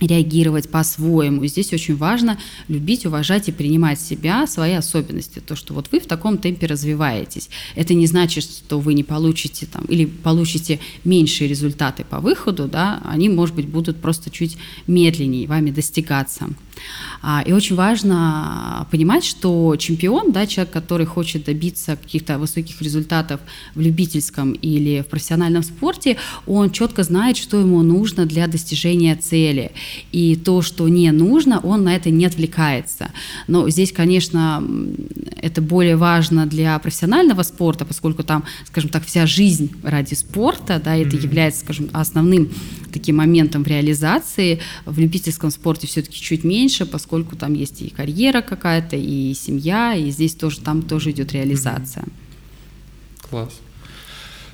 реагировать 0.00 0.70
по-своему. 0.70 1.44
Здесь 1.46 1.72
очень 1.72 1.96
важно 1.96 2.38
любить, 2.68 3.06
уважать 3.06 3.48
и 3.48 3.52
принимать 3.52 4.00
себя, 4.00 4.46
свои 4.46 4.74
особенности. 4.74 5.40
То, 5.40 5.56
что 5.56 5.74
вот 5.74 5.88
вы 5.90 6.00
в 6.00 6.06
таком 6.06 6.38
темпе 6.38 6.66
развиваетесь. 6.66 7.48
Это 7.74 7.94
не 7.94 8.06
значит, 8.06 8.44
что 8.44 8.78
вы 8.78 8.94
не 8.94 9.04
получите 9.04 9.66
там, 9.66 9.84
или 9.86 10.04
получите 10.04 10.80
меньшие 11.04 11.48
результаты 11.48 12.04
по 12.04 12.20
выходу, 12.20 12.68
да, 12.68 13.02
они, 13.04 13.28
может 13.28 13.54
быть, 13.54 13.68
будут 13.68 14.00
просто 14.00 14.30
чуть 14.30 14.56
медленнее 14.86 15.46
вами 15.46 15.70
достигаться. 15.70 16.48
А, 17.22 17.42
и 17.44 17.52
очень 17.52 17.76
важно 17.76 18.86
понимать, 18.90 19.24
что 19.24 19.76
чемпион, 19.76 20.32
да, 20.32 20.46
человек, 20.46 20.72
который 20.72 21.06
хочет 21.06 21.44
добиться 21.44 21.96
каких-то 21.96 22.38
высоких 22.38 22.80
результатов 22.82 23.40
в 23.74 23.80
любительском 23.80 24.52
или 24.52 25.02
в 25.02 25.06
профессиональном 25.06 25.62
спорте, 25.62 26.16
он 26.46 26.70
четко 26.70 27.02
знает, 27.02 27.36
что 27.36 27.58
ему 27.58 27.82
нужно 27.82 28.26
для 28.26 28.46
достижения 28.46 29.16
цели. 29.16 29.72
И 30.12 30.36
то, 30.36 30.62
что 30.62 30.88
не 30.88 31.10
нужно, 31.10 31.60
он 31.60 31.84
на 31.84 31.96
это 31.96 32.10
не 32.10 32.26
отвлекается. 32.26 33.10
Но 33.46 33.68
здесь, 33.68 33.92
конечно, 33.92 34.62
это 35.36 35.60
более 35.60 35.96
важно 35.96 36.46
для 36.46 36.78
профессионального 36.78 37.42
спорта, 37.42 37.84
поскольку 37.84 38.22
там, 38.22 38.44
скажем 38.66 38.90
так, 38.90 39.04
вся 39.04 39.26
жизнь 39.26 39.72
ради 39.82 40.14
спорта, 40.14 40.80
да, 40.84 40.96
это 40.96 41.16
mm-hmm. 41.16 41.22
является, 41.22 41.60
скажем, 41.60 41.90
основным 41.92 42.50
таким 42.92 43.16
моментом 43.16 43.64
в 43.64 43.66
реализации. 43.66 44.60
В 44.84 44.98
любительском 44.98 45.50
спорте 45.50 45.86
все-таки 45.86 46.18
чуть 46.18 46.44
меньше, 46.44 46.67
поскольку 46.86 47.36
там 47.36 47.54
есть 47.54 47.82
и 47.82 47.90
карьера 47.90 48.42
какая-то, 48.42 48.96
и 48.96 49.34
семья, 49.34 49.94
и 49.94 50.10
здесь 50.10 50.34
тоже 50.34 50.60
там 50.60 50.82
тоже 50.82 51.10
идет 51.10 51.32
реализация. 51.32 52.04
Класс. 53.28 53.60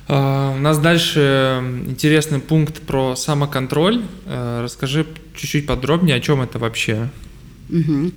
Uh, 0.07 0.55
у 0.57 0.59
нас 0.59 0.77
дальше 0.77 1.63
интересный 1.87 2.39
пункт 2.39 2.81
про 2.81 3.15
самоконтроль. 3.15 4.03
Uh, 4.25 4.61
расскажи 4.61 5.07
чуть-чуть 5.35 5.65
подробнее, 5.65 6.17
о 6.17 6.19
чем 6.19 6.41
это 6.41 6.59
вообще. 6.59 7.09
Угу. 7.69 8.11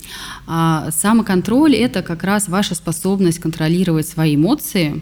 А, 0.46 0.90
самоконтроль– 0.90 1.74
это 1.76 2.02
как 2.02 2.22
раз 2.22 2.48
ваша 2.48 2.74
способность 2.74 3.38
контролировать 3.38 4.06
свои 4.06 4.36
эмоции, 4.36 5.00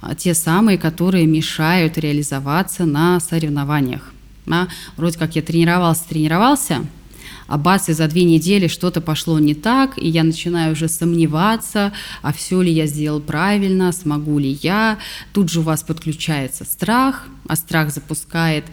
а, 0.00 0.14
те 0.14 0.34
самые, 0.34 0.78
которые 0.78 1.26
мешают 1.26 1.98
реализоваться 1.98 2.86
на 2.86 3.20
соревнованиях. 3.20 4.12
А, 4.50 4.68
вроде 4.96 5.18
как 5.18 5.36
я 5.36 5.42
тренировался, 5.42 6.08
тренировался, 6.08 6.86
а 7.46 7.58
бац, 7.58 7.88
и 7.88 7.92
за 7.92 8.08
две 8.08 8.24
недели 8.24 8.66
что-то 8.66 9.00
пошло 9.00 9.38
не 9.38 9.54
так, 9.54 9.98
и 9.98 10.08
я 10.08 10.24
начинаю 10.24 10.72
уже 10.72 10.88
сомневаться, 10.88 11.92
а 12.22 12.32
все 12.32 12.60
ли 12.62 12.72
я 12.72 12.86
сделал 12.86 13.20
правильно, 13.20 13.92
смогу 13.92 14.38
ли 14.38 14.58
я. 14.62 14.98
Тут 15.32 15.50
же 15.50 15.60
у 15.60 15.62
вас 15.62 15.82
подключается 15.82 16.64
страх, 16.64 17.26
а 17.46 17.56
страх 17.56 17.92
запускает 17.92 18.64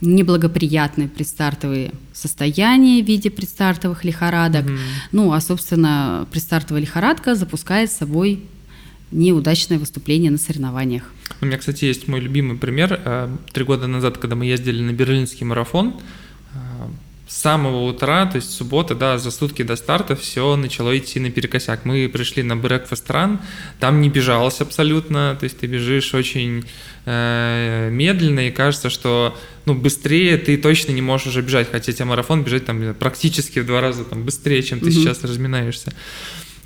неблагоприятные 0.00 1.08
предстартовые 1.08 1.92
состояния 2.12 3.02
в 3.02 3.06
виде 3.06 3.30
предстартовых 3.30 4.04
лихорадок. 4.04 4.66
Mm-hmm. 4.66 4.78
Ну, 5.12 5.32
а, 5.32 5.40
собственно, 5.40 6.26
предстартовая 6.30 6.82
лихорадка 6.82 7.34
запускает 7.34 7.90
с 7.90 7.96
собой 7.96 8.42
неудачное 9.10 9.78
выступление 9.78 10.30
на 10.30 10.38
соревнованиях. 10.38 11.04
У 11.40 11.46
меня, 11.46 11.58
кстати, 11.58 11.84
есть 11.84 12.08
мой 12.08 12.20
любимый 12.20 12.58
пример. 12.58 13.00
Э, 13.04 13.28
три 13.52 13.64
года 13.64 13.86
назад, 13.86 14.18
когда 14.18 14.36
мы 14.36 14.46
ездили 14.46 14.82
на 14.82 14.92
берлинский 14.92 15.46
марафон, 15.46 15.94
с 17.26 17.36
самого 17.38 17.82
утра, 17.82 18.26
то 18.26 18.36
есть 18.36 18.50
суббота, 18.50 18.94
да, 18.94 19.18
за 19.18 19.32
сутки 19.32 19.62
до 19.62 19.74
старта 19.74 20.14
все 20.14 20.54
начало 20.54 20.96
идти 20.96 21.18
наперекосяк. 21.18 21.84
Мы 21.84 22.08
пришли 22.08 22.44
на 22.44 22.52
Breakfast 22.52 23.06
Run, 23.08 23.38
там 23.80 24.00
не 24.00 24.08
бежалось 24.08 24.60
абсолютно, 24.60 25.36
то 25.38 25.44
есть 25.44 25.58
ты 25.58 25.66
бежишь 25.66 26.14
очень 26.14 26.64
э, 27.04 27.88
медленно, 27.90 28.46
и 28.46 28.52
кажется, 28.52 28.90
что 28.90 29.36
ну, 29.64 29.74
быстрее 29.74 30.38
ты 30.38 30.56
точно 30.56 30.92
не 30.92 31.02
можешь 31.02 31.26
уже 31.26 31.42
бежать, 31.42 31.68
хотя 31.70 31.92
тебе 31.92 32.04
марафон 32.04 32.44
бежать 32.44 32.64
там 32.64 32.94
практически 32.94 33.58
в 33.58 33.66
два 33.66 33.80
раза 33.80 34.04
там, 34.04 34.22
быстрее, 34.22 34.62
чем 34.62 34.78
ты 34.78 34.86
mm-hmm. 34.86 34.92
сейчас 34.92 35.24
разминаешься. 35.24 35.92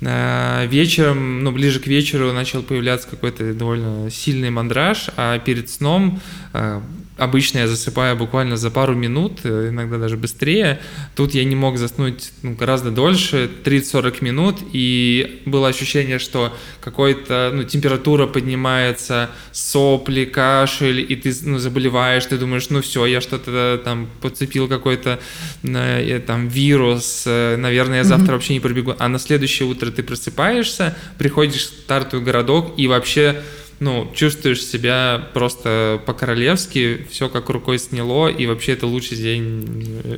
Э, 0.01 0.67
вечером, 0.67 1.43
ну, 1.43 1.51
ближе 1.51 1.79
к 1.79 1.87
вечеру 1.87 2.33
начал 2.33 2.61
появляться 2.61 3.07
какой-то 3.07 3.55
довольно 3.55 4.11
сильный 4.11 4.51
мандраж, 4.51 5.09
а 5.17 5.39
перед 5.39 5.71
сном 5.71 6.21
э, 6.53 6.81
Обычно 7.21 7.59
я 7.59 7.67
засыпаю 7.67 8.15
буквально 8.17 8.57
за 8.57 8.71
пару 8.71 8.95
минут, 8.95 9.41
э, 9.43 9.69
иногда 9.69 9.99
даже 9.99 10.17
быстрее. 10.17 10.79
Тут 11.15 11.35
я 11.35 11.43
не 11.43 11.55
мог 11.55 11.77
заснуть 11.77 12.31
ну, 12.41 12.55
гораздо 12.55 12.89
дольше, 12.89 13.47
30-40 13.63 14.23
минут, 14.23 14.57
и 14.73 15.43
было 15.45 15.67
ощущение, 15.67 16.17
что 16.17 16.51
какой-то, 16.79 17.51
ну, 17.53 17.63
температура 17.63 18.25
поднимается, 18.25 19.29
сопли, 19.51 20.25
кашель, 20.25 21.05
и 21.07 21.15
ты 21.15 21.31
ну, 21.43 21.59
заболеваешь, 21.59 22.25
ты 22.25 22.39
думаешь, 22.39 22.71
ну 22.71 22.81
все, 22.81 23.05
я 23.05 23.21
что-то 23.21 23.79
там 23.85 24.09
подцепил 24.19 24.67
какой-то 24.67 25.19
э, 25.61 26.21
там 26.25 26.47
вирус, 26.47 27.25
э, 27.27 27.55
наверное, 27.55 27.97
я 27.97 28.03
завтра 28.03 28.29
mm-hmm. 28.29 28.33
вообще 28.33 28.53
не 28.53 28.59
пробегу. 28.61 28.95
А 28.97 29.07
на 29.07 29.19
следующее 29.19 29.69
утро 29.69 29.91
ты 29.91 30.01
просыпаешься, 30.01 30.97
приходишь 31.19 31.67
в 31.67 31.81
стартовый 31.83 32.25
городок 32.25 32.73
и 32.77 32.87
вообще 32.87 33.43
ну, 33.81 34.11
чувствуешь 34.13 34.63
себя 34.63 35.27
просто 35.33 35.99
по-королевски, 36.05 37.07
все 37.09 37.29
как 37.29 37.49
рукой 37.49 37.79
сняло, 37.79 38.27
и 38.27 38.45
вообще 38.45 38.73
это 38.73 38.85
лучший 38.85 39.17
день 39.17 40.01
э, 40.03 40.17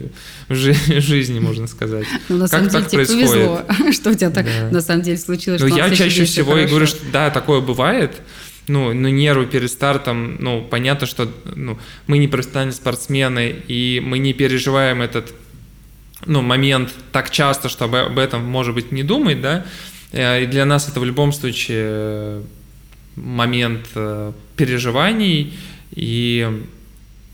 в 0.49 0.55
жизни, 0.99 1.39
можно 1.39 1.68
сказать. 1.68 2.05
Ну, 2.30 2.38
на 2.38 2.47
самом 2.49 2.68
деле, 2.68 2.86
тебе 2.86 3.05
повезло, 3.05 3.61
что 3.93 4.09
у 4.09 4.14
тебя 4.16 4.32
так 4.32 4.45
на 4.70 4.82
самом 4.82 5.01
деле 5.01 5.18
случилось. 5.18 5.61
Ну, 5.61 5.68
я 5.68 5.89
чаще 5.95 6.26
всего 6.26 6.57
и 6.57 6.66
говорю, 6.66 6.88
что 6.88 6.99
да, 7.14 7.30
такое 7.30 7.61
бывает, 7.61 8.11
ну, 8.68 8.93
ну, 8.93 9.07
нервы 9.07 9.45
перед 9.45 9.72
стартом, 9.72 10.36
ну, 10.41 10.68
понятно, 10.70 11.07
что 11.07 11.32
ну, 11.55 11.80
мы 12.07 12.18
не 12.18 12.28
профессиональные 12.28 12.74
спортсмены, 12.74 13.55
и 13.70 14.01
мы 14.03 14.20
не 14.20 14.34
переживаем 14.34 15.01
этот 15.01 15.34
ну, 16.26 16.41
момент 16.41 16.93
так 17.14 17.32
часто, 17.32 17.70
чтобы 17.70 18.01
об 18.01 18.20
этом, 18.20 18.43
может 18.43 18.76
быть, 18.76 18.91
не 18.91 19.03
думать, 19.03 19.39
да, 19.39 19.66
э, 20.11 20.43
и 20.43 20.47
для 20.47 20.66
нас 20.66 20.89
это 20.89 20.99
в 20.99 21.05
любом 21.05 21.32
случае 21.32 22.41
момент 23.16 23.88
э, 23.95 24.32
переживаний, 24.55 25.57
и 25.91 26.64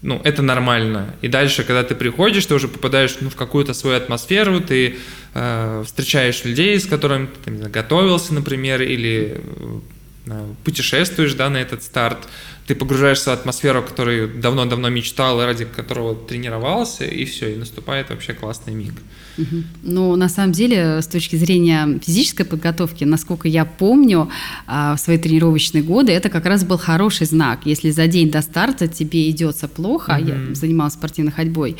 ну, 0.01 0.21
это 0.23 0.41
нормально. 0.41 1.13
И 1.21 1.27
дальше, 1.27 1.63
когда 1.63 1.83
ты 1.83 1.93
приходишь, 1.93 2.45
ты 2.45 2.55
уже 2.55 2.67
попадаешь 2.67 3.17
ну, 3.19 3.29
в 3.29 3.35
какую-то 3.35 3.73
свою 3.73 3.97
атмосферу, 3.97 4.61
ты 4.61 4.95
э, 5.33 5.83
встречаешь 5.85 6.45
людей, 6.45 6.79
с 6.79 6.85
которыми 6.85 7.27
ты 7.27 7.51
там, 7.51 7.71
готовился, 7.71 8.33
например, 8.33 8.81
или 8.81 9.41
э, 10.25 10.53
путешествуешь 10.63 11.33
да, 11.33 11.49
на 11.49 11.57
этот 11.57 11.83
старт, 11.83 12.29
ты 12.69 12.75
погружаешься 12.75 13.31
в 13.31 13.33
атмосферу, 13.33 13.81
которую 13.81 14.27
давно-давно 14.27 14.89
мечтал 14.89 15.41
и 15.41 15.45
ради 15.45 15.65
которого 15.65 16.13
тренировался, 16.13 17.03
и 17.03 17.25
все, 17.25 17.53
и 17.53 17.55
наступает 17.55 18.11
вообще 18.11 18.33
классный 18.33 18.75
миг. 18.75 18.93
Ну, 19.83 20.15
на 20.15 20.29
самом 20.29 20.51
деле, 20.51 21.01
с 21.01 21.07
точки 21.07 21.35
зрения 21.35 21.99
физической 22.05 22.43
подготовки, 22.43 23.05
насколько 23.05 23.47
я 23.47 23.65
помню, 23.65 24.29
а, 24.67 24.95
в 24.95 24.99
свои 24.99 25.17
тренировочные 25.17 25.81
годы, 25.81 26.11
это 26.11 26.29
как 26.29 26.45
раз 26.45 26.63
был 26.63 26.77
хороший 26.77 27.25
знак. 27.25 27.61
Если 27.65 27.89
за 27.89 28.07
день 28.07 28.29
до 28.29 28.41
старта 28.41 28.87
тебе 28.87 29.29
идется 29.29 29.67
плохо, 29.67 30.17
угу. 30.19 30.29
я 30.29 30.55
занималась 30.55 30.93
спортивной 30.93 31.31
ходьбой, 31.31 31.77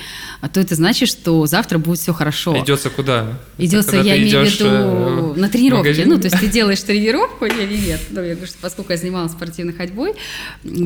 то 0.54 0.60
это 0.60 0.76
значит, 0.76 1.10
что 1.10 1.46
завтра 1.46 1.78
будет 1.78 2.00
все 2.00 2.14
хорошо. 2.14 2.58
Идется 2.58 2.90
куда? 2.90 3.40
Идется, 3.58 3.98
я 3.98 4.18
имею 4.18 4.42
в 4.42 4.46
виду, 4.46 4.66
э, 4.66 5.34
на 5.36 5.50
тренировке. 5.50 6.06
Ну, 6.06 6.18
то 6.18 6.26
есть 6.26 6.40
ты 6.40 6.48
делаешь 6.48 6.82
тренировку 6.82 7.46
или 7.46 7.78
нет? 7.78 8.02
Ну, 8.10 8.22
я 8.22 8.34
говорю, 8.34 8.48
что 8.48 8.58
поскольку 8.62 8.92
я 8.92 8.98
занималась 8.98 9.34
спортивной 9.34 9.74
ходьбой, 9.74 10.14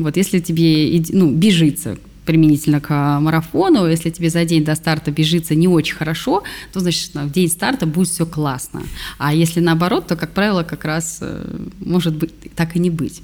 вот, 0.02 0.16
если 0.16 0.40
тебе, 0.40 1.02
ну, 1.10 1.30
бежится, 1.30 1.96
применительно 2.24 2.80
к 2.80 3.20
марафону, 3.20 3.86
если 3.86 4.10
тебе 4.10 4.30
за 4.30 4.44
день 4.44 4.64
до 4.64 4.74
старта 4.74 5.10
бежится 5.10 5.54
не 5.54 5.68
очень 5.68 5.94
хорошо, 5.94 6.42
то 6.72 6.80
значит 6.80 7.14
в 7.14 7.30
день 7.30 7.48
старта 7.48 7.86
будет 7.86 8.08
все 8.08 8.26
классно. 8.26 8.82
А 9.18 9.34
если 9.34 9.60
наоборот, 9.60 10.06
то, 10.06 10.16
как 10.16 10.32
правило, 10.32 10.62
как 10.62 10.84
раз 10.84 11.18
э, 11.20 11.56
может 11.84 12.16
быть 12.16 12.32
так 12.54 12.76
и 12.76 12.78
не 12.78 12.90
быть. 12.90 13.22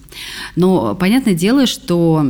Но 0.56 0.94
понятное 0.94 1.34
дело, 1.34 1.66
что 1.66 2.26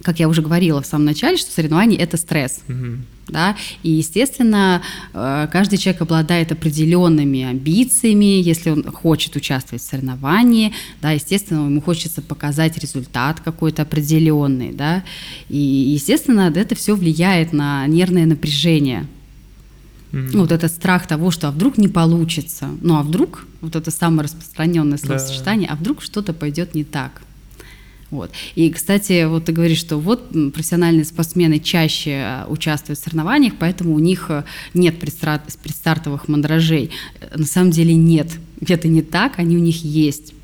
как 0.00 0.20
я 0.20 0.28
уже 0.28 0.42
говорила 0.42 0.80
в 0.80 0.86
самом 0.86 1.04
начале, 1.04 1.36
что 1.36 1.50
соревнование 1.50 1.98
это 1.98 2.16
стресс. 2.16 2.60
Да? 3.28 3.56
И, 3.82 3.90
естественно, 3.90 4.82
э, 5.14 5.48
каждый 5.52 5.78
человек 5.78 6.02
обладает 6.02 6.50
определенными 6.50 7.42
амбициями, 7.42 8.42
если 8.42 8.70
он 8.70 8.82
хочет 8.90 9.36
участвовать 9.36 9.82
в 9.82 9.86
соревновании, 9.86 10.72
да, 11.00 11.12
естественно, 11.12 11.64
ему 11.66 11.80
хочется 11.80 12.20
показать 12.20 12.76
результат 12.78 13.40
какой-то 13.40 13.82
определенный, 13.82 14.72
да, 14.72 15.04
и, 15.48 15.56
естественно, 15.56 16.52
это 16.54 16.74
все 16.74 16.96
влияет 16.96 17.52
на 17.52 17.86
нервное 17.86 18.26
напряжение, 18.26 19.06
Mm-hmm. 20.12 20.30
Ну, 20.34 20.40
вот 20.40 20.52
этот 20.52 20.70
страх 20.70 21.06
того, 21.06 21.30
что 21.30 21.48
а 21.48 21.50
вдруг 21.50 21.78
не 21.78 21.88
получится, 21.88 22.68
ну 22.82 22.96
а 22.96 23.02
вдруг, 23.02 23.46
вот 23.62 23.76
это 23.76 23.90
самое 23.90 24.24
распространенное 24.24 24.98
словосочетание, 24.98 25.68
да. 25.68 25.72
а 25.72 25.76
вдруг 25.78 26.02
что-то 26.02 26.34
пойдет 26.34 26.74
не 26.74 26.84
так. 26.84 27.22
Вот. 28.12 28.30
И, 28.56 28.70
кстати, 28.70 29.24
вот 29.24 29.46
ты 29.46 29.52
говоришь, 29.52 29.78
что 29.78 29.96
вот 29.96 30.28
профессиональные 30.52 31.06
спортсмены 31.06 31.58
чаще 31.58 32.20
а, 32.22 32.46
участвуют 32.46 32.98
в 32.98 33.02
соревнованиях, 33.02 33.54
поэтому 33.58 33.94
у 33.94 33.98
них 33.98 34.26
э, 34.28 34.44
нет 34.74 35.00
предстартовых 35.00 36.28
мандражей. 36.28 36.90
На 37.34 37.46
самом 37.46 37.70
деле 37.70 37.94
нет. 37.94 38.28
Это 38.68 38.86
не 38.86 39.00
так, 39.00 39.38
они 39.38 39.56
у 39.56 39.60
них 39.60 39.82
есть. 39.82 40.34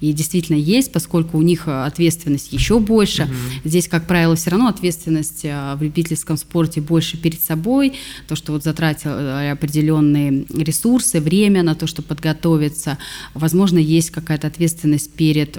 И 0.00 0.14
действительно 0.14 0.56
есть, 0.56 0.90
поскольку 0.90 1.36
у 1.36 1.42
них 1.42 1.68
э, 1.68 1.84
ответственность 1.84 2.50
еще 2.50 2.78
больше. 2.78 3.24
Угу. 3.24 3.32
Здесь, 3.68 3.88
как 3.88 4.06
правило, 4.06 4.34
все 4.34 4.48
равно 4.48 4.68
ответственность 4.68 5.44
э, 5.44 5.74
в 5.76 5.82
любительском 5.82 6.38
спорте 6.38 6.80
больше 6.80 7.18
перед 7.18 7.42
собой. 7.42 7.92
То, 8.26 8.36
что 8.36 8.52
вот 8.52 8.64
затратил 8.64 9.10
определенные 9.10 10.46
ресурсы, 10.48 11.20
время 11.20 11.62
на 11.62 11.74
то, 11.74 11.86
чтобы 11.86 12.08
подготовиться. 12.08 12.96
Возможно, 13.34 13.76
есть 13.76 14.12
какая-то 14.12 14.46
ответственность 14.46 15.12
перед 15.12 15.58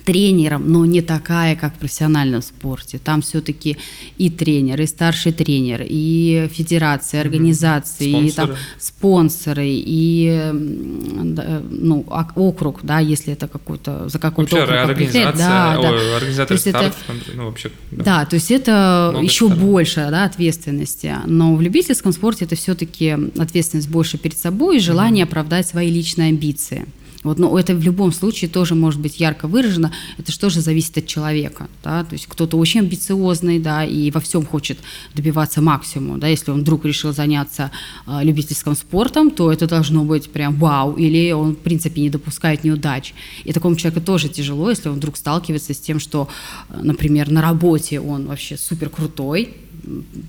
тренером, 0.00 0.70
но 0.70 0.84
не 0.84 1.02
такая, 1.02 1.56
как 1.56 1.74
в 1.74 1.78
профессиональном 1.78 2.42
спорте. 2.42 2.98
Там 2.98 3.22
все-таки 3.22 3.76
и 4.18 4.30
тренер, 4.30 4.80
и 4.80 4.86
старший 4.86 5.32
тренер, 5.32 5.82
и 5.84 6.48
федерации, 6.52 7.18
организации, 7.18 8.10
спонсоры. 8.10 8.26
и 8.26 8.30
там 8.30 8.50
спонсоры, 8.78 9.66
и 9.66 10.50
ну, 10.52 12.04
округ, 12.08 12.80
да, 12.82 12.98
если 12.98 13.32
это 13.32 13.48
какой-то 13.48 14.08
за 14.08 14.18
какой-то 14.18 14.56
вообще, 14.56 14.74
округ 14.74 14.90
организация, 14.90 15.32
да, 15.36 15.78
да. 15.80 15.90
Ой, 15.90 16.16
организатор 16.16 16.58
стартов, 16.58 16.96
это, 17.08 17.36
ну 17.36 17.46
вообще. 17.46 17.70
Да. 17.90 18.04
да, 18.04 18.24
то 18.26 18.34
есть 18.34 18.50
это 18.50 19.08
Много 19.12 19.24
еще 19.24 19.46
сторон. 19.46 19.64
больше 19.64 20.08
да, 20.10 20.24
ответственности, 20.24 21.14
но 21.26 21.54
в 21.54 21.60
любительском 21.60 22.12
спорте 22.12 22.44
это 22.44 22.56
все-таки 22.56 23.16
ответственность 23.38 23.88
больше 23.88 24.18
перед 24.18 24.38
собой 24.38 24.76
и 24.76 24.80
желание 24.80 25.24
mm-hmm. 25.24 25.28
оправдать 25.28 25.66
свои 25.66 25.90
личные 25.90 26.30
амбиции. 26.30 26.86
Вот, 27.22 27.38
но 27.38 27.58
это 27.58 27.74
в 27.74 27.82
любом 27.82 28.12
случае 28.12 28.48
тоже 28.48 28.74
может 28.74 29.00
быть 29.00 29.20
ярко 29.20 29.46
выражено. 29.46 29.92
Это 30.16 30.32
что 30.32 30.48
же 30.48 30.60
зависит 30.60 30.96
от 30.96 31.06
человека. 31.06 31.68
Да? 31.84 32.02
То 32.04 32.14
есть 32.14 32.26
кто-то 32.26 32.56
очень 32.56 32.80
амбициозный, 32.80 33.58
да, 33.58 33.84
и 33.84 34.10
во 34.10 34.20
всем 34.20 34.46
хочет 34.46 34.78
добиваться 35.14 35.60
максимума. 35.60 36.18
Да? 36.18 36.28
Если 36.28 36.50
он 36.50 36.60
вдруг 36.60 36.86
решил 36.86 37.12
заняться 37.12 37.70
э, 38.06 38.20
любительским 38.22 38.74
спортом, 38.74 39.30
то 39.30 39.52
это 39.52 39.66
должно 39.66 40.04
быть 40.04 40.30
прям 40.30 40.56
вау, 40.56 40.94
или 40.94 41.32
он, 41.32 41.52
в 41.52 41.58
принципе, 41.58 42.00
не 42.00 42.10
допускает 42.10 42.64
неудач. 42.64 43.12
И 43.44 43.52
такому 43.52 43.76
человеку 43.76 44.04
тоже 44.04 44.28
тяжело, 44.28 44.70
если 44.70 44.88
он 44.88 44.96
вдруг 44.96 45.18
сталкивается 45.18 45.74
с 45.74 45.78
тем, 45.78 46.00
что, 46.00 46.28
э, 46.70 46.80
например, 46.82 47.30
на 47.30 47.42
работе 47.42 48.00
он 48.00 48.26
вообще 48.26 48.56
супер 48.56 48.88
крутой, 48.88 49.54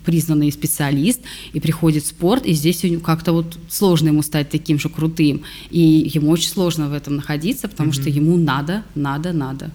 признанный 0.05 0.51
специалист 0.51 1.21
и 1.53 1.59
приходит 1.59 2.03
в 2.03 2.07
спорт, 2.07 2.45
и 2.45 2.53
здесь 2.53 2.83
как-то 3.03 3.33
вот 3.33 3.57
сложно 3.69 4.07
ему 4.09 4.21
стать 4.21 4.49
таким 4.49 4.79
же 4.79 4.89
крутым. 4.89 5.43
И 5.69 5.79
ему 6.13 6.31
очень 6.31 6.49
сложно 6.49 6.89
в 6.89 6.93
этом 6.93 7.15
находиться, 7.15 7.67
потому 7.67 7.91
mm-hmm. 7.91 8.01
что 8.01 8.09
ему 8.09 8.37
надо, 8.37 8.83
надо, 8.95 9.33
надо. 9.33 9.71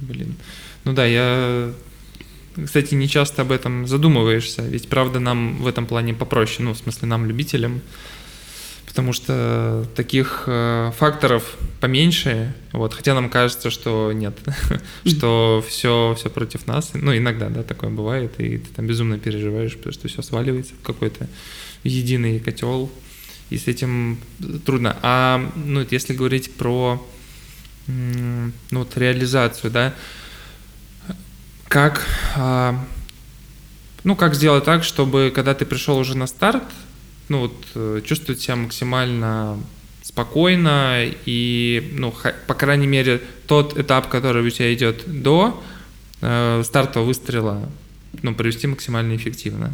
Блин. 0.00 0.34
Ну 0.84 0.92
да, 0.92 1.06
я, 1.06 1.72
кстати, 2.62 2.94
не 2.94 3.08
часто 3.08 3.42
об 3.42 3.52
этом 3.52 3.86
задумываешься, 3.86 4.62
ведь 4.62 4.88
правда 4.88 5.20
нам 5.20 5.56
в 5.56 5.66
этом 5.66 5.86
плане 5.86 6.14
попроще, 6.14 6.62
ну, 6.62 6.74
в 6.74 6.78
смысле, 6.78 7.08
нам, 7.08 7.26
любителям, 7.26 7.80
потому 8.94 9.12
что 9.12 9.84
таких 9.96 10.44
э, 10.46 10.92
факторов 10.96 11.56
поменьше, 11.80 12.54
вот, 12.70 12.94
хотя 12.94 13.12
нам 13.12 13.28
кажется, 13.28 13.68
что 13.68 14.12
нет, 14.12 14.38
что 15.04 15.64
все, 15.68 16.14
все 16.16 16.30
против 16.30 16.68
нас, 16.68 16.92
ну, 16.94 17.16
иногда, 17.16 17.48
да, 17.48 17.64
такое 17.64 17.90
бывает, 17.90 18.38
и 18.38 18.58
ты 18.58 18.70
там 18.72 18.86
безумно 18.86 19.18
переживаешь, 19.18 19.76
потому 19.76 19.92
что 19.94 20.06
все 20.06 20.22
сваливается 20.22 20.74
в 20.74 20.86
какой-то 20.86 21.26
единый 21.82 22.38
котел, 22.38 22.88
и 23.50 23.58
с 23.58 23.66
этим 23.66 24.20
трудно. 24.64 24.96
А, 25.02 25.44
ну, 25.56 25.84
если 25.90 26.14
говорить 26.14 26.54
про, 26.54 27.04
ну, 27.88 28.52
вот 28.70 28.96
реализацию, 28.96 29.72
да, 29.72 29.92
как 31.66 32.06
а, 32.36 32.78
ну, 34.04 34.14
как 34.14 34.36
сделать 34.36 34.62
так, 34.62 34.84
чтобы 34.84 35.32
когда 35.34 35.52
ты 35.52 35.66
пришел 35.66 35.98
уже 35.98 36.16
на 36.16 36.28
старт, 36.28 36.62
ну, 37.28 37.40
вот, 37.40 37.54
э, 37.74 38.00
чувствовать 38.04 38.40
себя 38.40 38.56
максимально 38.56 39.58
спокойно 40.02 41.04
и, 41.24 41.92
ну, 41.98 42.14
по 42.46 42.54
крайней 42.54 42.86
мере, 42.86 43.20
тот 43.46 43.78
этап, 43.78 44.08
который 44.08 44.46
у 44.46 44.50
тебя 44.50 44.72
идет 44.74 45.02
до 45.06 45.62
э, 46.20 46.62
стартового 46.64 47.08
выстрела, 47.08 47.68
ну, 48.22 48.34
провести 48.34 48.66
максимально 48.66 49.16
эффективно 49.16 49.72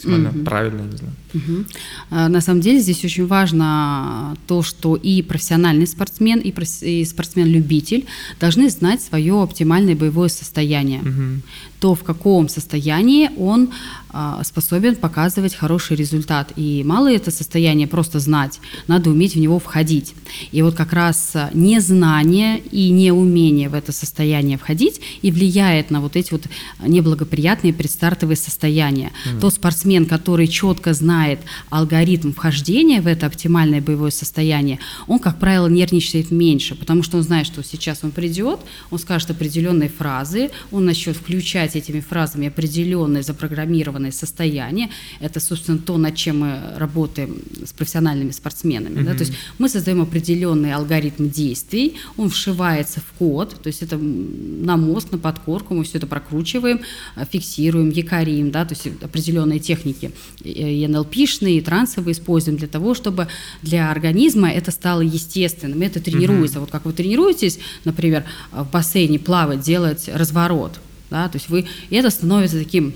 максимально 0.00 0.28
mm-hmm. 0.28 0.44
правильно, 0.44 0.82
не 0.82 0.96
знаю. 0.96 1.14
Mm-hmm. 1.34 2.28
На 2.28 2.40
самом 2.40 2.60
деле 2.60 2.80
здесь 2.80 3.04
очень 3.04 3.26
важно 3.26 4.36
то, 4.46 4.62
что 4.62 4.96
и 4.96 5.22
профессиональный 5.22 5.86
спортсмен, 5.86 6.40
и, 6.40 6.54
и 6.82 7.04
спортсмен-любитель 7.04 8.06
должны 8.40 8.70
знать 8.70 9.02
свое 9.02 9.42
оптимальное 9.42 9.94
боевое 9.94 10.28
состояние. 10.28 11.00
Mm-hmm. 11.00 11.38
То, 11.80 11.94
в 11.94 12.04
каком 12.04 12.48
состоянии 12.48 13.30
он 13.36 13.70
а, 14.12 14.42
способен 14.42 14.96
показывать 14.96 15.54
хороший 15.54 15.96
результат. 15.96 16.52
И 16.56 16.82
мало 16.84 17.12
это 17.12 17.30
состояние 17.30 17.86
просто 17.86 18.18
знать, 18.18 18.60
надо 18.88 19.10
уметь 19.10 19.36
в 19.36 19.38
него 19.38 19.58
входить. 19.60 20.14
И 20.50 20.62
вот 20.62 20.74
как 20.74 20.92
раз 20.92 21.34
незнание 21.54 22.58
и 22.58 22.90
неумение 22.90 23.68
в 23.68 23.74
это 23.74 23.92
состояние 23.92 24.58
входить 24.58 25.00
и 25.22 25.30
влияет 25.30 25.90
на 25.90 26.00
вот 26.00 26.16
эти 26.16 26.32
вот 26.32 26.42
неблагоприятные 26.84 27.72
предстартовые 27.72 28.36
состояния. 28.36 29.12
Mm. 29.26 29.40
Тот 29.40 29.54
спортсмен, 29.54 30.06
который 30.06 30.48
четко 30.48 30.92
знает 30.92 31.40
алгоритм 31.68 32.32
вхождения 32.32 33.00
в 33.00 33.06
это 33.06 33.26
оптимальное 33.26 33.80
боевое 33.80 34.10
состояние, 34.10 34.80
он, 35.06 35.20
как 35.20 35.38
правило, 35.38 35.68
нервничает 35.68 36.32
меньше, 36.32 36.74
потому 36.74 37.04
что 37.04 37.16
он 37.16 37.22
знает, 37.22 37.46
что 37.46 37.62
сейчас 37.62 38.00
он 38.02 38.10
придет, 38.10 38.60
он 38.90 38.98
скажет 38.98 39.30
определенные 39.30 39.88
фразы, 39.88 40.50
он 40.72 40.84
начнет 40.84 41.16
включать 41.16 41.69
этими 41.76 42.00
фразами 42.00 42.48
определенные 42.48 43.22
запрограммированные 43.22 43.90
зафиксированное 43.90 44.12
состояние. 44.12 44.88
Это, 45.20 45.40
собственно, 45.40 45.78
то, 45.78 45.98
над 45.98 46.14
чем 46.14 46.40
мы 46.40 46.60
работаем 46.76 47.36
с 47.64 47.72
профессиональными 47.72 48.32
спортсменами. 48.32 49.00
Mm-hmm. 49.00 49.04
Да? 49.04 49.14
То 49.14 49.24
есть 49.24 49.32
мы 49.58 49.68
создаем 49.68 50.00
определенный 50.00 50.72
алгоритм 50.72 51.28
действий, 51.28 51.94
он 52.16 52.28
вшивается 52.28 53.00
в 53.00 53.18
код, 53.18 53.56
то 53.62 53.68
есть 53.68 53.82
это 53.82 53.98
на 53.98 54.76
мозг, 54.76 55.12
на 55.12 55.18
подкорку, 55.18 55.74
мы 55.74 55.82
все 55.84 55.98
это 55.98 56.06
прокручиваем, 56.06 56.80
э, 57.16 57.24
фиксируем, 57.30 57.90
якорим, 57.90 58.50
да? 58.50 58.64
то 58.64 58.74
есть 58.74 58.86
определенные 59.02 59.58
техники 59.58 60.10
и 60.44 60.86
НЛПшные, 60.88 61.58
и 61.58 61.60
трансовые 61.60 62.12
используем 62.12 62.56
для 62.56 62.68
того, 62.68 62.94
чтобы 62.94 63.28
для 63.62 63.90
организма 63.90 64.50
это 64.50 64.70
стало 64.70 65.02
естественным, 65.02 65.82
это 65.82 66.00
тренируется. 66.00 66.58
Mm-hmm. 66.58 66.60
Вот 66.60 66.70
как 66.70 66.84
вы 66.84 66.92
тренируетесь, 66.92 67.58
например, 67.84 68.24
в 68.52 68.70
бассейне 68.70 69.18
плавать, 69.18 69.60
делать 69.60 70.10
разворот, 70.12 70.80
да, 71.10 71.28
то 71.28 71.36
есть 71.36 71.48
вы, 71.48 71.66
и 71.90 71.96
это 71.96 72.10
становится 72.10 72.58
таким 72.58 72.94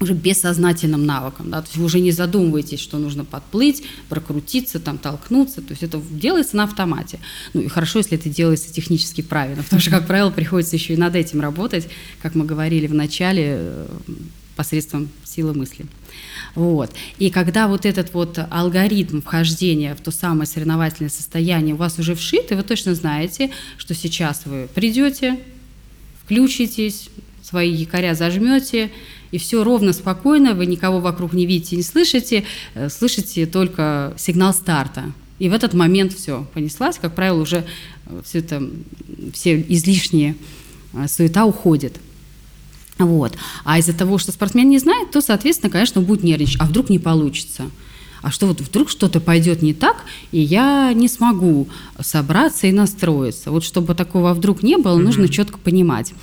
уже 0.00 0.14
бессознательным 0.14 1.04
навыком, 1.04 1.50
да, 1.50 1.60
то 1.60 1.66
есть 1.66 1.76
вы 1.76 1.84
уже 1.84 2.00
не 2.00 2.12
задумываетесь, 2.12 2.78
что 2.78 2.98
нужно 2.98 3.24
подплыть, 3.24 3.82
прокрутиться, 4.08 4.78
там, 4.78 4.96
толкнуться, 4.96 5.60
то 5.60 5.70
есть 5.70 5.82
это 5.82 6.00
делается 6.10 6.56
на 6.56 6.64
автомате. 6.64 7.18
Ну 7.52 7.62
и 7.62 7.68
хорошо, 7.68 7.98
если 7.98 8.16
это 8.16 8.28
делается 8.28 8.72
технически 8.72 9.22
правильно, 9.22 9.62
потому 9.64 9.80
что, 9.80 9.90
как 9.90 10.06
правило, 10.06 10.30
приходится 10.30 10.76
еще 10.76 10.94
и 10.94 10.96
над 10.96 11.16
этим 11.16 11.40
работать, 11.40 11.88
как 12.22 12.34
мы 12.36 12.44
говорили 12.44 12.86
в 12.86 12.94
начале, 12.94 13.56
э, 13.58 13.86
посредством 14.54 15.08
силы 15.24 15.54
мысли. 15.54 15.86
Вот. 16.56 16.92
И 17.18 17.30
когда 17.30 17.68
вот 17.68 17.86
этот 17.86 18.12
вот 18.12 18.40
алгоритм 18.50 19.20
вхождения 19.20 19.94
в 19.94 20.00
то 20.00 20.10
самое 20.10 20.46
соревновательное 20.46 21.10
состояние 21.10 21.74
у 21.74 21.78
вас 21.78 21.98
уже 22.00 22.16
вшит, 22.16 22.50
и 22.50 22.56
вы 22.56 22.64
точно 22.64 22.96
знаете, 22.96 23.50
что 23.76 23.94
сейчас 23.94 24.42
вы 24.46 24.68
придете, 24.74 25.38
включитесь, 26.24 27.08
свои 27.42 27.70
якоря 27.70 28.14
зажмете, 28.14 28.90
и 29.30 29.38
все 29.38 29.62
ровно, 29.64 29.92
спокойно, 29.92 30.54
вы 30.54 30.66
никого 30.66 31.00
вокруг 31.00 31.32
не 31.32 31.46
видите, 31.46 31.76
не 31.76 31.82
слышите, 31.82 32.44
э, 32.74 32.88
слышите 32.88 33.46
только 33.46 34.14
сигнал 34.16 34.54
старта. 34.54 35.12
И 35.38 35.48
в 35.48 35.52
этот 35.52 35.74
момент 35.74 36.12
все 36.12 36.46
понеслась, 36.54 36.98
как 36.98 37.14
правило, 37.14 37.40
уже 37.40 37.64
э, 38.06 38.20
все 38.24 38.38
это, 38.38 38.62
все 39.32 39.60
излишние 39.68 40.34
э, 40.94 41.06
суета 41.08 41.44
уходит. 41.44 42.00
Вот. 42.98 43.36
А 43.64 43.78
из-за 43.78 43.92
того, 43.92 44.18
что 44.18 44.32
спортсмен 44.32 44.68
не 44.68 44.78
знает, 44.78 45.10
то, 45.12 45.20
соответственно, 45.20 45.70
конечно, 45.70 46.00
он 46.00 46.06
будет 46.06 46.24
нервничать. 46.24 46.60
А 46.60 46.64
вдруг 46.64 46.90
не 46.90 46.98
получится? 46.98 47.70
А 48.22 48.32
что 48.32 48.46
вот 48.46 48.60
вдруг 48.60 48.90
что-то 48.90 49.20
пойдет 49.20 49.62
не 49.62 49.72
так, 49.72 50.04
и 50.32 50.40
я 50.40 50.92
не 50.92 51.06
смогу 51.06 51.68
собраться 52.00 52.66
и 52.66 52.72
настроиться. 52.72 53.52
Вот 53.52 53.62
чтобы 53.62 53.94
такого 53.94 54.34
вдруг 54.34 54.64
не 54.64 54.76
было, 54.76 54.98
mm-hmm. 54.98 55.02
нужно 55.02 55.28
четко 55.28 55.58
понимать. 55.58 56.14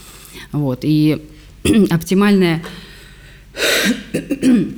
Вот. 0.52 0.80
И 0.84 1.22
оптимальное 1.90 2.64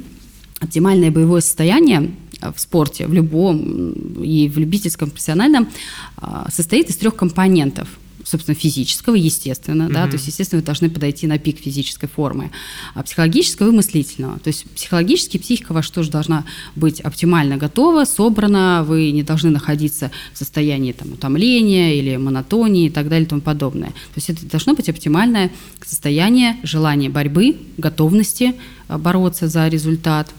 оптимальное 0.60 1.12
боевое 1.12 1.42
состояние 1.42 2.12
в 2.42 2.60
спорте, 2.60 3.08
в 3.08 3.14
любом 3.14 4.22
и 4.22 4.48
в 4.48 4.58
любительском, 4.58 5.10
профессиональном, 5.10 5.70
а, 6.18 6.50
состоит 6.52 6.90
из 6.90 6.98
трех 6.98 7.16
компонентов– 7.16 7.90
собственно, 8.28 8.56
физического, 8.56 9.16
естественно, 9.16 9.84
mm-hmm. 9.84 9.94
да, 9.94 10.08
то 10.08 10.14
есть, 10.14 10.28
естественно, 10.28 10.60
вы 10.60 10.66
должны 10.66 10.90
подойти 10.90 11.28
на 11.28 11.38
пик 11.38 11.60
физической 11.60 12.08
формы, 12.08 12.52
а 12.94 13.04
психологического 13.04 13.70
и 13.70 13.72
мыслительного. 13.72 14.38
То 14.40 14.50
есть 14.50 14.66
психологически 14.72 15.38
психика 15.38 15.74
ваша 15.74 15.94
тоже 15.94 16.12
должна 16.12 16.46
быть 16.76 17.00
оптимально 17.00 17.58
готова, 17.58 18.04
собрана, 18.04 18.84
вы 18.86 19.12
не 19.12 19.24
должны 19.24 19.50
находиться 19.50 20.12
в 20.34 20.38
состоянии 20.38 20.92
там, 20.92 21.14
утомления 21.14 21.96
или 21.96 22.18
монотонии 22.18 22.88
и 22.88 22.90
так 22.90 23.08
далее 23.08 23.26
и 23.26 23.30
тому 23.30 23.42
подобное. 23.42 23.90
То 23.90 24.18
есть 24.18 24.30
это 24.30 24.46
должно 24.46 24.74
быть 24.74 24.90
оптимальное 24.90 25.50
состояние 25.86 26.58
желания 26.64 27.10
борьбы, 27.10 27.58
готовности 27.78 28.56
э, 28.90 28.98
бороться 28.98 29.48
за 29.48 29.68
результат. 29.70 30.34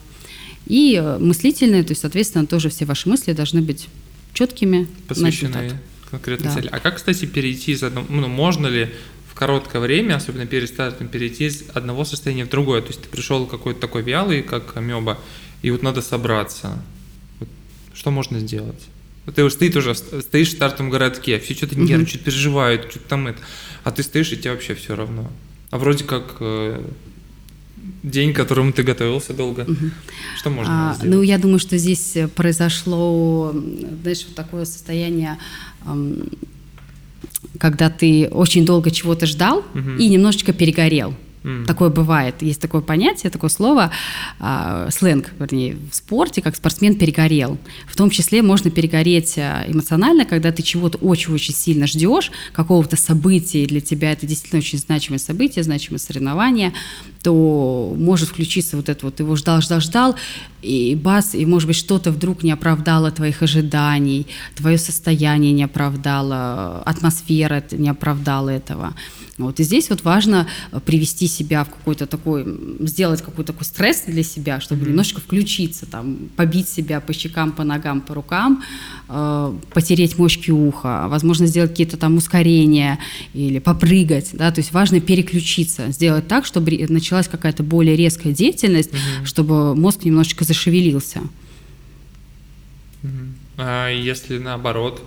И 0.67 1.01
э, 1.03 1.19
мыслительное, 1.19 1.83
то 1.83 1.93
есть, 1.93 2.03
соответственно, 2.03 2.47
тоже 2.47 2.69
все 2.69 2.85
ваши 2.85 3.09
мысли 3.09 3.33
должны 3.33 3.63
быть 3.63 3.89
четкими. 4.35 4.87
Посвящены 5.07 5.79
конкретной 6.11 6.49
да. 6.49 6.55
цели. 6.55 6.69
А 6.71 6.81
как, 6.81 6.97
кстати, 6.97 7.27
перейти 7.27 7.73
из 7.73 7.83
одного, 7.83 8.07
ну, 8.09 8.29
можно 8.29 8.67
ли 8.67 8.91
в 9.31 9.35
короткое 9.35 9.81
время, 9.81 10.17
особенно 10.17 10.47
перед 10.47 10.69
стартом, 10.69 11.09
перейти 11.09 11.47
из 11.47 11.65
одного 11.75 12.05
состояния 12.05 12.45
в 12.45 12.49
другое? 12.49 12.81
То 12.81 12.89
есть 12.89 13.03
ты 13.03 13.09
пришел 13.09 13.47
какой-то 13.47 13.81
такой 13.81 14.03
вялый, 14.03 14.43
как 14.43 14.77
амеба, 14.77 15.19
и 15.63 15.71
вот 15.71 15.83
надо 15.83 16.03
собраться. 16.03 16.83
Вот 17.41 17.49
что 17.95 18.11
можно 18.11 18.39
сделать? 18.39 18.87
Вот 19.27 19.35
ты 19.35 19.51
стоишь 19.51 19.77
уже, 19.77 19.95
стоишь 19.95 20.49
в 20.49 20.53
стартовом 20.53 20.91
городке, 20.91 21.39
все 21.39 21.55
что-то 21.55 21.77
нервничают, 21.77 22.09
что-то 22.09 22.25
переживают, 22.25 22.91
что-то 22.91 23.09
там 23.09 23.27
это, 23.27 23.39
а 23.85 23.91
ты 23.91 24.03
стоишь, 24.03 24.33
и 24.33 24.37
тебе 24.37 24.53
вообще 24.53 24.75
все 24.75 24.97
равно. 24.97 25.31
А 25.71 25.77
вроде 25.77 26.05
как 26.05 26.37
э, 26.41 26.83
день, 28.03 28.33
к 28.33 28.37
которому 28.37 28.73
ты 28.73 28.83
готовился 28.83 29.35
долго. 29.35 29.63
Угу. 29.63 29.91
Что 30.39 30.51
можно 30.51 30.91
а, 30.91 30.95
сделать? 30.95 31.15
Ну, 31.15 31.23
я 31.23 31.39
думаю, 31.39 31.59
что 31.59 31.77
здесь 31.77 32.17
произошло, 32.35 33.53
знаешь, 34.03 34.25
вот 34.27 34.35
такое 34.35 34.65
состояние, 34.65 35.39
когда 37.59 37.91
ты 37.91 38.29
очень 38.29 38.65
долго 38.65 38.91
чего-то 38.91 39.27
ждал 39.27 39.59
угу. 39.59 39.91
и 39.99 40.09
немножечко 40.09 40.53
перегорел. 40.53 41.15
Такое 41.67 41.91
бывает. 41.91 42.43
Есть 42.43 42.61
такое 42.61 42.81
понятие, 42.81 43.31
такое 43.31 43.51
слово, 43.51 43.91
э, 44.41 44.89
сленг, 44.91 45.31
вернее, 45.39 45.77
в 45.91 45.95
спорте, 45.95 46.43
как 46.43 46.57
спортсмен 46.57 46.95
перегорел. 46.97 47.59
В 47.87 47.97
том 47.97 48.11
числе 48.11 48.43
можно 48.43 48.71
перегореть 48.71 49.39
а, 49.39 49.65
эмоционально, 49.67 50.25
когда 50.25 50.53
ты 50.53 50.63
чего-то 50.63 50.99
очень-очень 50.99 51.55
сильно 51.55 51.87
ждешь, 51.87 52.31
какого-то 52.53 52.97
события, 52.97 53.65
и 53.65 53.67
для 53.67 53.81
тебя 53.81 54.13
это 54.13 54.27
действительно 54.27 54.61
очень 54.61 54.79
значимое 54.79 55.19
событие, 55.19 55.63
значимое 55.63 55.99
соревнование, 55.99 56.73
то 57.23 57.95
может 57.97 58.29
включиться 58.29 58.77
вот 58.77 58.89
это 58.89 59.07
вот, 59.07 59.21
его 59.21 59.37
ждал, 59.37 59.61
ждал, 59.61 59.81
ждал, 59.81 60.17
и 60.63 60.95
бас, 60.95 61.35
и 61.35 61.47
может 61.47 61.69
быть 61.69 61.77
что-то 61.77 62.11
вдруг 62.11 62.43
не 62.43 62.53
оправдало 62.53 63.11
твоих 63.11 63.43
ожиданий, 63.43 64.27
твое 64.55 64.79
состояние 64.79 65.53
не 65.53 65.65
оправдало, 65.65 66.83
атмосфера 66.85 67.63
не 67.73 67.89
оправдала 67.89 68.51
этого. 68.51 68.95
Вот, 69.39 69.61
и 69.61 69.63
здесь 69.63 69.89
вот 69.89 70.03
важно 70.03 70.49
э, 70.73 70.81
привести 70.81 71.29
себя 71.29 71.63
в 71.65 71.71
какой-то 71.71 72.07
такой, 72.07 72.45
сделать 72.81 73.23
какой-то 73.23 73.53
такой 73.53 73.65
стресс 73.65 74.03
для 74.07 74.25
себя, 74.25 74.61
чтобы 74.61 74.83
mm-hmm. 74.83 74.89
немножко 74.89 75.21
включиться, 75.21 75.87
там, 75.87 76.29
побить 76.35 76.69
себя 76.69 77.01
по 77.01 77.13
щекам, 77.13 77.53
по 77.53 77.63
ногам, 77.63 78.01
по 78.01 78.15
рукам, 78.15 78.65
э, 79.09 79.55
потереть 79.73 80.19
мочки 80.19 80.51
уха, 80.51 81.07
возможно, 81.09 81.47
сделать 81.47 81.71
какие-то 81.71 81.97
там 81.97 82.17
ускорения 82.17 82.99
или 83.33 83.61
попрыгать, 83.61 84.31
да, 84.33 84.51
то 84.51 84.59
есть 84.59 84.73
важно 84.73 85.01
переключиться, 85.01 85.93
сделать 85.93 86.27
так, 86.27 86.45
чтобы 86.45 86.87
началась 86.89 87.29
какая-то 87.29 87.63
более 87.63 87.95
резкая 87.95 88.33
деятельность, 88.33 88.91
mm-hmm. 88.91 89.25
чтобы 89.25 89.77
мозг 89.77 90.05
немножечко 90.05 90.45
зашевелился. 90.45 91.21
Mm-hmm. 93.03 93.33
А 93.59 93.89
если 93.89 94.39
наоборот, 94.39 95.01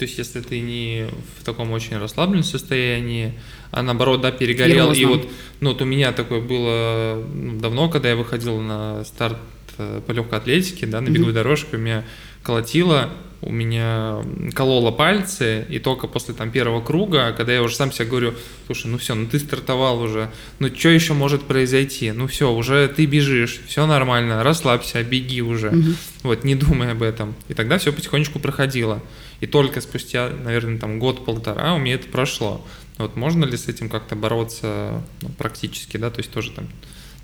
то 0.00 0.06
есть, 0.06 0.16
если 0.16 0.40
ты 0.40 0.60
не 0.60 1.08
в 1.38 1.44
таком 1.44 1.72
очень 1.72 1.98
расслабленном 1.98 2.42
состоянии, 2.42 3.34
а 3.70 3.82
наоборот, 3.82 4.20
да, 4.20 4.30
перегорел. 4.30 4.92
И 4.92 5.04
вот, 5.04 5.28
ну, 5.60 5.70
вот 5.70 5.82
у 5.82 5.84
меня 5.84 6.12
такое 6.12 6.40
было 6.40 7.22
ну, 7.32 7.58
давно, 7.60 7.88
когда 7.88 8.10
я 8.10 8.16
выходил 8.16 8.60
на 8.60 9.04
старт 9.04 9.38
э, 9.78 10.00
по 10.06 10.12
легкой 10.12 10.38
атлетике, 10.38 10.86
да, 10.86 11.00
на 11.00 11.08
беговой 11.08 11.32
mm-hmm. 11.32 11.34
дорожке, 11.34 11.76
у 11.76 11.78
меня 11.78 12.04
колотило, 12.42 13.10
у 13.42 13.50
меня 13.50 14.18
кололо 14.54 14.90
пальцы, 14.90 15.64
и 15.68 15.78
только 15.78 16.06
после 16.06 16.34
там 16.34 16.50
первого 16.50 16.82
круга, 16.82 17.32
когда 17.36 17.52
я 17.52 17.62
уже 17.62 17.74
сам 17.74 17.90
себе 17.90 18.06
говорю, 18.06 18.34
слушай, 18.66 18.86
ну 18.86 18.98
все, 18.98 19.14
ну 19.14 19.26
ты 19.26 19.38
стартовал 19.38 20.02
уже, 20.02 20.30
ну 20.58 20.68
что 20.68 20.88
еще 20.90 21.14
может 21.14 21.42
произойти? 21.42 22.12
Ну 22.12 22.26
все, 22.26 22.52
уже 22.52 22.88
ты 22.88 23.06
бежишь, 23.06 23.60
все 23.66 23.86
нормально, 23.86 24.42
расслабься, 24.42 25.02
беги 25.02 25.42
уже, 25.42 25.68
угу. 25.70 25.94
вот, 26.22 26.44
не 26.44 26.54
думай 26.54 26.92
об 26.92 27.02
этом. 27.02 27.34
И 27.48 27.54
тогда 27.54 27.78
все 27.78 27.92
потихонечку 27.92 28.38
проходило. 28.40 29.00
И 29.40 29.46
только 29.46 29.80
спустя, 29.80 30.30
наверное, 30.30 30.78
там 30.78 30.98
год-полтора 30.98 31.74
у 31.74 31.78
меня 31.78 31.94
это 31.94 32.08
прошло. 32.08 32.64
Вот 32.98 33.16
можно 33.16 33.44
ли 33.44 33.56
с 33.56 33.68
этим 33.68 33.88
как-то 33.88 34.14
бороться 34.14 35.02
ну, 35.22 35.30
практически, 35.30 35.96
да, 35.96 36.10
то 36.10 36.20
есть 36.20 36.30
тоже 36.30 36.50
там 36.50 36.68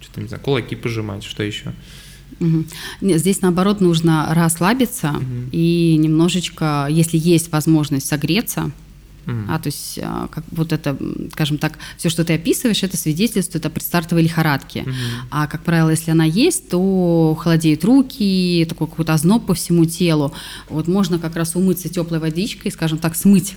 что-то, 0.00 0.22
не 0.22 0.28
знаю, 0.28 0.42
кулаки 0.42 0.74
пожимать, 0.74 1.24
что 1.24 1.42
еще? 1.42 1.74
Угу. 2.40 2.64
Здесь 3.02 3.42
наоборот 3.42 3.80
нужно 3.80 4.28
расслабиться 4.34 5.10
угу. 5.10 5.50
и 5.52 5.96
немножечко, 5.98 6.86
если 6.90 7.18
есть 7.18 7.52
возможность 7.52 8.06
согреться, 8.06 8.70
Mm. 9.26 9.46
А, 9.48 9.58
то 9.58 9.66
есть, 9.66 9.98
а, 10.02 10.28
как 10.28 10.44
вот 10.50 10.72
это, 10.72 10.96
скажем 11.32 11.58
так, 11.58 11.78
все, 11.96 12.08
что 12.08 12.24
ты 12.24 12.34
описываешь, 12.34 12.82
это 12.82 12.96
свидетельствует 12.96 13.66
о 13.66 13.70
предстартовой 13.70 14.22
лихорадке. 14.22 14.80
Mm-hmm. 14.80 14.92
А, 15.30 15.46
как 15.46 15.62
правило, 15.62 15.90
если 15.90 16.12
она 16.12 16.24
есть, 16.24 16.68
то 16.68 17.36
холодеют 17.40 17.84
руки, 17.84 18.64
такой 18.68 18.86
какой-то 18.86 19.14
озноб 19.14 19.46
по 19.46 19.54
всему 19.54 19.84
телу. 19.84 20.32
Вот 20.68 20.88
можно 20.88 21.18
как 21.18 21.36
раз 21.36 21.56
умыться 21.56 21.88
теплой 21.88 22.20
водичкой, 22.20 22.70
скажем 22.70 22.98
так, 22.98 23.16
смыть 23.16 23.56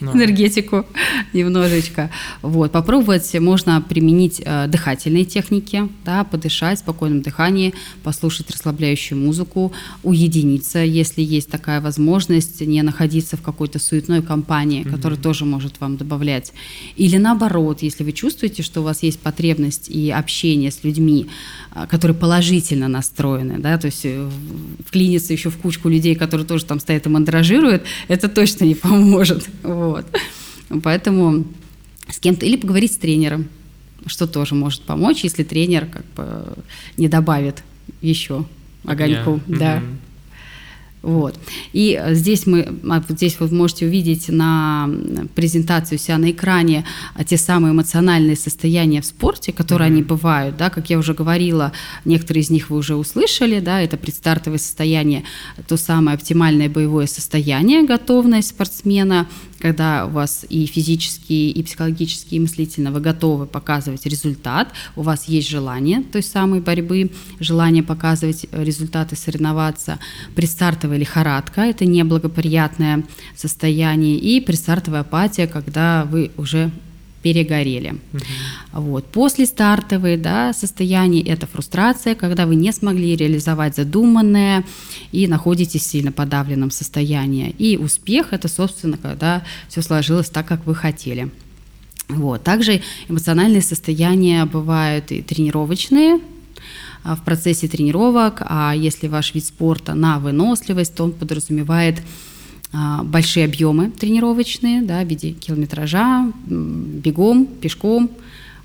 no. 0.00 0.14
энергетику 0.14 0.86
немножечко. 1.32 2.10
Вот. 2.42 2.72
Попробовать 2.72 3.32
можно 3.40 3.80
применить 3.80 4.42
э, 4.44 4.66
дыхательные 4.68 5.24
техники, 5.24 5.88
да, 6.04 6.24
подышать 6.24 6.78
в 6.78 6.82
спокойном 6.82 7.22
дыхании, 7.22 7.74
послушать 8.02 8.50
расслабляющую 8.50 9.18
музыку, 9.18 9.72
уединиться, 10.02 10.78
если 10.80 11.22
есть 11.22 11.50
такая 11.50 11.80
возможность, 11.80 12.60
не 12.60 12.82
находиться 12.82 13.36
в 13.36 13.42
какой-то 13.42 13.78
суетной 13.78 14.22
компании, 14.22 14.84
mm-hmm. 14.84 14.90
которая 14.90 15.18
тоже 15.18 15.44
может 15.44 15.80
вам 15.80 15.96
добавлять. 15.96 16.52
Или 16.96 17.16
наоборот, 17.16 17.82
если 17.82 18.04
вы 18.04 18.12
чувствуете, 18.12 18.62
что 18.62 18.80
у 18.80 18.84
вас 18.84 19.02
есть 19.02 19.20
потребность 19.20 19.88
и 19.88 20.10
общение 20.10 20.70
с 20.70 20.84
людьми, 20.84 21.26
э, 21.74 21.86
которые 21.88 22.16
положительно 22.16 22.88
настроены, 22.88 23.58
да, 23.58 23.78
то 23.78 23.86
есть 23.86 24.04
э, 24.04 24.28
вклиниться 24.84 25.32
еще 25.32 25.50
в 25.50 25.56
кучку 25.58 25.88
людей, 25.88 26.14
которые 26.14 26.46
тоже 26.46 26.64
там 26.64 26.80
стоят 26.80 27.06
и 27.06 27.08
мандражируют, 27.08 27.82
это 28.08 28.28
точно 28.28 28.64
не 28.64 28.74
поможет. 28.74 29.46
Вот. 29.62 29.85
Вот. 29.86 30.06
Поэтому 30.82 31.44
с 32.08 32.18
кем-то 32.18 32.44
или 32.46 32.56
поговорить 32.56 32.92
с 32.92 32.96
тренером, 32.96 33.48
что 34.06 34.26
тоже 34.26 34.54
может 34.54 34.82
помочь, 34.82 35.24
если 35.24 35.42
тренер 35.42 35.86
как 35.86 36.04
бы 36.16 36.54
не 36.96 37.08
добавит 37.08 37.62
еще 38.00 38.44
огоньку. 38.84 39.40
Yeah. 39.46 39.58
Да. 39.58 39.76
Mm-hmm. 39.78 39.96
Вот. 41.06 41.38
И 41.72 42.02
здесь 42.10 42.46
мы, 42.46 42.66
а, 42.90 43.00
здесь 43.08 43.38
вы 43.38 43.46
можете 43.54 43.86
увидеть 43.86 44.28
на 44.28 44.90
презентацию 45.36 45.98
себя 45.98 46.18
на 46.18 46.32
экране 46.32 46.84
а, 47.14 47.22
те 47.22 47.36
самые 47.36 47.72
эмоциональные 47.72 48.34
состояния 48.34 49.00
в 49.00 49.06
спорте, 49.06 49.52
которые 49.52 49.88
mm-hmm. 49.88 49.92
они 49.92 50.02
бывают, 50.02 50.56
да, 50.56 50.68
как 50.68 50.90
я 50.90 50.98
уже 50.98 51.14
говорила, 51.14 51.70
некоторые 52.04 52.42
из 52.42 52.50
них 52.50 52.70
вы 52.70 52.78
уже 52.78 52.96
услышали, 52.96 53.60
да, 53.60 53.80
это 53.80 53.96
предстартовое 53.96 54.58
состояние, 54.58 55.22
то 55.68 55.76
самое 55.76 56.16
оптимальное 56.16 56.68
боевое 56.68 57.06
состояние, 57.06 57.86
готовность 57.86 58.48
спортсмена, 58.48 59.28
когда 59.60 60.06
у 60.06 60.10
вас 60.10 60.44
и 60.48 60.66
физически, 60.66 61.32
и 61.32 61.62
психологически, 61.62 62.34
и 62.34 62.40
мыслительно 62.40 62.90
вы 62.90 63.00
готовы 63.00 63.46
показывать 63.46 64.06
результат, 64.06 64.72
у 64.96 65.02
вас 65.02 65.28
есть 65.28 65.48
желание 65.48 66.02
той 66.02 66.22
самой 66.22 66.60
борьбы, 66.60 67.10
желание 67.40 67.82
показывать 67.82 68.46
результаты, 68.52 69.16
соревноваться, 69.16 69.98
предстартовая 70.34 70.98
лихорадка, 70.98 71.62
это 71.62 71.84
неблагоприятное 71.84 73.04
состояние, 73.34 74.16
и 74.16 74.40
предстартовая 74.40 75.00
апатия, 75.00 75.46
когда 75.46 76.06
вы 76.10 76.30
уже 76.36 76.70
перегорели. 77.26 77.96
Угу. 78.12 78.82
Вот. 78.82 79.04
После 79.06 79.46
стартовой 79.46 80.16
да, 80.16 80.52
состояния 80.52 81.22
это 81.22 81.48
фрустрация, 81.48 82.14
когда 82.14 82.46
вы 82.46 82.54
не 82.54 82.70
смогли 82.70 83.16
реализовать 83.16 83.74
задуманное 83.74 84.62
и 85.10 85.26
находитесь 85.26 85.82
в 85.82 85.86
сильно 85.86 86.12
подавленном 86.12 86.70
состоянии. 86.70 87.50
И 87.58 87.76
успех 87.78 88.32
это, 88.32 88.46
собственно, 88.46 88.96
когда 88.96 89.42
все 89.68 89.82
сложилось 89.82 90.30
так, 90.30 90.46
как 90.46 90.64
вы 90.66 90.76
хотели. 90.76 91.28
Вот. 92.08 92.44
Также 92.44 92.80
эмоциональные 93.08 93.62
состояния 93.62 94.44
бывают 94.44 95.10
и 95.10 95.20
тренировочные, 95.20 96.20
а, 97.02 97.16
в 97.16 97.24
процессе 97.24 97.66
тренировок, 97.66 98.42
а 98.48 98.72
если 98.72 99.08
ваш 99.08 99.34
вид 99.34 99.44
спорта 99.44 99.94
на 99.94 100.20
выносливость, 100.20 100.94
то 100.94 101.02
он 101.02 101.10
подразумевает 101.10 102.02
большие 102.72 103.44
объемы 103.46 103.90
тренировочные, 103.90 104.82
да, 104.82 105.02
в 105.02 105.08
виде 105.08 105.32
километража, 105.32 106.30
бегом, 106.46 107.46
пешком, 107.46 108.10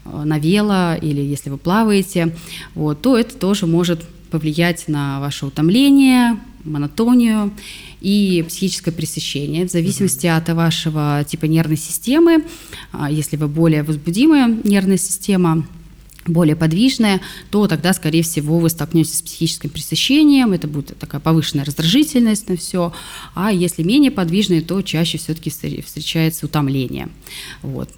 а, 0.04 0.26
на 0.26 0.40
вело 0.40 0.96
или 0.96 1.22
если 1.22 1.50
вы 1.50 1.58
плаваете, 1.58 2.36
вот, 2.76 3.02
то 3.02 3.18
это 3.18 3.36
тоже 3.38 3.68
может 3.68 4.04
повлиять 4.32 4.88
на 4.88 5.20
ваше 5.20 5.46
утомление, 5.46 6.40
монотонию 6.64 7.52
и 8.02 8.46
психическое 8.48 8.92
пресыщение 8.92 9.68
в 9.68 9.72
зависимости 9.72 10.28
от 10.28 10.48
вашего 10.50 11.24
типа 11.28 11.46
нервной 11.46 11.78
системы. 11.78 12.44
А, 12.92 13.12
если 13.12 13.36
вы 13.38 13.48
более 13.48 13.84
возбудимая 13.84 14.48
нервная 14.64 14.98
система, 14.98 15.66
более 16.26 16.56
подвижная, 16.56 17.22
то 17.50 17.68
тогда, 17.68 17.94
скорее 17.94 18.24
всего, 18.24 18.60
вы 18.60 18.70
столкнетесь 18.70 19.18
с 19.18 19.22
психическим 19.22 19.70
пресыщением, 19.70 20.54
это 20.54 20.68
будет 20.68 20.98
такая 21.00 21.22
повышенная 21.22 21.66
раздражительность 21.66 22.48
на 22.50 22.58
все, 22.58 22.94
а 23.34 23.52
если 23.52 23.84
менее 23.84 24.12
подвижная, 24.12 24.62
то 24.62 24.82
чаще 24.82 25.18
все-таки 25.18 25.50
встречается 25.50 26.46
утомление. 26.46 27.10
Вот 27.62 27.90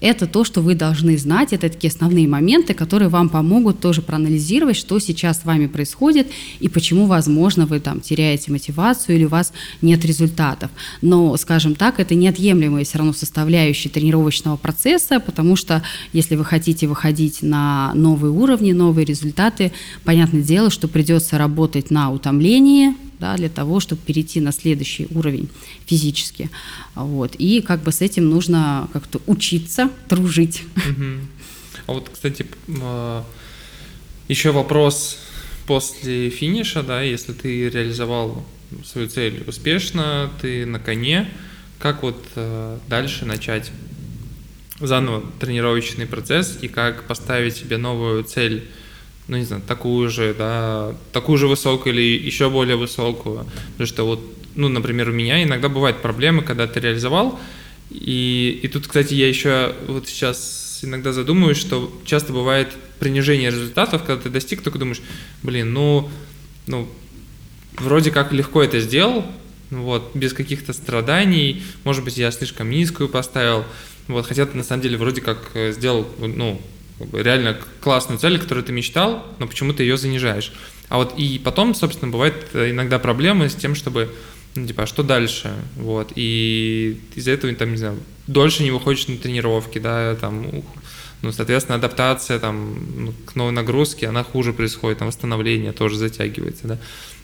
это 0.00 0.26
то, 0.26 0.44
что 0.44 0.60
вы 0.62 0.74
должны 0.74 1.16
знать, 1.18 1.52
это 1.52 1.68
такие 1.68 1.90
основные 1.90 2.26
моменты, 2.26 2.74
которые 2.74 3.08
вам 3.08 3.28
помогут 3.28 3.80
тоже 3.80 4.02
проанализировать, 4.02 4.76
что 4.76 4.98
сейчас 4.98 5.40
с 5.40 5.44
вами 5.44 5.66
происходит 5.66 6.28
и 6.60 6.68
почему, 6.68 7.06
возможно, 7.06 7.66
вы 7.66 7.80
там 7.80 8.00
теряете 8.00 8.50
мотивацию 8.50 9.16
или 9.16 9.24
у 9.24 9.28
вас 9.28 9.52
нет 9.82 10.04
результатов. 10.04 10.70
Но, 11.02 11.36
скажем 11.36 11.74
так, 11.74 12.00
это 12.00 12.14
неотъемлемая 12.14 12.84
все 12.84 12.98
равно 12.98 13.12
составляющая 13.12 13.88
тренировочного 13.88 14.56
процесса, 14.56 15.20
потому 15.20 15.56
что 15.56 15.82
если 16.12 16.36
вы 16.36 16.44
хотите 16.44 16.86
выходить 16.86 17.42
на 17.42 17.92
новые 17.94 18.32
уровни, 18.32 18.72
новые 18.72 19.04
результаты, 19.04 19.72
понятное 20.04 20.42
дело, 20.42 20.70
что 20.70 20.88
придется 20.88 21.38
работать 21.38 21.90
на 21.90 22.10
утомлении, 22.10 22.94
да, 23.20 23.36
для 23.36 23.48
того, 23.48 23.80
чтобы 23.80 24.00
перейти 24.02 24.40
на 24.40 24.50
следующий 24.50 25.06
уровень 25.10 25.48
физически. 25.86 26.50
Вот. 26.94 27.34
И 27.36 27.60
как 27.60 27.82
бы 27.82 27.92
с 27.92 28.00
этим 28.00 28.30
нужно 28.30 28.88
как-то 28.92 29.20
учиться, 29.26 29.90
дружить. 30.08 30.62
А 31.86 31.92
вот, 31.92 32.08
кстати, 32.12 32.46
а, 32.82 33.24
еще 34.28 34.52
вопрос 34.52 35.18
после 35.66 36.30
финиша, 36.30 36.82
да, 36.82 37.02
если 37.02 37.32
ты 37.32 37.68
реализовал 37.68 38.46
свою 38.84 39.08
цель 39.08 39.42
успешно, 39.46 40.30
ты 40.40 40.66
на 40.66 40.78
коне, 40.78 41.28
как 41.78 42.02
вот 42.02 42.24
а, 42.36 42.78
дальше 42.88 43.24
начать 43.24 43.72
заново 44.80 45.22
тренировочный 45.40 46.06
процесс 46.06 46.58
и 46.60 46.68
как 46.68 47.04
поставить 47.04 47.56
себе 47.56 47.76
новую 47.76 48.24
цель 48.24 48.68
ну, 49.30 49.36
не 49.36 49.44
знаю, 49.44 49.62
такую 49.64 50.10
же, 50.10 50.34
да, 50.36 50.92
такую 51.12 51.38
же 51.38 51.46
высокую 51.46 51.94
или 51.94 52.02
еще 52.26 52.50
более 52.50 52.74
высокую. 52.74 53.46
Потому 53.72 53.86
что 53.86 54.04
вот, 54.04 54.20
ну, 54.56 54.68
например, 54.68 55.10
у 55.10 55.12
меня 55.12 55.40
иногда 55.44 55.68
бывают 55.68 56.02
проблемы, 56.02 56.42
когда 56.42 56.66
ты 56.66 56.80
реализовал, 56.80 57.38
и, 57.90 58.58
и 58.60 58.66
тут, 58.66 58.88
кстати, 58.88 59.14
я 59.14 59.28
еще 59.28 59.76
вот 59.86 60.08
сейчас 60.08 60.80
иногда 60.82 61.12
задумываюсь, 61.12 61.58
что 61.58 61.96
часто 62.04 62.32
бывает 62.32 62.72
принижение 62.98 63.50
результатов, 63.50 64.02
когда 64.02 64.20
ты 64.20 64.30
достиг, 64.30 64.62
только 64.62 64.80
думаешь, 64.80 65.00
блин, 65.44 65.72
ну, 65.72 66.10
ну, 66.66 66.88
вроде 67.78 68.10
как 68.10 68.32
легко 68.32 68.64
это 68.64 68.80
сделал, 68.80 69.24
вот, 69.70 70.10
без 70.14 70.32
каких-то 70.32 70.72
страданий, 70.72 71.62
может 71.84 72.02
быть, 72.02 72.16
я 72.16 72.32
слишком 72.32 72.68
низкую 72.68 73.08
поставил, 73.08 73.64
вот, 74.08 74.26
хотя 74.26 74.44
ты 74.44 74.56
на 74.56 74.64
самом 74.64 74.82
деле 74.82 74.96
вроде 74.96 75.20
как 75.20 75.52
э, 75.54 75.70
сделал, 75.70 76.08
ну, 76.18 76.60
реально 77.12 77.56
классную 77.80 78.18
цель, 78.18 78.38
которую 78.38 78.64
ты 78.64 78.72
мечтал, 78.72 79.26
но 79.38 79.46
почему-то 79.46 79.82
ее 79.82 79.96
занижаешь. 79.96 80.52
А 80.88 80.96
вот 80.96 81.18
и 81.18 81.38
потом, 81.38 81.74
собственно, 81.74 82.10
бывает 82.10 82.34
э, 82.52 82.70
иногда 82.70 82.98
проблемы 82.98 83.48
с 83.48 83.54
тем, 83.54 83.74
чтобы, 83.74 84.12
ну, 84.56 84.66
типа, 84.66 84.82
а 84.82 84.86
что 84.86 85.02
дальше? 85.02 85.54
Вот, 85.76 86.12
и 86.16 87.00
из-за 87.14 87.30
этого, 87.30 87.54
там, 87.54 87.70
не 87.70 87.76
знаю, 87.76 87.98
дольше 88.26 88.62
не 88.62 88.72
выходишь 88.72 89.06
на 89.06 89.16
тренировки, 89.16 89.78
да, 89.78 90.16
там, 90.16 90.46
ну, 91.22 91.32
соответственно, 91.32 91.76
адаптация 91.76 92.38
там 92.38 92.76
ну, 92.96 93.12
к 93.26 93.36
новой 93.36 93.52
нагрузке, 93.52 94.08
она 94.08 94.24
хуже 94.24 94.52
происходит, 94.52 94.98
там 94.98 95.08
восстановление 95.08 95.72
тоже 95.72 95.96
затягивается, 95.96 96.66
да. 96.66 96.78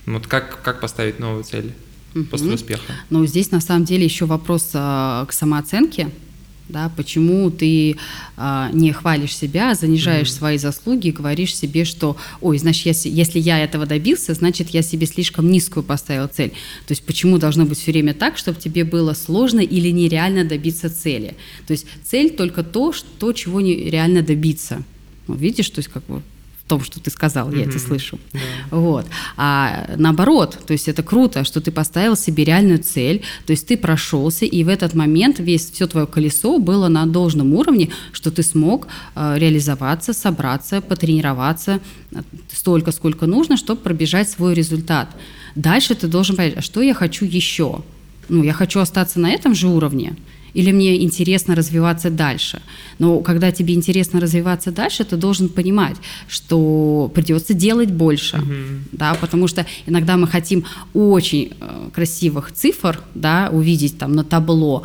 Вот 0.07 0.27
как, 0.29 0.63
как 0.63 0.81
поставить 0.81 1.19
новую 1.19 1.43
цель 1.43 1.73
после 2.31 2.53
успеха? 2.53 2.93
Ну, 3.11 3.27
здесь 3.27 3.51
на 3.51 3.61
самом 3.61 3.85
деле 3.85 4.05
еще 4.05 4.27
вопрос 4.27 4.71
а, 4.75 5.27
к 5.27 5.33
самооценке, 5.33 6.11
да, 6.69 6.91
почему 6.97 7.51
ты 7.51 7.97
а, 8.37 8.71
не 8.73 8.93
хвалишь 8.93 9.37
себя, 9.37 9.75
занижаешь 9.75 10.29
mm-hmm. 10.29 10.39
свои 10.39 10.59
заслуги 10.59 11.09
и 11.09 11.13
говоришь 11.13 11.55
себе, 11.55 11.85
что, 11.85 12.17
ой, 12.41 12.59
значит, 12.59 12.87
если, 12.87 13.09
если 13.09 13.39
я 13.39 13.63
этого 13.63 13.87
добился, 13.87 14.35
значит, 14.35 14.71
я 14.71 14.83
себе 14.83 15.07
слишком 15.07 15.51
низкую 15.51 15.85
поставил 15.85 16.27
цель. 16.29 16.51
То 16.87 16.93
есть 16.93 17.05
почему 17.05 17.39
должно 17.39 17.65
быть 17.67 17.79
все 17.79 17.93
время 17.93 18.15
так, 18.15 18.37
чтобы 18.37 18.61
тебе 18.61 18.85
было 18.85 19.13
сложно 19.13 19.61
или 19.61 19.91
нереально 19.91 20.45
добиться 20.45 20.91
цели? 20.91 21.37
То 21.67 21.73
есть 21.73 21.87
цель 22.05 22.31
только 22.31 22.65
то, 22.65 22.93
что, 22.93 23.33
чего 23.33 23.61
нереально 23.61 24.23
добиться. 24.23 24.83
Видишь, 25.29 25.71
то 25.71 25.79
есть 25.79 25.89
как 25.89 26.05
бы 26.07 26.23
том, 26.67 26.83
что 26.85 27.01
ты 27.01 27.11
сказал, 27.11 27.49
mm-hmm. 27.49 27.59
я 27.59 27.65
это 27.65 27.79
слышу. 27.79 28.19
Yeah. 28.33 28.41
Вот. 28.71 29.07
А 29.37 29.91
наоборот, 29.97 30.59
то 30.67 30.73
есть 30.73 30.89
это 30.89 31.03
круто, 31.03 31.45
что 31.45 31.61
ты 31.61 31.71
поставил 31.71 32.17
себе 32.17 32.45
реальную 32.45 32.79
цель, 32.79 33.23
то 33.47 33.53
есть 33.53 33.67
ты 33.67 33.77
прошелся, 33.77 34.45
и 34.45 34.65
в 34.65 34.69
этот 34.69 34.95
момент 34.95 35.39
весь 35.39 35.71
все 35.71 35.87
твое 35.87 36.07
колесо 36.07 36.59
было 36.59 36.89
на 36.89 37.07
должном 37.07 37.55
уровне, 37.55 37.91
что 38.13 38.31
ты 38.31 38.43
смог 38.43 38.89
э, 39.15 39.39
реализоваться, 39.39 40.13
собраться, 40.13 40.81
потренироваться 40.81 41.81
э, 42.13 42.23
столько, 42.53 42.93
сколько 42.93 43.27
нужно, 43.27 43.57
чтобы 43.57 43.81
пробежать 43.81 44.29
свой 44.29 44.55
результат. 44.55 45.09
Дальше 45.55 45.95
ты 45.95 46.09
должен 46.09 46.37
понять, 46.37 46.57
а 46.57 46.63
что 46.63 46.83
я 46.83 46.95
хочу 46.95 47.25
еще? 47.25 47.83
Ну, 48.29 48.43
я 48.43 48.53
хочу 48.53 48.81
остаться 48.81 49.21
на 49.21 49.31
этом 49.31 49.55
же 49.55 49.69
уровне, 49.69 50.17
или 50.57 50.73
мне 50.73 51.03
интересно 51.03 51.55
развиваться 51.55 52.11
дальше. 52.11 52.63
Но 52.99 53.21
когда 53.21 53.53
тебе 53.53 53.75
интересно 53.75 54.21
развиваться 54.21 54.71
дальше, 54.73 55.05
ты 55.05 55.17
должен 55.17 55.49
понимать, 55.49 55.97
что 56.29 57.11
придется 57.15 57.53
делать 57.55 57.91
больше, 57.91 58.37
mm-hmm. 58.37 58.79
да, 58.93 59.15
потому 59.21 59.49
что 59.49 59.67
иногда 59.87 60.17
мы 60.17 60.27
хотим 60.27 60.65
очень 60.95 61.53
э, 61.61 61.91
красивых 61.95 62.53
цифр, 62.53 63.01
да, 63.15 63.51
увидеть 63.53 63.99
там 63.99 64.13
на 64.13 64.25
табло, 64.25 64.83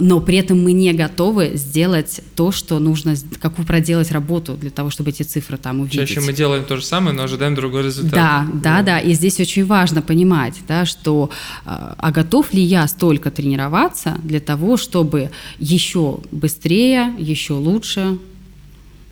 но 0.00 0.20
при 0.20 0.38
этом 0.38 0.62
мы 0.62 0.72
не 0.72 0.92
готовы 0.92 1.52
сделать 1.54 2.20
то, 2.34 2.50
что 2.50 2.78
нужно, 2.78 3.14
какую 3.40 3.64
проделать 3.64 4.10
работу 4.10 4.54
для 4.54 4.70
того, 4.70 4.90
чтобы 4.90 5.10
эти 5.10 5.22
цифры 5.22 5.58
там 5.58 5.80
увидеть. 5.80 6.08
Чаще 6.08 6.20
мы 6.20 6.32
делаем 6.32 6.64
то 6.64 6.76
же 6.76 6.84
самое, 6.84 7.14
но 7.14 7.22
ожидаем 7.22 7.54
другой 7.54 7.84
результат. 7.84 8.12
Да, 8.12 8.48
да, 8.52 8.82
да, 8.82 8.98
и 8.98 9.12
здесь 9.12 9.38
очень 9.38 9.64
важно 9.64 10.02
понимать, 10.02 10.54
да, 10.66 10.86
что 10.86 11.30
а, 11.64 11.94
а 11.98 12.10
готов 12.10 12.52
ли 12.52 12.62
я 12.62 12.86
столько 12.88 13.30
тренироваться 13.30 14.18
для 14.24 14.40
того, 14.40 14.76
чтобы 14.76 15.30
еще 15.58 16.18
быстрее, 16.32 17.14
еще 17.18 17.52
лучше, 17.52 18.18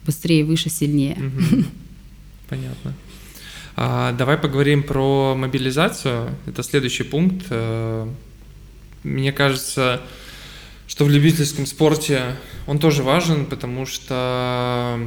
быстрее, 0.05 0.45
выше, 0.45 0.70
сильнее. 0.70 1.16
Понятно. 2.49 2.95
А, 3.77 4.12
давай 4.12 4.39
поговорим 4.39 4.83
про 4.83 5.35
мобилизацию. 5.37 6.31
Это 6.47 6.62
следующий 6.62 7.03
пункт. 7.03 7.47
Э, 7.51 8.09
мне 9.03 9.33
кажется, 9.33 10.01
что 10.87 11.05
в 11.05 11.11
любительском 11.11 11.66
спорте 11.66 12.37
он 12.66 12.78
тоже 12.78 13.03
важен, 13.03 13.47
потому 13.47 13.87
что, 13.87 14.99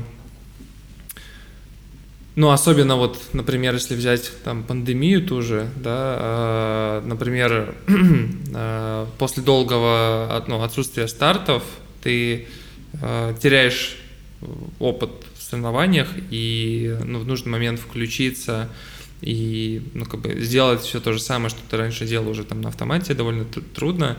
ну, 2.36 2.50
особенно 2.50 2.96
вот, 2.96 3.20
например, 3.34 3.74
если 3.74 3.96
взять 3.96 4.32
там 4.44 4.64
пандемию 4.64 5.26
ту 5.26 5.42
же, 5.42 5.70
да, 5.76 6.18
э, 6.20 7.02
например, 7.06 7.76
э, 7.88 9.06
после 9.18 9.44
долгого 9.44 10.44
ну, 10.48 10.62
отсутствия 10.62 11.08
стартов 11.08 11.64
ты 12.02 12.48
э, 13.02 13.36
теряешь 13.42 13.98
опыт 14.80 15.12
в 15.38 15.42
соревнованиях 15.42 16.10
и 16.30 16.96
ну, 17.04 17.20
в 17.20 17.28
нужный 17.28 17.52
момент 17.52 17.80
включиться 17.80 18.70
и 19.22 19.82
ну, 19.94 20.06
как 20.06 20.22
бы 20.22 20.40
сделать 20.42 20.82
все 20.82 21.00
то 21.00 21.14
же 21.14 21.20
самое, 21.20 21.50
что 21.50 21.60
ты 21.70 21.78
раньше 21.78 22.06
делал 22.06 22.30
уже 22.30 22.44
там 22.44 22.62
на 22.62 22.70
автомате, 22.70 23.14
довольно 23.14 23.46
трудно. 23.46 24.18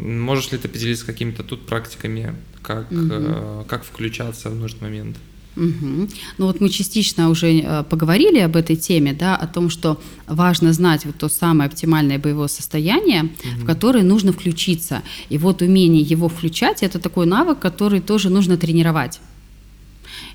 Можешь 0.00 0.52
ли 0.52 0.58
ты 0.58 0.68
поделиться 0.68 1.04
какими-то 1.04 1.42
тут 1.42 1.66
практиками, 1.66 2.34
как, 2.62 2.90
угу. 2.90 3.00
э, 3.10 3.64
как 3.68 3.84
включаться 3.84 4.48
в 4.48 4.54
нужный 4.54 4.82
момент? 4.82 5.16
Угу. 5.56 6.08
Ну 6.38 6.46
вот 6.46 6.60
мы 6.60 6.68
частично 6.68 7.28
уже 7.28 7.60
э, 7.60 7.84
поговорили 7.84 8.38
об 8.38 8.56
этой 8.56 8.76
теме, 8.76 9.12
да, 9.12 9.36
о 9.36 9.46
том, 9.46 9.68
что 9.68 10.00
важно 10.26 10.72
знать 10.72 11.04
вот 11.04 11.16
то 11.16 11.28
самое 11.28 11.68
оптимальное 11.68 12.18
боевое 12.18 12.48
состояние, 12.48 13.24
угу. 13.24 13.62
в 13.62 13.64
которое 13.66 14.04
нужно 14.04 14.32
включиться. 14.32 15.02
И 15.28 15.38
вот 15.38 15.60
умение 15.60 16.02
его 16.02 16.28
включать– 16.28 16.78
это 16.82 16.98
такой 16.98 17.26
навык, 17.26 17.58
который 17.58 18.00
тоже 18.00 18.30
нужно 18.30 18.56
тренировать. 18.56 19.20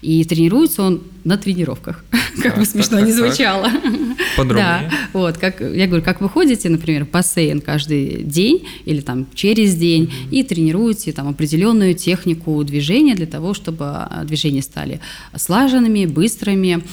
И 0.02 0.24
тренируется 0.24 0.84
он 0.84 1.02
на 1.24 1.38
тренировках, 1.38 2.04
как 2.44 2.58
бы 2.58 2.66
смешно 2.66 3.00
не 3.00 3.12
звучало. 3.12 3.70
Подробнее. 4.38 4.90
Да, 4.90 4.92
вот, 5.14 5.38
как, 5.38 5.62
я 5.62 5.88
говорю, 5.88 6.04
как 6.04 6.22
вы 6.22 6.30
ходите, 6.30 6.70
например, 6.70 7.06
в 7.06 7.10
бассейн 7.10 7.62
каждый 7.62 8.24
день 8.24 8.68
или 8.86 9.02
там 9.02 9.26
через 9.34 9.76
день 9.76 10.12
и 10.32 10.44
тренируете 10.44 11.12
там 11.12 11.28
определенную 11.28 11.96
технику 11.96 12.64
движения 12.64 13.16
для 13.16 13.28
того, 13.28 13.54
чтобы 13.54 13.86
а, 13.86 14.24
движения 14.26 14.62
стали 14.62 15.00
слаженными, 15.36 16.06
быстрыми, 16.06 16.84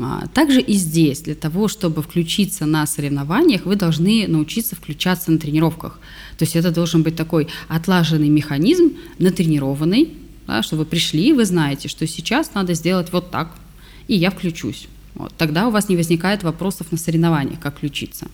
а, 0.00 0.26
также 0.32 0.60
и 0.60 0.74
здесь, 0.74 1.20
для 1.20 1.34
того, 1.34 1.68
чтобы 1.68 2.02
включиться 2.02 2.66
на 2.66 2.86
соревнованиях, 2.86 3.64
вы 3.66 3.76
должны 3.76 4.26
научиться 4.28 4.76
включаться 4.76 5.30
на 5.30 5.38
тренировках. 5.38 5.98
То 6.38 6.44
есть 6.44 6.56
это 6.56 6.70
должен 6.70 7.02
быть 7.02 7.16
такой 7.16 7.48
отлаженный 7.68 8.28
механизм, 8.28 8.92
натренированный, 9.18 10.12
да, 10.48 10.62
что 10.62 10.76
вы 10.76 10.84
пришли, 10.86 11.32
вы 11.32 11.44
знаете, 11.44 11.88
что 11.88 12.06
сейчас 12.06 12.54
надо 12.54 12.72
сделать 12.72 13.12
вот 13.12 13.30
так, 13.30 13.54
и 14.08 14.16
я 14.16 14.30
включусь. 14.30 14.88
Вот. 15.14 15.32
Тогда 15.36 15.68
у 15.68 15.70
вас 15.70 15.88
не 15.88 15.96
возникает 15.96 16.42
вопросов 16.42 16.90
на 16.90 16.96
соревнованиях, 16.96 17.60
как 17.60 17.76
включиться. 17.76 18.28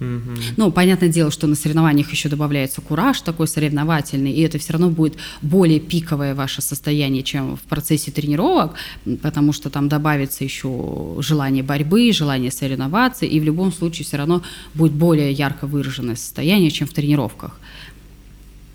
Mm-hmm. 0.00 0.54
Ну, 0.56 0.72
понятное 0.72 1.10
дело, 1.10 1.30
что 1.30 1.46
на 1.46 1.54
соревнованиях 1.54 2.10
еще 2.10 2.28
добавляется 2.30 2.80
кураж 2.80 3.20
такой 3.20 3.46
соревновательный, 3.46 4.32
и 4.32 4.40
это 4.40 4.58
все 4.58 4.72
равно 4.72 4.88
будет 4.88 5.16
более 5.42 5.80
пиковое 5.80 6.34
ваше 6.34 6.62
состояние, 6.62 7.22
чем 7.22 7.56
в 7.56 7.60
процессе 7.60 8.10
тренировок, 8.10 8.74
потому 9.22 9.52
что 9.52 9.68
там 9.68 9.88
добавится 9.88 10.44
еще 10.44 11.16
желание 11.18 11.62
борьбы, 11.62 12.10
желание 12.12 12.50
соревноваться, 12.50 13.26
и 13.26 13.38
в 13.38 13.44
любом 13.44 13.70
случае 13.70 14.06
все 14.06 14.16
равно 14.16 14.42
будет 14.72 14.92
более 14.92 15.30
ярко 15.30 15.66
выраженное 15.66 16.16
состояние, 16.16 16.70
чем 16.70 16.88
в 16.88 16.92
тренировках. 16.92 17.60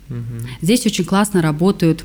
Mm-hmm. 0.08 0.46
Здесь 0.62 0.86
очень 0.86 1.04
классно 1.04 1.42
работают 1.42 2.04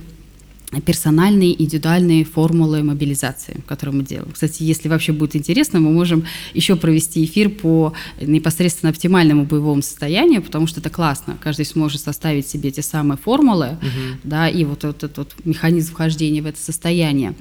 персональные 0.82 1.62
индивидуальные 1.62 2.26
формулы 2.26 2.84
мобилизации, 2.84 3.62
которые 3.68 3.98
мы 3.98 4.04
делаем. 4.04 4.32
Кстати, 4.32 4.64
если 4.64 4.90
вообще 4.90 5.12
будет 5.12 5.36
интересно, 5.36 5.80
мы 5.80 5.92
можем 5.92 6.26
еще 6.54 6.76
провести 6.76 7.24
эфир 7.24 7.50
по 7.50 7.94
непосредственно 8.22 8.90
оптимальному 8.90 9.46
боевому 9.46 9.82
состоянию, 9.82 10.42
потому 10.42 10.68
что 10.68 10.80
это 10.80 10.90
классно. 10.90 11.38
Каждый 11.42 11.66
сможет 11.66 12.02
составить 12.02 12.48
себе 12.48 12.72
те 12.72 12.82
самые 12.82 13.18
формулы, 13.18 13.78
угу. 13.82 14.20
да, 14.24 14.50
и 14.50 14.64
вот 14.64 14.84
этот 14.84 15.18
вот 15.18 15.36
механизм 15.46 15.94
вхождения 15.94 16.42
в 16.42 16.46
это 16.46 16.60
состояние. 16.60 17.36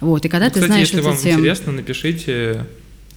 Вот, 0.00 0.24
и 0.24 0.28
когда 0.28 0.46
ну, 0.46 0.52
ты 0.52 0.60
кстати, 0.60 0.72
знаешь 0.72 0.88
если 0.88 1.00
вам 1.00 1.16
тем... 1.16 1.40
интересно, 1.40 1.72
напишите, 1.72 2.66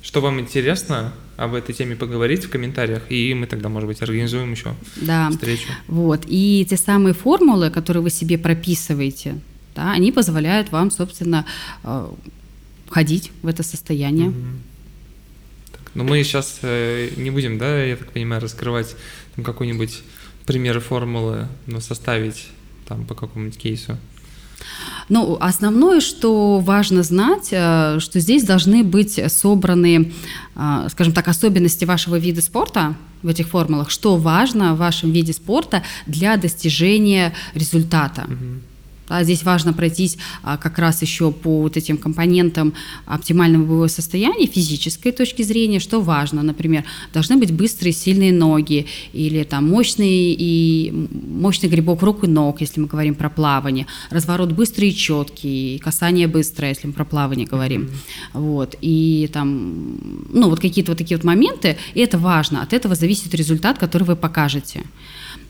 что 0.02 0.22
вам 0.22 0.40
интересно 0.40 1.14
об 1.38 1.54
этой 1.54 1.74
теме 1.74 1.96
поговорить 1.96 2.46
в 2.46 2.50
комментариях, 2.50 3.04
и 3.10 3.34
мы 3.34 3.48
тогда, 3.48 3.70
может 3.70 3.88
быть, 3.88 4.02
организуем 4.02 4.52
еще 4.52 4.76
да. 4.98 5.30
встречу. 5.32 5.70
Вот, 5.88 6.24
и 6.28 6.66
те 6.70 6.78
самые 6.78 7.14
формулы, 7.14 7.70
которые 7.70 8.04
вы 8.04 8.10
себе 8.10 8.38
прописываете, 8.38 9.36
да, 9.76 9.92
они 9.92 10.12
позволяют 10.12 10.72
вам, 10.72 10.92
собственно, 10.92 11.46
э, 11.84 12.10
входить 12.88 13.32
в 13.42 13.48
это 13.48 13.64
состояние. 13.64 14.30
Угу. 14.30 14.38
Так, 15.72 15.92
но 15.94 16.04
мы 16.04 16.24
сейчас 16.24 16.60
э, 16.62 17.10
не 17.18 17.32
будем, 17.32 17.58
да, 17.58 17.84
я 17.84 17.96
так 17.96 18.12
понимаю, 18.12 18.42
раскрывать 18.42 18.96
какой-нибудь 19.42 20.02
примеры 20.46 20.80
формулы, 20.80 21.48
но 21.68 21.80
составить 21.80 22.48
там 22.88 23.06
по 23.06 23.16
какому-нибудь 23.16 23.58
кейсу. 23.58 23.98
Ну, 25.10 25.38
основное, 25.40 26.02
что 26.02 26.60
важно 26.60 27.04
знать, 27.04 27.50
э, 27.52 28.00
что 28.00 28.20
здесь 28.20 28.44
должны 28.44 28.84
быть 28.84 29.20
собраны, 29.32 30.12
скажем 30.90 31.14
так, 31.14 31.28
особенности 31.28 31.86
вашего 31.86 32.18
вида 32.18 32.42
спорта 32.42 32.96
в 33.24 33.28
этих 33.28 33.48
формулах, 33.48 33.90
что 33.90 34.18
важно 34.18 34.76
в 34.76 34.80
вашем 34.80 35.12
виде 35.12 35.34
спорта 35.34 35.84
для 36.08 36.38
достижения 36.38 37.34
результата. 37.54 38.26
Угу. 38.26 38.71
Да, 39.12 39.24
здесь 39.24 39.44
важно 39.44 39.74
пройтись 39.74 40.18
а, 40.42 40.56
как 40.56 40.80
раз 40.80 41.02
еще 41.02 41.34
по 41.34 41.64
вот 41.64 41.76
этим 41.76 41.98
компонентам 41.98 42.74
оптимального 43.06 43.66
боевого 43.66 43.88
состояния, 43.88 44.48
физической 44.48 45.12
точки 45.12 45.42
зрения, 45.42 45.80
что 45.80 46.00
важно. 46.00 46.44
Например, 46.44 46.86
должны 47.14 47.36
быть 47.36 47.52
быстрые, 47.52 47.92
сильные 47.92 48.32
ноги 48.32 48.86
или 49.12 49.44
там 49.44 49.68
мощный, 49.70 50.34
и, 50.40 50.94
мощный 51.28 51.68
грибок 51.68 52.02
рук 52.04 52.24
и 52.24 52.28
ног, 52.28 52.62
если 52.62 52.80
мы 52.80 52.88
говорим 52.88 53.16
про 53.16 53.30
плавание, 53.30 53.86
разворот 54.12 54.54
быстрый 54.54 54.90
и 54.90 54.96
четкий, 54.96 55.80
касание 55.80 56.28
быстрое, 56.28 56.70
если 56.70 56.88
мы 56.88 56.94
про 56.94 57.04
плавание 57.04 57.46
говорим. 57.46 57.82
Mm-hmm. 57.82 58.40
Вот, 58.40 58.76
и 58.80 59.30
там, 59.34 59.98
ну, 60.30 60.50
вот 60.50 60.62
какие-то 60.62 60.92
вот 60.92 61.00
такие 61.00 61.18
вот 61.18 61.26
моменты, 61.26 61.78
и 61.96 62.00
это 62.00 62.18
важно. 62.18 62.64
От 62.64 62.72
этого 62.72 62.96
зависит 62.96 63.36
результат, 63.36 63.78
который 63.78 64.04
вы 64.04 64.16
покажете. 64.16 64.84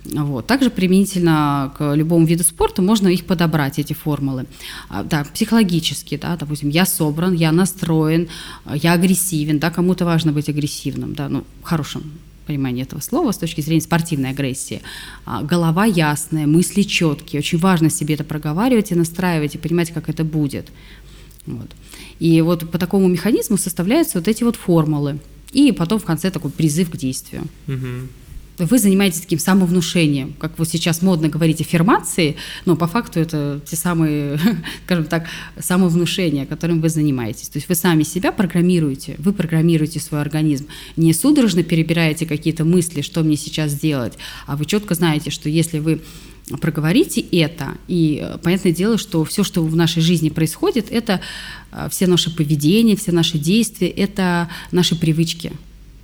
Вот. 0.06 0.48
Также 0.48 0.70
применительно 0.70 1.74
к 1.78 1.94
любому 1.94 2.26
виду 2.26 2.44
спорта 2.44 2.82
можно 2.82 3.08
их 3.08 3.26
подобрать, 3.26 3.80
эти 3.80 3.94
формулы. 3.94 4.46
А, 4.90 5.04
да, 5.04 5.24
психологически, 5.24 6.18
да, 6.18 6.36
допустим, 6.38 6.70
я 6.70 6.86
собран, 6.86 7.34
я 7.34 7.52
настроен, 7.52 8.28
я 8.74 8.94
агрессивен, 8.94 9.60
да, 9.60 9.70
кому-то 9.70 10.06
важно 10.06 10.32
быть 10.32 10.50
агрессивным, 10.50 11.14
да, 11.14 11.30
ну, 11.30 11.44
в 11.62 11.64
хорошем 11.64 12.04
понимании 12.48 12.84
этого 12.84 13.00
слова, 13.00 13.32
с 13.32 13.38
точки 13.38 13.62
зрения 13.62 13.82
спортивной 13.82 14.32
агрессии. 14.32 14.82
А, 15.26 15.44
голова 15.44 15.86
ясная, 15.86 16.48
мысли 16.48 16.82
четкие. 16.82 17.40
Очень 17.40 17.60
важно 17.60 17.90
себе 17.90 18.16
это 18.16 18.24
проговаривать 18.24 18.92
и 18.92 18.96
настраивать, 18.96 19.56
и 19.56 19.60
понимать, 19.60 19.92
как 19.92 20.10
это 20.10 20.24
будет. 20.24 20.72
Вот. 21.46 21.70
И 22.20 22.42
вот 22.42 22.70
по 22.70 22.78
такому 22.78 23.08
механизму 23.08 23.58
составляются 23.58 24.18
вот 24.18 24.28
эти 24.28 24.44
вот 24.44 24.56
формулы. 24.56 25.20
И 25.52 25.72
потом 25.72 26.00
в 26.00 26.06
конце 26.06 26.32
такой 26.32 26.50
призыв 26.50 26.90
к 26.90 26.98
действию. 26.98 27.44
Угу 27.68 28.08
вы 28.66 28.78
занимаетесь 28.80 29.22
таким 29.22 29.40
самовнушением, 29.40 30.34
как 30.40 30.58
вот 30.58 30.68
сейчас 30.68 31.02
модно 31.02 31.30
говорить 31.30 31.62
аффирмации, 31.62 32.36
но 32.66 32.76
по 32.76 32.88
факту 32.88 33.20
это 33.20 33.62
те 33.66 33.76
самые, 33.76 34.40
скажем 34.86 35.06
так, 35.06 35.28
самовнушения, 35.60 36.46
которым 36.46 36.82
вы 36.82 36.90
занимаетесь. 36.90 37.50
То 37.50 37.58
есть 37.58 37.70
вы 37.70 37.76
сами 37.76 38.04
себя 38.04 38.32
программируете, 38.32 39.16
вы 39.18 39.34
программируете 39.34 40.00
свой 40.00 40.22
организм. 40.22 40.68
Не 40.98 41.14
судорожно 41.14 41.64
перебираете 41.64 42.26
какие-то 42.26 42.66
мысли, 42.66 43.02
что 43.02 43.22
мне 43.24 43.38
сейчас 43.38 43.74
делать, 43.74 44.14
а 44.48 44.56
вы 44.56 44.66
четко 44.66 44.96
знаете, 44.96 45.32
что 45.32 45.50
если 45.50 45.80
вы 45.80 46.02
проговорите 46.60 47.22
это, 47.22 47.78
и 47.88 48.20
э, 48.22 48.38
понятное 48.40 48.74
дело, 48.74 48.98
что 48.98 49.24
все, 49.24 49.44
что 49.44 49.64
в 49.64 49.76
нашей 49.76 50.02
жизни 50.02 50.30
происходит, 50.30 50.88
это 50.92 51.22
э, 51.72 51.88
все 51.90 52.08
наши 52.08 52.36
поведения, 52.36 52.96
все 52.96 53.12
наши 53.12 53.38
действия, 53.38 53.90
это 53.90 54.50
наши 54.72 54.96
привычки– 54.96 55.54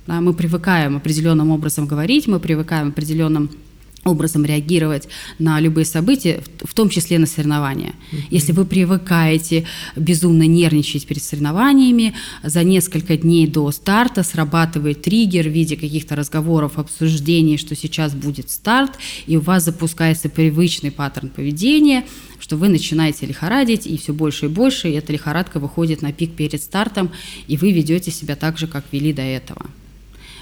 мы 0.08 0.32
привыкаем 0.34 0.96
определенным 0.96 1.50
образом 1.50 1.86
говорить, 1.86 2.26
мы 2.26 2.40
привыкаем 2.40 2.88
определенным 2.88 3.50
образом 4.04 4.44
реагировать 4.44 5.08
на 5.38 5.60
любые 5.60 5.84
события, 5.84 6.42
в 6.62 6.74
том 6.74 6.88
числе 6.88 7.18
на 7.18 7.26
соревнования. 7.26 7.90
Mm-hmm. 7.90 8.22
Если 8.30 8.52
вы 8.52 8.64
привыкаете 8.64 9.66
безумно 9.96 10.44
нервничать 10.44 11.06
перед 11.06 11.22
соревнованиями, 11.22 12.14
за 12.42 12.64
несколько 12.64 13.16
дней 13.16 13.46
до 13.46 13.70
старта 13.70 14.22
срабатывает 14.22 15.02
триггер 15.02 15.48
в 15.48 15.52
виде 15.52 15.76
каких-то 15.76 16.16
разговоров, 16.16 16.78
обсуждений, 16.78 17.58
что 17.58 17.74
сейчас 17.76 18.14
будет 18.14 18.50
старт, 18.50 18.92
и 19.26 19.36
у 19.36 19.40
вас 19.40 19.64
запускается 19.64 20.28
привычный 20.28 20.90
паттерн 20.90 21.28
поведения, 21.28 22.04
что 22.40 22.56
вы 22.56 22.68
начинаете 22.68 23.26
лихорадить, 23.26 23.86
и 23.86 23.98
все 23.98 24.12
больше 24.12 24.46
и 24.46 24.48
больше, 24.48 24.88
и 24.88 24.92
эта 24.92 25.12
лихорадка 25.12 25.58
выходит 25.58 26.02
на 26.02 26.12
пик 26.12 26.34
перед 26.34 26.62
стартом, 26.62 27.10
и 27.46 27.56
вы 27.56 27.72
ведете 27.72 28.10
себя 28.10 28.36
так 28.36 28.58
же, 28.58 28.66
как 28.66 28.84
вели 28.92 29.12
до 29.12 29.22
этого. 29.22 29.66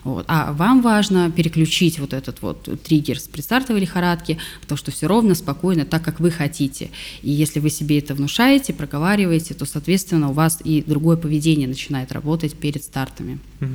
Вот. 0.07 0.25
А 0.29 0.53
вам 0.53 0.83
важно 0.83 1.33
переключить 1.33 1.99
вот 1.99 2.13
этот 2.13 2.41
вот 2.41 2.69
триггер 2.85 3.19
с 3.19 3.25
предстартовой 3.25 3.81
лихорадки 3.81 4.39
то, 4.69 4.77
что 4.77 4.93
все 4.93 5.09
ровно, 5.09 5.35
спокойно, 5.35 5.85
так, 5.85 6.05
как 6.05 6.21
вы 6.21 6.31
хотите. 6.31 6.91
И 7.23 7.31
если 7.33 7.59
вы 7.59 7.71
себе 7.71 7.99
это 7.99 8.15
внушаете, 8.15 8.73
проговариваете, 8.73 9.55
то, 9.55 9.65
соответственно, 9.65 10.31
у 10.31 10.33
вас 10.33 10.61
и 10.63 10.85
другое 10.87 11.17
поведение 11.17 11.67
начинает 11.67 12.13
работать 12.13 12.55
перед 12.55 12.85
стартами. 12.85 13.41
Угу. 13.61 13.69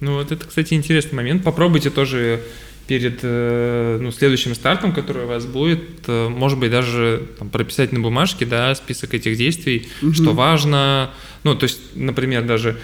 Ну 0.00 0.14
вот 0.14 0.32
это, 0.32 0.44
кстати, 0.44 0.74
интересный 0.74 1.14
момент. 1.14 1.44
Попробуйте 1.44 1.90
тоже 1.90 2.42
перед 2.88 3.20
э, 3.22 3.98
ну, 4.02 4.10
следующим 4.10 4.56
стартом, 4.56 4.92
который 4.92 5.26
у 5.26 5.28
вас 5.28 5.46
будет, 5.46 6.00
э, 6.08 6.28
может 6.28 6.58
быть, 6.58 6.72
даже 6.72 7.28
там, 7.38 7.48
прописать 7.48 7.92
на 7.92 8.00
бумажке 8.00 8.44
да, 8.44 8.74
список 8.74 9.14
этих 9.14 9.38
действий, 9.38 9.88
угу. 10.02 10.12
что 10.14 10.32
важно. 10.32 11.12
Ну, 11.44 11.54
то 11.54 11.62
есть, 11.62 11.78
например, 11.94 12.44
даже 12.44 12.76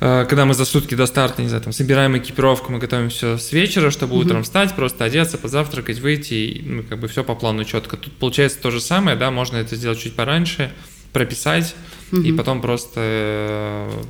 когда 0.00 0.46
мы 0.46 0.54
за 0.54 0.64
сутки 0.64 0.94
до 0.94 1.04
старта, 1.04 1.42
не 1.42 1.48
знаю, 1.48 1.62
там, 1.62 1.74
собираем 1.74 2.16
экипировку, 2.16 2.72
мы 2.72 2.78
готовим 2.78 3.10
все 3.10 3.36
с 3.36 3.52
вечера, 3.52 3.90
чтобы 3.90 4.14
угу. 4.14 4.22
утром 4.22 4.42
встать, 4.44 4.74
просто 4.74 5.04
одеться, 5.04 5.36
позавтракать, 5.36 5.98
выйти, 5.98 6.34
и, 6.34 6.62
ну, 6.62 6.82
как 6.82 7.00
бы 7.00 7.06
все 7.06 7.22
по 7.22 7.34
плану 7.34 7.64
четко. 7.64 7.98
Тут 7.98 8.14
получается 8.14 8.58
то 8.62 8.70
же 8.70 8.80
самое, 8.80 9.14
да, 9.16 9.30
можно 9.30 9.58
это 9.58 9.76
сделать 9.76 9.98
чуть 10.00 10.14
пораньше, 10.14 10.72
прописать, 11.12 11.74
угу. 12.12 12.22
и 12.22 12.32
потом 12.32 12.62
просто 12.62 12.92
э, 12.96 14.02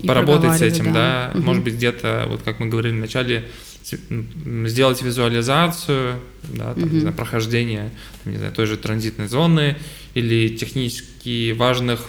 и 0.00 0.06
поработать 0.06 0.58
с 0.58 0.62
этим, 0.62 0.92
да, 0.92 1.32
да. 1.32 1.38
Угу. 1.38 1.44
может 1.44 1.64
быть, 1.64 1.74
где-то, 1.74 2.26
вот 2.28 2.42
как 2.42 2.60
мы 2.60 2.66
говорили 2.66 2.92
вначале, 2.92 3.48
сделать 3.84 5.02
визуализацию, 5.02 6.20
да, 6.44 6.72
там, 6.74 6.84
угу. 6.84 6.94
не 6.94 7.00
знаю, 7.00 7.16
прохождение, 7.16 7.90
там, 8.22 8.32
не 8.32 8.38
знаю, 8.38 8.52
той 8.52 8.66
же 8.66 8.76
транзитной 8.76 9.26
зоны 9.26 9.76
или 10.14 10.56
технически 10.56 11.50
важных 11.50 12.06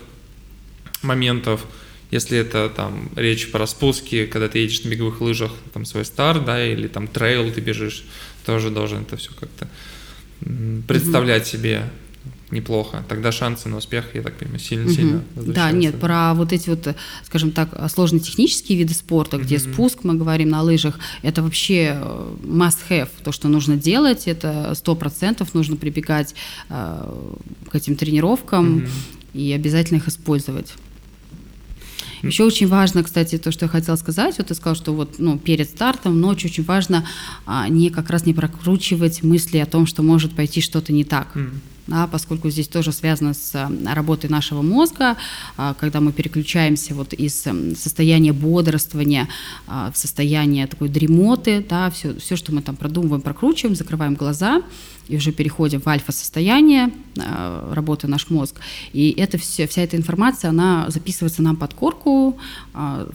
моментов, 1.01 1.65
если 2.13 2.37
это 2.37 2.69
там 2.69 3.09
речь 3.15 3.51
про 3.51 3.65
спуски, 3.65 4.27
когда 4.27 4.47
ты 4.47 4.59
едешь 4.59 4.83
на 4.83 4.89
беговых 4.89 5.19
лыжах, 5.19 5.51
там 5.73 5.83
свой 5.83 6.05
старт, 6.05 6.45
да, 6.45 6.63
или 6.63 6.87
там 6.87 7.07
трейл 7.07 7.51
ты 7.51 7.59
бежишь, 7.59 8.05
тоже 8.45 8.69
должен 8.69 9.01
это 9.01 9.17
все 9.17 9.31
как-то 9.33 9.67
представлять 10.87 11.43
mm-hmm. 11.43 11.51
себе 11.51 11.89
неплохо. 12.51 13.03
Тогда 13.09 13.31
шансы 13.31 13.67
на 13.67 13.77
успех, 13.77 14.13
я 14.13 14.21
так 14.21 14.35
понимаю, 14.35 14.59
сильно-сильно 14.59 15.23
угу. 15.35 15.51
Да, 15.51 15.71
нет, 15.71 15.99
про 15.99 16.35
вот 16.35 16.53
эти 16.53 16.69
вот, 16.69 16.95
скажем 17.23 17.49
так, 17.49 17.89
сложные 17.89 18.19
технические 18.19 18.77
виды 18.77 18.93
спорта, 18.93 19.37
где 19.37 19.57
угу. 19.57 19.73
спуск, 19.73 20.03
мы 20.03 20.13
говорим 20.13 20.49
на 20.49 20.61
лыжах, 20.61 20.99
это 21.23 21.41
вообще 21.41 21.97
э, 21.99 22.35
must 22.43 22.77
have, 22.89 23.09
то, 23.23 23.31
что 23.31 23.47
нужно 23.47 23.75
делать, 23.75 24.27
это 24.27 24.73
сто 24.75 24.95
процентов 24.95 25.55
нужно 25.55 25.77
прибегать 25.77 26.35
э, 26.69 27.13
к 27.69 27.75
этим 27.75 27.95
тренировкам 27.95 28.77
угу. 28.77 28.87
и 29.33 29.51
обязательно 29.51 29.97
их 29.97 30.07
использовать. 30.07 30.73
Еще 32.23 32.43
очень 32.45 32.67
важно, 32.67 33.03
кстати, 33.03 33.37
то, 33.37 33.51
что 33.51 33.65
я 33.65 33.69
хотела 33.69 33.95
сказать, 33.97 34.37
вот 34.37 34.47
ты 34.47 34.55
сказал, 34.55 34.75
что 34.75 34.93
вот 34.93 35.15
ну, 35.19 35.37
перед 35.37 35.69
стартом, 35.69 36.19
ночью 36.19 36.49
очень 36.49 36.63
важно 36.63 37.05
а, 37.45 37.67
не 37.67 37.89
как 37.89 38.09
раз 38.09 38.25
не 38.25 38.33
прокручивать 38.33 39.23
мысли 39.23 39.57
о 39.57 39.65
том, 39.65 39.85
что 39.85 40.03
может 40.03 40.33
пойти 40.33 40.61
что-то 40.61 40.93
не 40.93 41.03
так. 41.03 41.35
Mm 41.35 41.51
да, 41.87 42.07
поскольку 42.07 42.49
здесь 42.49 42.67
тоже 42.67 42.91
связано 42.91 43.33
с 43.33 43.53
э, 43.55 43.93
работой 43.93 44.29
нашего 44.29 44.61
мозга, 44.61 45.17
а, 45.57 45.73
когда 45.73 45.99
мы 45.99 46.13
переключаемся 46.13 46.95
вот 46.95 47.13
из 47.13 47.45
эм, 47.45 47.75
состояния 47.75 48.31
бодрствования 48.31 49.27
а, 49.67 49.91
в 49.91 49.97
состояние 49.97 50.67
такой 50.67 50.87
дремоты, 50.87 51.65
да, 51.67 51.89
все, 51.91 52.17
все, 52.19 52.37
что 52.37 52.53
мы 52.53 52.61
там 52.61 52.77
продумываем, 52.77 53.21
прокручиваем, 53.21 53.75
закрываем 53.75 54.15
глаза 54.15 54.61
и 55.09 55.17
уже 55.17 55.33
переходим 55.33 55.81
в 55.81 55.87
альфа-состояние 55.87 56.89
а, 57.19 57.73
работы 57.73 58.07
наш 58.07 58.29
мозг. 58.29 58.61
И 58.93 59.11
это 59.11 59.37
все, 59.37 59.67
вся 59.67 59.81
эта 59.81 59.97
информация, 59.97 60.51
она 60.51 60.85
записывается 60.89 61.41
нам 61.41 61.57
под 61.57 61.73
корку, 61.73 62.37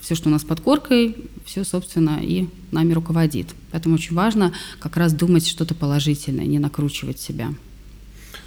все, 0.03 0.14
что 0.14 0.29
у 0.29 0.33
нас 0.33 0.45
под 0.45 0.61
коркой, 0.61 1.16
все, 1.47 1.64
собственно, 1.64 2.19
и 2.21 2.49
нами 2.71 2.93
руководит. 2.93 3.49
Поэтому 3.73 3.95
очень 3.95 4.14
важно 4.14 4.53
как 4.79 4.99
раз 4.99 5.14
думать 5.14 5.47
что-то 5.47 5.75
положительное, 5.75 6.45
не 6.45 6.59
накручивать 6.59 7.19
себя. 7.19 7.55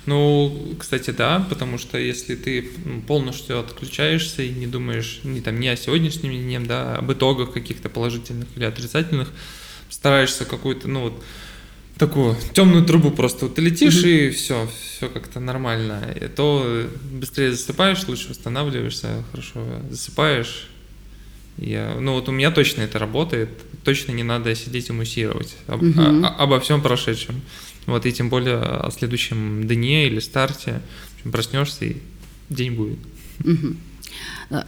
Ну, 0.07 0.75
кстати, 0.79 1.11
да, 1.11 1.45
потому 1.47 1.77
что 1.77 1.97
если 1.97 2.35
ты 2.35 2.69
полностью 3.07 3.59
отключаешься 3.59 4.41
и 4.41 4.49
не 4.49 4.65
думаешь 4.65 5.19
не, 5.23 5.41
там, 5.41 5.59
не 5.59 5.67
о 5.67 5.75
сегодняшнем 5.75 6.31
дне, 6.31 6.59
да, 6.59 6.95
а 6.95 6.99
об 6.99 7.11
итогах 7.11 7.53
каких-то 7.53 7.87
положительных 7.87 8.47
или 8.55 8.63
отрицательных, 8.63 9.29
стараешься 9.89 10.45
какую-то, 10.45 10.87
ну 10.87 11.01
вот, 11.01 11.23
такую 12.01 12.35
темную 12.53 12.83
трубу 12.83 13.11
просто 13.11 13.45
вот 13.45 13.55
ты 13.55 13.61
летишь 13.61 14.03
mm-hmm. 14.03 14.27
и 14.27 14.31
все, 14.31 14.67
все 14.97 15.07
как-то 15.07 15.39
нормально, 15.39 16.01
и 16.19 16.27
то 16.27 16.87
быстрее 17.11 17.51
засыпаешь, 17.51 18.07
лучше 18.07 18.29
восстанавливаешься, 18.29 19.23
хорошо 19.29 19.63
засыпаешь. 19.89 20.67
Я, 21.57 21.97
ну 21.99 22.13
вот 22.13 22.27
у 22.27 22.31
меня 22.31 22.49
точно 22.49 22.81
это 22.81 22.97
работает, 22.97 23.49
точно 23.83 24.13
не 24.13 24.23
надо 24.23 24.55
сидеть 24.55 24.89
и 24.89 24.93
муссировать 24.93 25.55
об, 25.67 25.83
mm-hmm. 25.83 26.25
о, 26.25 26.43
обо 26.43 26.59
всем 26.59 26.81
прошедшем. 26.81 27.39
Вот, 27.85 28.05
и 28.05 28.11
тем 28.11 28.29
более 28.29 28.57
о 28.57 28.91
следующем 28.91 29.67
дне 29.67 30.07
или 30.07 30.19
старте. 30.19 30.81
Проснешься, 31.23 31.85
и 31.85 31.97
день 32.49 32.73
будет. 32.73 32.99
Угу. 33.43 33.75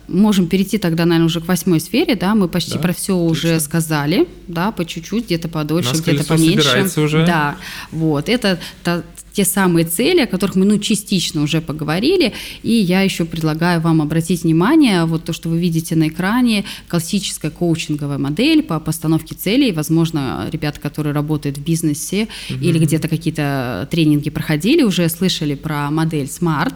Можем 0.08 0.48
перейти 0.48 0.78
тогда, 0.78 1.06
наверное, 1.06 1.26
уже 1.26 1.42
к 1.42 1.48
восьмой 1.48 1.80
сфере, 1.80 2.16
да, 2.16 2.34
мы 2.36 2.48
почти 2.48 2.76
да, 2.76 2.80
про 2.80 2.94
все 2.94 3.16
отлично. 3.16 3.50
уже 3.50 3.60
сказали, 3.60 4.28
да, 4.48 4.72
по 4.72 4.86
чуть-чуть, 4.86 5.26
где-то 5.26 5.50
подольше, 5.50 5.96
где-то 5.96 6.24
поменьше. 6.24 6.90
уже. 7.02 7.26
Да, 7.26 7.58
вот, 7.92 8.30
это 8.30 8.60
та, 8.84 9.04
те 9.34 9.44
самые 9.46 9.86
цели, 9.86 10.22
о 10.22 10.28
которых 10.28 10.56
мы, 10.56 10.66
ну, 10.66 10.78
частично 10.78 11.42
уже 11.42 11.60
поговорили, 11.60 12.34
и 12.62 12.72
я 12.72 13.02
еще 13.02 13.26
предлагаю 13.26 13.82
вам 13.82 14.02
обратить 14.02 14.44
внимание, 14.44 15.06
вот 15.06 15.26
то, 15.26 15.34
что 15.34 15.50
вы 15.50 15.58
видите 15.58 15.96
на 15.96 16.08
экране, 16.08 16.66
классическая 16.88 17.50
коучинговая 17.50 18.20
модель 18.20 18.64
по 18.64 18.80
постановке 18.80 19.36
целей, 19.36 19.72
возможно, 19.72 20.48
ребята, 20.52 20.80
которые 20.80 21.14
работают 21.14 21.58
в 21.58 21.64
бизнесе 21.64 22.28
угу. 22.50 22.60
или 22.60 22.78
где-то 22.78 23.08
какие-то 23.08 23.88
тренинги 23.90 24.30
проходили, 24.30 24.84
уже 24.84 25.10
слышали 25.10 25.56
про 25.56 25.90
модель 25.90 26.28
SMART, 26.28 26.76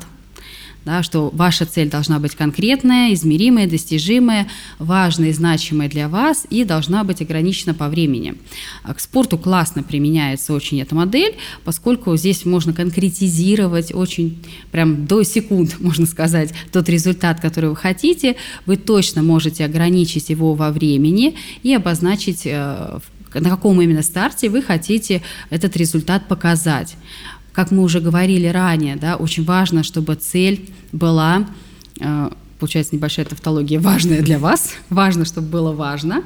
да, 0.88 1.03
что 1.03 1.29
ваша 1.33 1.65
цель 1.65 1.89
должна 1.89 2.17
быть 2.17 2.33
конкретная, 2.33 3.13
измеримая, 3.13 3.67
достижимая, 3.67 4.47
важная 4.79 5.31
и 5.31 5.33
значимая 5.33 5.89
для 5.89 6.07
вас 6.07 6.47
и 6.49 6.63
должна 6.63 7.03
быть 7.03 7.21
ограничена 7.21 7.73
по 7.73 7.89
времени. 7.89 8.35
А 8.83 8.93
к 8.93 9.01
спорту 9.01 9.38
классно 9.38 9.83
применяется 9.83 10.53
очень 10.53 10.79
эта 10.81 10.95
модель, 10.95 11.35
поскольку 11.65 12.15
здесь 12.15 12.45
можно 12.45 12.71
конкретизировать 12.71 13.93
очень 13.93 14.41
прям 14.71 15.05
до 15.05 15.23
секунд, 15.23 15.75
можно 15.79 16.05
сказать, 16.05 16.53
тот 16.71 16.88
результат, 16.88 17.41
который 17.41 17.69
вы 17.69 17.75
хотите. 17.75 18.38
Вы 18.65 18.77
точно 18.77 19.21
можете 19.23 19.65
ограничить 19.65 20.29
его 20.29 20.53
во 20.53 20.71
времени 20.71 21.35
и 21.63 21.73
обозначить 21.73 22.43
э, 22.45 22.99
на 23.33 23.49
каком 23.49 23.81
именно 23.81 24.03
старте 24.03 24.49
вы 24.49 24.61
хотите 24.61 25.21
этот 25.49 25.75
результат 25.75 26.29
показать. 26.29 26.95
Как 27.57 27.71
мы 27.71 27.81
уже 27.81 28.01
говорили 28.01 28.45
ранее, 28.45 28.97
да, 28.97 29.15
очень 29.15 29.43
важно, 29.43 29.81
чтобы 29.81 30.13
цель 30.13 30.69
была 30.91 31.47
э, 31.99 32.29
получается 32.59 32.95
небольшая 32.95 33.25
тавтология, 33.25 33.79
важная 33.91 34.21
для 34.21 34.37
вас, 34.37 34.75
важно, 34.91 35.25
чтобы 35.25 35.47
было 35.47 35.71
важно. 35.71 36.23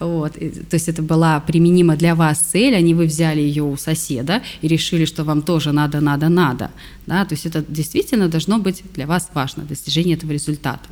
Вот. 0.00 0.32
То 0.32 0.74
есть 0.74 0.88
это 0.88 1.00
была 1.00 1.38
применима 1.38 1.94
для 1.94 2.16
вас 2.16 2.38
цель, 2.40 2.74
а 2.74 2.80
не 2.80 2.94
вы 2.94 3.06
взяли 3.06 3.40
ее 3.40 3.62
у 3.62 3.76
соседа 3.76 4.42
и 4.60 4.66
решили, 4.66 5.04
что 5.04 5.22
вам 5.22 5.42
тоже 5.42 5.70
надо, 5.70 6.00
надо, 6.00 6.28
надо. 6.28 6.72
Да? 7.06 7.24
То 7.26 7.34
есть 7.34 7.46
это 7.46 7.64
действительно 7.68 8.28
должно 8.28 8.58
быть 8.58 8.82
для 8.92 9.06
вас 9.06 9.30
важно, 9.34 9.62
достижение 9.62 10.16
этого 10.16 10.32
результата. 10.32 10.88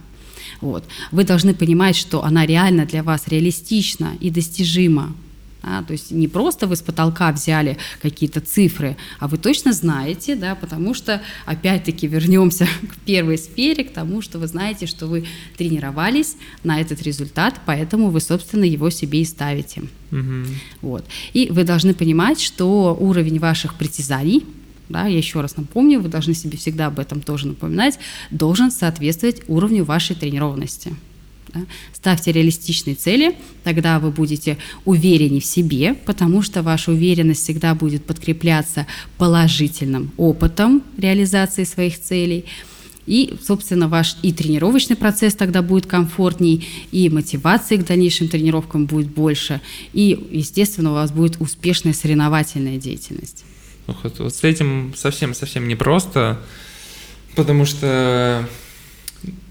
Вот. 0.61 0.85
Вы 1.11 1.25
должны 1.25 1.53
понимать, 1.53 1.97
что 1.97 2.23
она 2.23 2.47
реально 2.47 2.87
для 2.87 3.03
вас 3.03 3.27
реалистична 3.27 4.13
и 4.21 4.31
достижима. 4.31 5.17
Да, 5.63 5.83
то 5.83 5.93
есть 5.93 6.11
не 6.11 6.27
просто 6.27 6.67
вы 6.67 6.77
с 6.77 6.81
потолка 6.81 7.31
взяли 7.33 7.77
какие-то 8.01 8.41
цифры, 8.41 8.97
а 9.19 9.29
вы 9.29 9.37
точно 9.37 9.73
знаете, 9.73 10.35
да, 10.35 10.55
потому 10.55 10.95
что 10.95 11.21
опять-таки 11.45 12.07
вернемся 12.07 12.67
к 12.91 12.97
первой 13.05 13.37
сфере, 13.37 13.85
к 13.85 13.93
тому, 13.93 14.23
что 14.23 14.39
вы 14.39 14.47
знаете, 14.47 14.87
что 14.87 15.07
вы 15.07 15.27
тренировались 15.59 16.37
на 16.65 16.81
этот 16.81 17.03
результат, 17.03 17.61
поэтому 17.67 18.09
вы, 18.09 18.21
собственно, 18.21 18.65
его 18.65 18.91
себе 18.91 19.21
и 19.21 19.25
ставите. 19.25 19.83
Угу. 20.13 20.47
Вот. 20.83 21.05
И 21.35 21.49
вы 21.51 21.65
должны 21.65 21.95
понимать, 21.95 22.41
что 22.41 22.97
уровень 22.99 23.39
ваших 23.39 23.75
притязаний, 23.75 24.47
да, 24.89 25.07
я 25.07 25.19
еще 25.19 25.41
раз 25.41 25.57
напомню, 25.57 26.01
вы 26.01 26.09
должны 26.09 26.35
себе 26.35 26.57
всегда 26.57 26.87
об 26.87 26.99
этом 26.99 27.21
тоже 27.21 27.47
напоминать, 27.47 27.99
должен 28.31 28.71
соответствовать 28.71 29.43
уровню 29.47 29.85
вашей 29.85 30.17
тренированности. 30.17 30.95
Да? 31.53 31.61
Ставьте 31.93 32.33
реалистичные 32.33 32.95
цели, 32.95 33.37
тогда 33.65 33.99
вы 33.99 34.11
будете 34.11 34.59
увереннее 34.85 35.41
в 35.41 35.45
себе, 35.45 35.95
потому 35.95 36.43
что 36.43 36.63
ваша 36.63 36.93
уверенность 36.93 37.43
всегда 37.43 37.75
будет 37.75 38.05
подкрепляться 38.05 38.87
положительным 39.19 40.13
опытом 40.17 40.83
реализации 40.97 41.65
своих 41.65 42.01
целей. 42.01 42.45
И, 43.07 43.35
собственно, 43.45 43.89
ваш 43.89 44.17
и 44.23 44.33
тренировочный 44.33 44.95
процесс 44.95 45.35
тогда 45.35 45.63
будет 45.63 45.87
комфортней, 45.87 46.69
и 46.93 47.09
мотивации 47.09 47.77
к 47.77 47.85
дальнейшим 47.85 48.29
тренировкам 48.29 48.87
будет 48.87 49.09
больше, 49.09 49.61
и, 49.93 50.29
естественно, 50.31 50.91
у 50.91 50.95
вас 50.95 51.11
будет 51.11 51.41
успешная 51.41 51.93
соревновательная 51.93 52.79
деятельность. 52.79 53.45
Вот, 53.87 54.19
вот 54.21 54.35
с 54.35 54.45
этим 54.45 54.93
совсем-совсем 54.97 55.67
непросто, 55.67 56.39
потому 57.35 57.65
что 57.65 58.49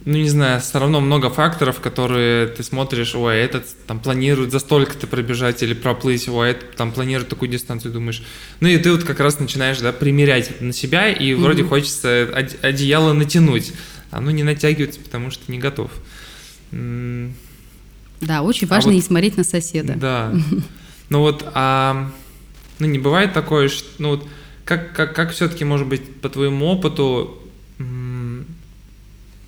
ну, 0.06 0.18
не 0.18 0.30
знаю, 0.30 0.60
все 0.62 0.80
равно 0.80 1.02
много 1.02 1.30
факторов, 1.30 1.80
которые 1.80 2.48
ты 2.48 2.64
смотришь, 2.64 3.14
ой, 3.14 3.38
этот 3.38 3.66
там 3.86 4.00
планирует 4.00 4.52
за 4.52 4.60
столько-то 4.60 5.06
пробежать 5.06 5.62
или 5.62 5.74
проплыть, 5.74 6.28
ой, 6.28 6.52
этот 6.52 6.76
там 6.76 6.92
планирует 6.92 7.30
такую 7.30 7.50
дистанцию, 7.50 7.94
думаешь. 7.94 8.24
Ну, 8.60 8.68
и 8.68 8.78
ты 8.78 8.92
вот 8.92 9.04
как 9.04 9.20
раз 9.20 9.40
начинаешь, 9.40 9.80
да, 9.80 9.92
примерять 9.92 10.62
на 10.62 10.74
себя, 10.74 11.12
и 11.12 11.32
mm-hmm. 11.32 11.36
вроде 11.36 11.64
хочется 11.64 12.24
одеяло 12.62 13.14
натянуть. 13.14 13.74
Оно 14.10 14.32
не 14.32 14.44
натягивается, 14.44 15.00
потому 15.00 15.30
что 15.30 15.52
не 15.52 15.60
готов. 15.60 15.92
Да, 16.72 18.42
очень 18.42 18.68
а 18.68 18.72
важно 18.72 18.90
а 18.90 18.94
вот, 18.94 18.96
не 18.96 19.02
смотреть 19.02 19.38
на 19.38 19.44
соседа. 19.44 19.94
Да. 19.96 20.34
Ну 21.12 21.22
вот, 21.22 21.44
а, 21.56 22.12
ну 22.78 22.86
не 22.86 23.00
бывает 23.00 23.34
такое, 23.34 23.68
что, 23.68 23.88
ну 23.98 24.10
вот, 24.10 24.28
как, 24.64 24.94
как, 24.94 25.16
как 25.16 25.32
все-таки, 25.32 25.66
может 25.66 25.88
быть, 25.88 26.22
по 26.22 26.30
твоему 26.30 26.68
опыту, 26.68 27.49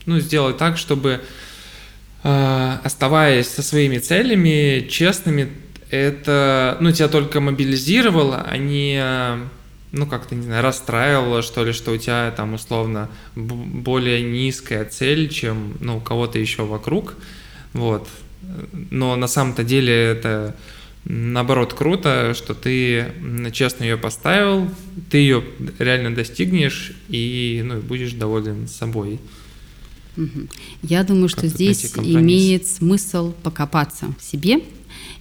ну, 0.05 0.19
сделать 0.19 0.57
так, 0.57 0.77
чтобы 0.77 1.21
э, 2.23 2.77
оставаясь 2.83 3.47
со 3.47 3.61
своими 3.61 3.97
целями, 3.97 4.87
честными, 4.89 5.49
это, 5.89 6.77
ну, 6.79 6.91
тебя 6.91 7.09
только 7.09 7.41
мобилизировало, 7.41 8.45
а 8.47 8.57
не, 8.57 8.99
э, 9.01 9.37
ну, 9.91 10.05
как-то, 10.05 10.35
не 10.35 10.43
знаю, 10.43 10.63
расстраивало, 10.63 11.41
что 11.41 11.65
ли, 11.65 11.73
что 11.73 11.91
у 11.91 11.97
тебя 11.97 12.31
там, 12.31 12.53
условно, 12.53 13.09
более 13.35 14.21
низкая 14.21 14.85
цель, 14.85 15.29
чем, 15.29 15.75
ну, 15.79 15.97
у 15.97 15.99
кого-то 15.99 16.39
еще 16.39 16.63
вокруг, 16.63 17.15
вот. 17.73 18.07
Но 18.89 19.15
на 19.15 19.27
самом-то 19.27 19.63
деле 19.63 19.93
это, 19.93 20.55
наоборот, 21.05 21.73
круто, 21.73 22.33
что 22.35 22.53
ты 22.53 23.11
честно 23.51 23.83
ее 23.83 23.97
поставил, 23.97 24.69
ты 25.09 25.17
ее 25.17 25.43
реально 25.77 26.15
достигнешь 26.15 26.93
и, 27.09 27.61
ну, 27.65 27.79
будешь 27.81 28.13
доволен 28.13 28.67
собой. 28.67 29.19
Я 30.81 31.03
думаю, 31.03 31.29
что 31.29 31.47
здесь 31.47 31.93
имеет 31.97 32.67
смысл 32.67 33.33
покопаться 33.43 34.13
в 34.19 34.23
себе 34.23 34.61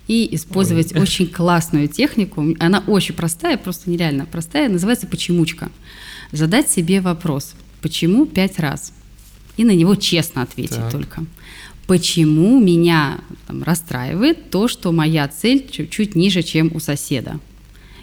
и 0.09 0.35
использовать 0.35 0.95
Ой. 0.95 1.03
очень 1.03 1.27
классную 1.29 1.89
технику. 1.89 2.45
Она 2.59 2.83
очень 2.87 3.15
простая, 3.15 3.57
просто 3.57 3.91
нереально 3.91 4.27
простая. 4.27 4.69
Называется 4.69 5.07
почемучка. 5.07 5.71
Задать 6.33 6.69
себе 6.69 7.01
вопрос, 7.01 7.55
почему 7.81 8.27
пять 8.27 8.59
раз? 8.59 8.93
И 9.57 9.65
на 9.65 9.73
него 9.73 9.95
честно 9.95 10.43
ответить 10.43 10.77
так. 10.77 10.93
только. 10.93 11.25
Почему 11.87 12.61
меня 12.61 13.21
там, 13.47 13.63
расстраивает 13.63 14.51
то, 14.51 14.69
что 14.69 14.93
моя 14.93 15.27
цель 15.29 15.69
чуть-чуть 15.71 16.15
ниже, 16.15 16.43
чем 16.43 16.71
у 16.75 16.81
соседа? 16.81 17.41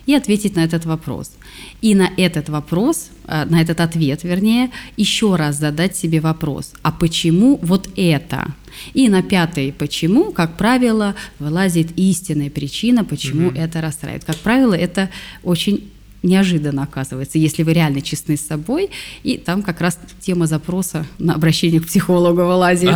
И 0.07 0.15
ответить 0.15 0.55
на 0.55 0.63
этот 0.63 0.85
вопрос. 0.85 1.31
И 1.81 1.93
на 1.93 2.09
этот 2.17 2.49
вопрос, 2.49 3.09
э, 3.27 3.45
на 3.45 3.61
этот 3.61 3.79
ответ, 3.79 4.23
вернее, 4.23 4.71
еще 4.97 5.35
раз 5.35 5.57
задать 5.57 5.95
себе 5.95 6.19
вопрос, 6.19 6.73
а 6.81 6.91
почему 6.91 7.59
вот 7.61 7.89
это? 7.95 8.55
И 8.93 9.09
на 9.09 9.21
пятый 9.21 9.71
почему, 9.71 10.31
как 10.31 10.57
правило, 10.57 11.13
вылазит 11.39 11.91
истинная 11.97 12.49
причина, 12.49 13.03
почему 13.03 13.49
mm-hmm. 13.49 13.59
это 13.59 13.81
расстраивает. 13.81 14.23
Как 14.25 14.37
правило, 14.37 14.73
это 14.73 15.09
очень 15.43 15.91
неожиданно 16.23 16.83
оказывается, 16.83 17.37
если 17.37 17.63
вы 17.63 17.73
реально 17.73 18.01
честны 18.01 18.37
с 18.37 18.41
собой, 18.41 18.89
и 19.23 19.37
там 19.37 19.63
как 19.63 19.81
раз 19.81 19.99
тема 20.19 20.47
запроса 20.47 21.05
на 21.19 21.35
обращение 21.35 21.81
к 21.81 21.87
психологу 21.87 22.45
вылазит. 22.45 22.93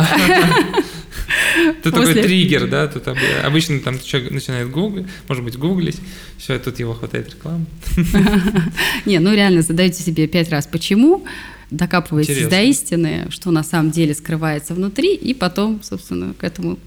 Это 1.80 1.90
такой 1.90 2.14
триггер, 2.14 2.68
да, 2.68 2.88
тут 2.88 3.04
обычно 3.44 3.78
там 3.80 3.98
человек 4.00 4.32
начинает 4.32 4.70
гуглить, 4.70 5.06
может 5.28 5.44
быть, 5.44 5.56
гуглить, 5.56 5.98
все, 6.38 6.58
тут 6.58 6.78
его 6.78 6.94
хватает 6.94 7.30
рекламы. 7.30 7.66
Не, 9.06 9.18
ну 9.18 9.34
реально 9.34 9.62
задаете 9.62 10.02
себе 10.02 10.26
пять 10.26 10.50
раз 10.50 10.66
почему, 10.66 11.24
докапываетесь 11.70 12.48
до 12.48 12.62
истины, 12.62 13.26
что 13.30 13.50
на 13.50 13.62
самом 13.62 13.90
деле 13.90 14.14
скрывается 14.14 14.74
внутри, 14.74 15.14
и 15.14 15.34
потом, 15.34 15.82
собственно, 15.82 16.34
к 16.34 16.44
этому 16.44 16.78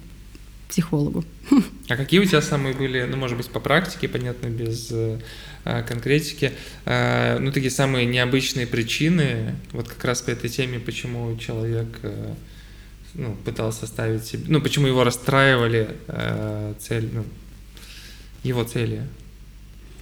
психологу. 0.69 1.23
А 1.88 1.97
какие 1.97 2.19
у 2.19 2.25
тебя 2.25 2.41
самые 2.41 2.73
были, 2.73 3.03
ну, 3.03 3.15
может 3.15 3.38
быть, 3.38 3.47
по 3.47 3.59
практике, 3.59 4.07
понятно, 4.07 4.47
без 4.47 4.88
э, 4.89 5.19
конкретики, 5.66 6.51
э, 6.86 7.39
ну, 7.39 7.51
такие 7.51 7.72
самые 7.72 8.05
необычные 8.05 8.68
причины, 8.68 9.55
вот 9.72 9.88
как 9.88 10.05
раз 10.05 10.22
по 10.22 10.30
этой 10.30 10.49
теме, 10.49 10.80
почему 10.80 11.36
человек 11.38 11.88
э, 12.03 12.34
ну, 13.16 13.36
пытался 13.43 13.88
ставить 13.88 14.26
себе, 14.26 14.43
ну, 14.47 14.61
почему 14.61 14.88
его 14.88 15.03
расстраивали 15.03 15.89
э, 16.07 16.74
цель, 16.80 17.09
ну, 17.11 17.26
его 18.43 18.63
цели? 18.63 19.01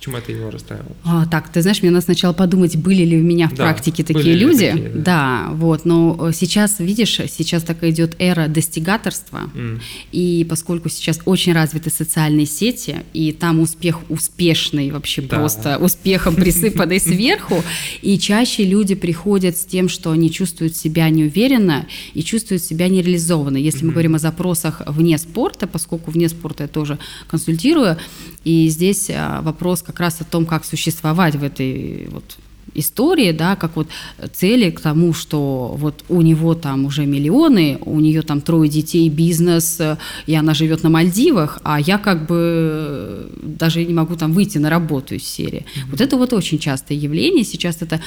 Почему 0.03 0.17
это 0.17 0.33
его 0.33 0.51
расстраивало? 0.51 0.97
А, 1.05 1.25
так, 1.27 1.47
ты 1.47 1.61
знаешь, 1.61 1.81
мне 1.81 1.89
надо 1.89 2.03
сначала 2.03 2.33
подумать, 2.33 2.75
были 2.75 3.05
ли 3.05 3.17
у 3.17 3.23
меня 3.23 3.47
в 3.47 3.53
да, 3.53 3.63
практике 3.63 4.03
такие 4.03 4.35
люди. 4.35 4.69
Такие, 4.69 4.89
да. 4.89 4.99
да, 5.01 5.49
вот, 5.53 5.85
но 5.85 6.29
сейчас, 6.33 6.79
видишь, 6.79 7.21
сейчас 7.29 7.63
такая 7.63 7.91
идет 7.91 8.17
эра 8.19 8.49
достигаторства, 8.49 9.49
mm. 9.55 9.79
и 10.11 10.45
поскольку 10.49 10.89
сейчас 10.89 11.21
очень 11.23 11.53
развиты 11.53 11.89
социальные 11.89 12.47
сети, 12.47 12.97
и 13.13 13.31
там 13.31 13.61
успех 13.61 13.99
успешный, 14.09 14.91
вообще 14.91 15.21
да. 15.21 15.37
просто 15.37 15.77
успехом 15.77 16.35
присыпанный 16.35 16.99
сверху, 16.99 17.63
и 18.01 18.19
чаще 18.19 18.65
люди 18.65 18.95
приходят 18.95 19.55
с 19.55 19.63
тем, 19.63 19.87
что 19.87 20.11
они 20.11 20.29
чувствуют 20.29 20.75
себя 20.75 21.07
неуверенно 21.07 21.87
и 22.13 22.23
чувствуют 22.23 22.61
себя 22.61 22.89
нереализованно. 22.89 23.55
Если 23.55 23.85
мы 23.85 23.93
говорим 23.93 24.15
о 24.15 24.19
запросах 24.19 24.81
вне 24.85 25.17
спорта, 25.17 25.65
поскольку 25.65 26.11
вне 26.11 26.27
спорта 26.27 26.63
я 26.63 26.67
тоже 26.67 26.99
консультирую, 27.29 27.97
и 28.43 28.67
здесь 28.67 29.09
а, 29.09 29.41
вопрос 29.41 29.81
как 29.81 29.92
раз 29.99 30.21
о 30.21 30.23
том, 30.23 30.45
как 30.45 30.65
существовать 30.65 31.35
в 31.35 31.43
этой 31.43 32.07
вот 32.11 32.37
истории, 32.75 33.31
да, 33.31 33.55
как 33.55 33.75
вот 33.75 33.87
цели 34.33 34.71
к 34.71 34.79
тому, 34.79 35.13
что 35.13 35.75
вот 35.77 36.03
у 36.09 36.21
него 36.21 36.55
там 36.55 36.85
уже 36.85 37.05
миллионы, 37.05 37.77
у 37.85 37.99
нее 37.99 38.21
там 38.21 38.41
трое 38.41 38.69
детей, 38.69 39.09
бизнес, 39.09 39.79
и 40.25 40.35
она 40.35 40.53
живет 40.53 40.83
на 40.83 40.89
Мальдивах, 40.89 41.59
а 41.63 41.79
я 41.79 41.97
как 41.97 42.25
бы 42.25 43.29
даже 43.41 43.85
не 43.85 43.93
могу 43.93 44.15
там 44.15 44.33
выйти 44.33 44.57
на 44.57 44.69
работу 44.69 45.15
из 45.15 45.23
серии. 45.23 45.65
Mm-hmm. 45.65 45.91
Вот 45.91 46.01
это 46.01 46.17
вот 46.17 46.33
очень 46.33 46.59
частое 46.59 46.97
явление, 46.97 47.43
сейчас 47.43 47.77
это 47.81 48.01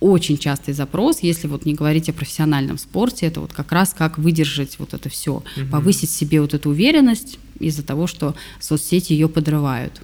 очень 0.00 0.36
частый 0.38 0.74
запрос, 0.74 1.20
если 1.22 1.48
вот 1.48 1.64
не 1.64 1.74
говорить 1.74 2.08
о 2.08 2.12
профессиональном 2.12 2.78
спорте, 2.78 3.26
это 3.26 3.40
вот 3.40 3.52
как 3.52 3.72
раз 3.72 3.94
как 3.96 4.18
выдержать 4.18 4.78
вот 4.78 4.92
это 4.92 5.08
все, 5.08 5.36
угу. 5.36 5.66
повысить 5.70 6.10
себе 6.10 6.40
вот 6.42 6.52
эту 6.52 6.70
уверенность 6.70 7.38
из-за 7.58 7.82
того, 7.82 8.06
что 8.06 8.34
соцсети 8.60 9.14
ее 9.14 9.28
подрывают. 9.28 10.02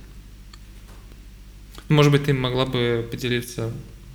Может 1.88 2.12
быть, 2.12 2.24
ты 2.24 2.32
могла 2.32 2.66
бы 2.66 3.06
поделиться 3.10 3.70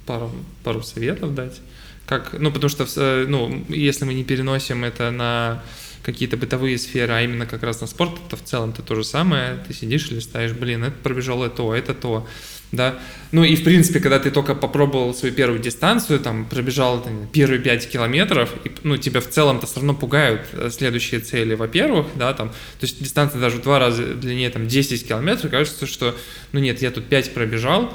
пару, 0.06 0.32
пару 0.64 0.82
советов 0.82 1.36
дать? 1.36 1.60
Как, 2.06 2.34
ну, 2.40 2.52
потому 2.52 2.70
что, 2.70 2.88
э, 2.96 3.26
ну, 3.28 3.66
если 3.68 4.06
мы 4.06 4.14
не 4.14 4.24
переносим 4.24 4.84
это 4.84 5.12
на 5.12 5.62
какие-то 6.04 6.38
бытовые 6.38 6.78
сферы, 6.78 7.14
а 7.14 7.22
именно 7.22 7.46
как 7.46 7.64
раз 7.64 7.82
на 7.82 7.88
спорт, 7.88 8.14
то 8.30 8.38
в 8.38 8.44
целом 8.44 8.70
это 8.70 8.82
то 8.82 8.96
же 8.96 9.04
самое. 9.04 9.58
Ты 9.68 9.74
сидишь 9.74 10.10
и 10.10 10.16
листаешь, 10.16 10.54
блин, 10.54 10.86
это 10.86 10.96
пробежал 11.04 11.44
это 11.44 11.58
то, 11.58 11.76
это 11.76 11.94
то. 11.94 12.28
Да. 12.72 13.00
Ну 13.32 13.44
и 13.44 13.56
в 13.56 13.64
принципе, 13.64 14.00
когда 14.00 14.20
ты 14.20 14.32
только 14.32 14.56
попробовал 14.56 15.14
свою 15.14 15.34
первую 15.34 15.60
дистанцию, 15.60 16.20
там 16.20 16.46
пробежал 16.46 17.02
там, 17.02 17.28
первые 17.28 17.60
5 17.60 17.90
километров, 17.90 18.54
и, 18.64 18.72
ну 18.84 18.98
тебя 18.98 19.22
в 19.22 19.28
целом-то 19.28 19.66
все 19.66 19.78
равно 19.78 19.94
пугают 19.94 20.42
э, 20.54 20.70
следующие 20.72 21.20
цели, 21.20 21.56
во-первых, 21.56 22.08
да, 22.16 22.34
там, 22.34 22.50
то 22.50 22.56
есть 22.86 23.02
дистанция 23.02 23.42
даже 23.42 23.58
в 23.58 23.62
два 23.62 23.80
раза 23.80 24.04
длиннее, 24.14 24.50
там 24.50 24.68
10 24.68 25.08
километров, 25.08 25.52
кажется, 25.52 25.88
что, 25.88 26.16
ну 26.52 26.60
нет, 26.60 26.82
я 26.82 26.92
тут 26.92 27.08
5 27.08 27.34
пробежал, 27.34 27.94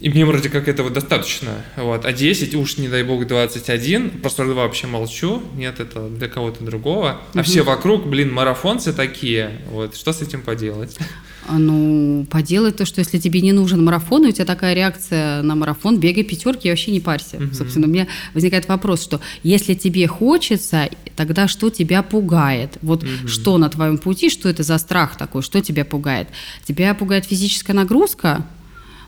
и 0.00 0.10
мне 0.10 0.24
вроде 0.26 0.48
как 0.48 0.68
этого 0.68 0.90
достаточно. 0.90 1.64
Вот. 1.76 2.04
А 2.04 2.12
10, 2.12 2.54
уж 2.56 2.78
не 2.78 2.88
дай 2.88 3.02
бог 3.02 3.26
21, 3.26 4.10
про 4.10 4.30
42 4.30 4.62
вообще 4.62 4.86
молчу. 4.86 5.42
Нет, 5.56 5.80
это 5.80 6.08
для 6.08 6.28
кого-то 6.28 6.64
другого. 6.64 7.20
А 7.32 7.38
угу. 7.38 7.44
все 7.44 7.62
вокруг, 7.62 8.06
блин, 8.06 8.32
марафонцы 8.32 8.92
такие. 8.92 9.60
Вот. 9.70 9.96
Что 9.96 10.12
с 10.12 10.20
этим 10.20 10.42
поделать? 10.42 10.98
А, 11.46 11.58
ну, 11.58 12.26
поделать 12.30 12.76
то, 12.76 12.86
что 12.86 13.00
если 13.00 13.18
тебе 13.18 13.40
не 13.40 13.52
нужен 13.52 13.84
марафон, 13.84 14.24
у 14.24 14.30
тебя 14.30 14.46
такая 14.46 14.74
реакция 14.74 15.42
на 15.42 15.54
марафон, 15.54 16.00
бегай 16.00 16.24
пятерки 16.24 16.68
и 16.68 16.70
вообще 16.70 16.90
не 16.90 17.00
парься. 17.00 17.36
Угу. 17.36 17.54
Собственно, 17.54 17.86
у 17.86 17.90
меня 17.90 18.06
возникает 18.32 18.66
вопрос, 18.68 19.02
что 19.02 19.20
если 19.42 19.74
тебе 19.74 20.06
хочется, 20.06 20.88
тогда 21.16 21.46
что 21.46 21.70
тебя 21.70 22.02
пугает? 22.02 22.78
Вот 22.82 23.04
угу. 23.04 23.28
что 23.28 23.58
на 23.58 23.68
твоем 23.68 23.98
пути, 23.98 24.30
что 24.30 24.48
это 24.48 24.62
за 24.62 24.78
страх 24.78 25.16
такой, 25.16 25.42
что 25.42 25.60
тебя 25.60 25.84
пугает? 25.84 26.28
Тебя 26.64 26.94
пугает 26.94 27.26
физическая 27.26 27.76
нагрузка? 27.76 28.46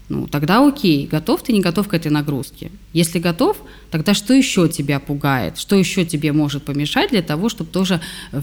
Ну, 0.09 0.29
тогда 0.29 0.67
окей, 0.67 1.07
готов 1.07 1.43
ты, 1.43 1.53
не 1.53 1.61
готов 1.61 1.89
к 1.89 1.95
этой 1.95 2.13
нагрузке. 2.13 2.71
Если 2.93 3.19
готов, 3.19 3.57
тогда 3.91 4.15
что 4.15 4.35
еще 4.35 4.69
тебя 4.69 5.01
пугает? 5.01 5.59
Что 5.59 5.75
еще 5.75 6.05
тебе 6.05 6.33
может 6.33 6.65
помешать 6.65 7.11
для 7.11 7.23
того, 7.23 7.49
чтобы 7.49 7.71
тоже 7.71 8.01
э, 8.31 8.41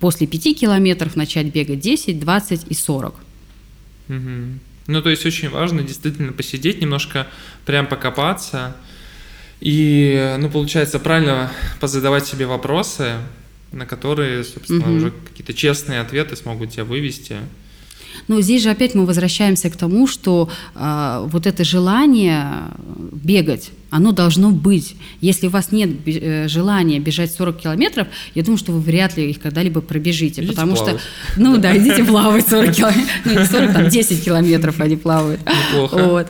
после 0.00 0.26
5 0.26 0.58
километров 0.58 1.14
начать 1.14 1.46
бегать 1.46 1.78
10, 1.78 2.18
20 2.18 2.66
и 2.68 2.74
40? 2.74 3.14
Угу. 4.08 4.18
Ну, 4.88 5.02
то 5.02 5.10
есть 5.10 5.24
очень 5.24 5.48
важно 5.48 5.82
действительно 5.82 6.32
посидеть 6.32 6.80
немножко, 6.80 7.28
прям 7.64 7.86
покопаться 7.86 8.76
и, 9.60 10.36
ну, 10.38 10.50
получается, 10.50 10.98
правильно 10.98 11.50
позадавать 11.80 12.26
себе 12.26 12.46
вопросы, 12.46 13.14
на 13.72 13.86
которые, 13.86 14.44
собственно, 14.44 14.88
угу. 14.88 14.96
уже 14.96 15.10
какие-то 15.10 15.54
честные 15.54 16.00
ответы 16.00 16.36
смогут 16.36 16.72
тебя 16.72 16.84
вывести. 16.84 17.36
Но 18.28 18.40
здесь 18.40 18.62
же 18.62 18.70
опять 18.70 18.94
мы 18.94 19.06
возвращаемся 19.06 19.70
к 19.70 19.76
тому, 19.76 20.06
что 20.06 20.48
э, 20.74 21.26
вот 21.30 21.46
это 21.46 21.64
желание 21.64 22.48
бегать, 23.12 23.70
оно 23.90 24.12
должно 24.12 24.50
быть. 24.50 24.96
Если 25.20 25.46
у 25.46 25.50
вас 25.50 25.72
нет 25.72 25.90
э, 26.06 26.48
желания 26.48 26.98
бежать 26.98 27.32
40 27.32 27.56
километров, 27.56 28.08
я 28.34 28.42
думаю, 28.42 28.58
что 28.58 28.72
вы 28.72 28.80
вряд 28.80 29.16
ли 29.16 29.30
их 29.30 29.40
когда-либо 29.40 29.80
пробежите. 29.80 30.42
Идите 30.42 30.54
потому 30.54 30.74
плавать. 30.74 31.00
что, 31.00 31.40
ну 31.40 31.56
да, 31.56 31.76
идите 31.76 32.04
плавать 32.04 32.48
40 32.48 32.72
километров. 32.74 33.10
Ну 33.24 33.40
не 33.40 33.46
40, 33.46 33.72
там 33.72 33.88
10 33.88 34.24
километров 34.24 34.80
они 34.80 34.96
плавают. 34.96 35.40
Неплохо. 35.40 35.94
Вот. 36.04 36.26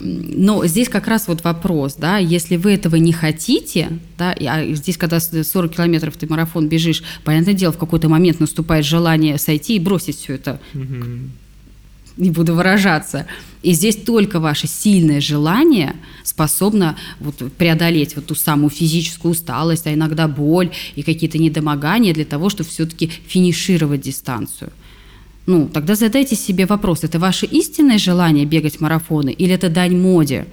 Но 0.00 0.66
здесь 0.66 0.88
как 0.88 1.06
раз 1.06 1.28
вот 1.28 1.44
вопрос, 1.44 1.94
да, 1.94 2.18
если 2.18 2.56
вы 2.56 2.72
этого 2.72 2.96
не 2.96 3.12
хотите, 3.12 3.88
да, 4.18 4.34
а 4.40 4.64
здесь, 4.74 4.96
когда 4.96 5.20
40 5.20 5.74
километров 5.74 6.16
ты 6.16 6.26
марафон 6.26 6.68
бежишь, 6.68 7.02
понятное 7.24 7.54
дело, 7.54 7.72
в 7.72 7.78
какой-то 7.78 8.08
момент 8.08 8.40
наступает 8.40 8.84
желание 8.84 9.38
сойти 9.38 9.76
и 9.76 9.80
бросить 9.80 10.18
все 10.18 10.34
это. 10.34 10.60
Угу 10.74 11.30
не 12.16 12.30
буду 12.30 12.54
выражаться. 12.54 13.26
И 13.62 13.72
здесь 13.72 13.96
только 13.96 14.40
ваше 14.40 14.66
сильное 14.66 15.20
желание 15.20 15.96
способно 16.22 16.96
вот 17.20 17.36
преодолеть 17.54 18.16
вот 18.16 18.26
ту 18.26 18.34
самую 18.34 18.70
физическую 18.70 19.32
усталость, 19.32 19.86
а 19.86 19.92
иногда 19.92 20.28
боль 20.28 20.70
и 20.94 21.02
какие-то 21.02 21.38
недомогания 21.38 22.14
для 22.14 22.24
того, 22.24 22.48
чтобы 22.48 22.70
все-таки 22.70 23.08
финишировать 23.08 24.02
дистанцию. 24.02 24.72
Ну, 25.46 25.68
тогда 25.68 25.94
задайте 25.94 26.34
себе 26.34 26.66
вопрос, 26.66 27.04
это 27.04 27.18
ваше 27.18 27.46
истинное 27.46 27.98
желание 27.98 28.44
бегать 28.44 28.80
марафоны 28.80 29.30
или 29.30 29.54
это 29.54 29.68
дань 29.68 29.96
моде? 29.96 30.46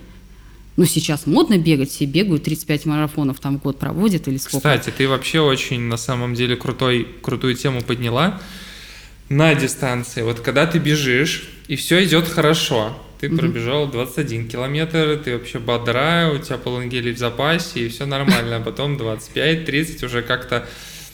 Ну, 0.75 0.85
сейчас 0.85 1.27
модно 1.27 1.57
бегать, 1.57 1.91
все 1.91 2.05
бегают, 2.05 2.43
35 2.43 2.85
марафонов 2.85 3.39
там 3.39 3.59
в 3.59 3.61
год 3.61 3.77
проводят 3.77 4.27
или 4.27 4.37
сколько. 4.37 4.57
Кстати, 4.57 4.91
ты 4.95 5.07
вообще 5.07 5.39
очень, 5.39 5.81
на 5.81 5.97
самом 5.97 6.33
деле, 6.33 6.55
крутой, 6.55 7.07
крутую 7.21 7.55
тему 7.55 7.81
подняла 7.81 8.41
на 9.29 9.55
дистанции. 9.55 10.21
Вот 10.21 10.39
когда 10.39 10.65
ты 10.65 10.79
бежишь, 10.79 11.49
и 11.67 11.75
все 11.75 12.03
идет 12.03 12.27
хорошо, 12.27 12.97
ты 13.19 13.27
mm-hmm. 13.27 13.37
пробежал 13.37 13.87
21 13.87 14.49
километр, 14.49 15.19
ты 15.23 15.37
вообще 15.37 15.59
бодрая, 15.59 16.29
у 16.29 16.37
тебя 16.39 16.57
полангелий 16.57 17.13
в 17.13 17.17
запасе, 17.17 17.85
и 17.85 17.89
все 17.89 18.05
нормально. 18.05 18.57
А 18.57 18.59
потом 18.59 18.97
25-30 18.97 20.05
уже 20.05 20.21
как-то 20.21 20.67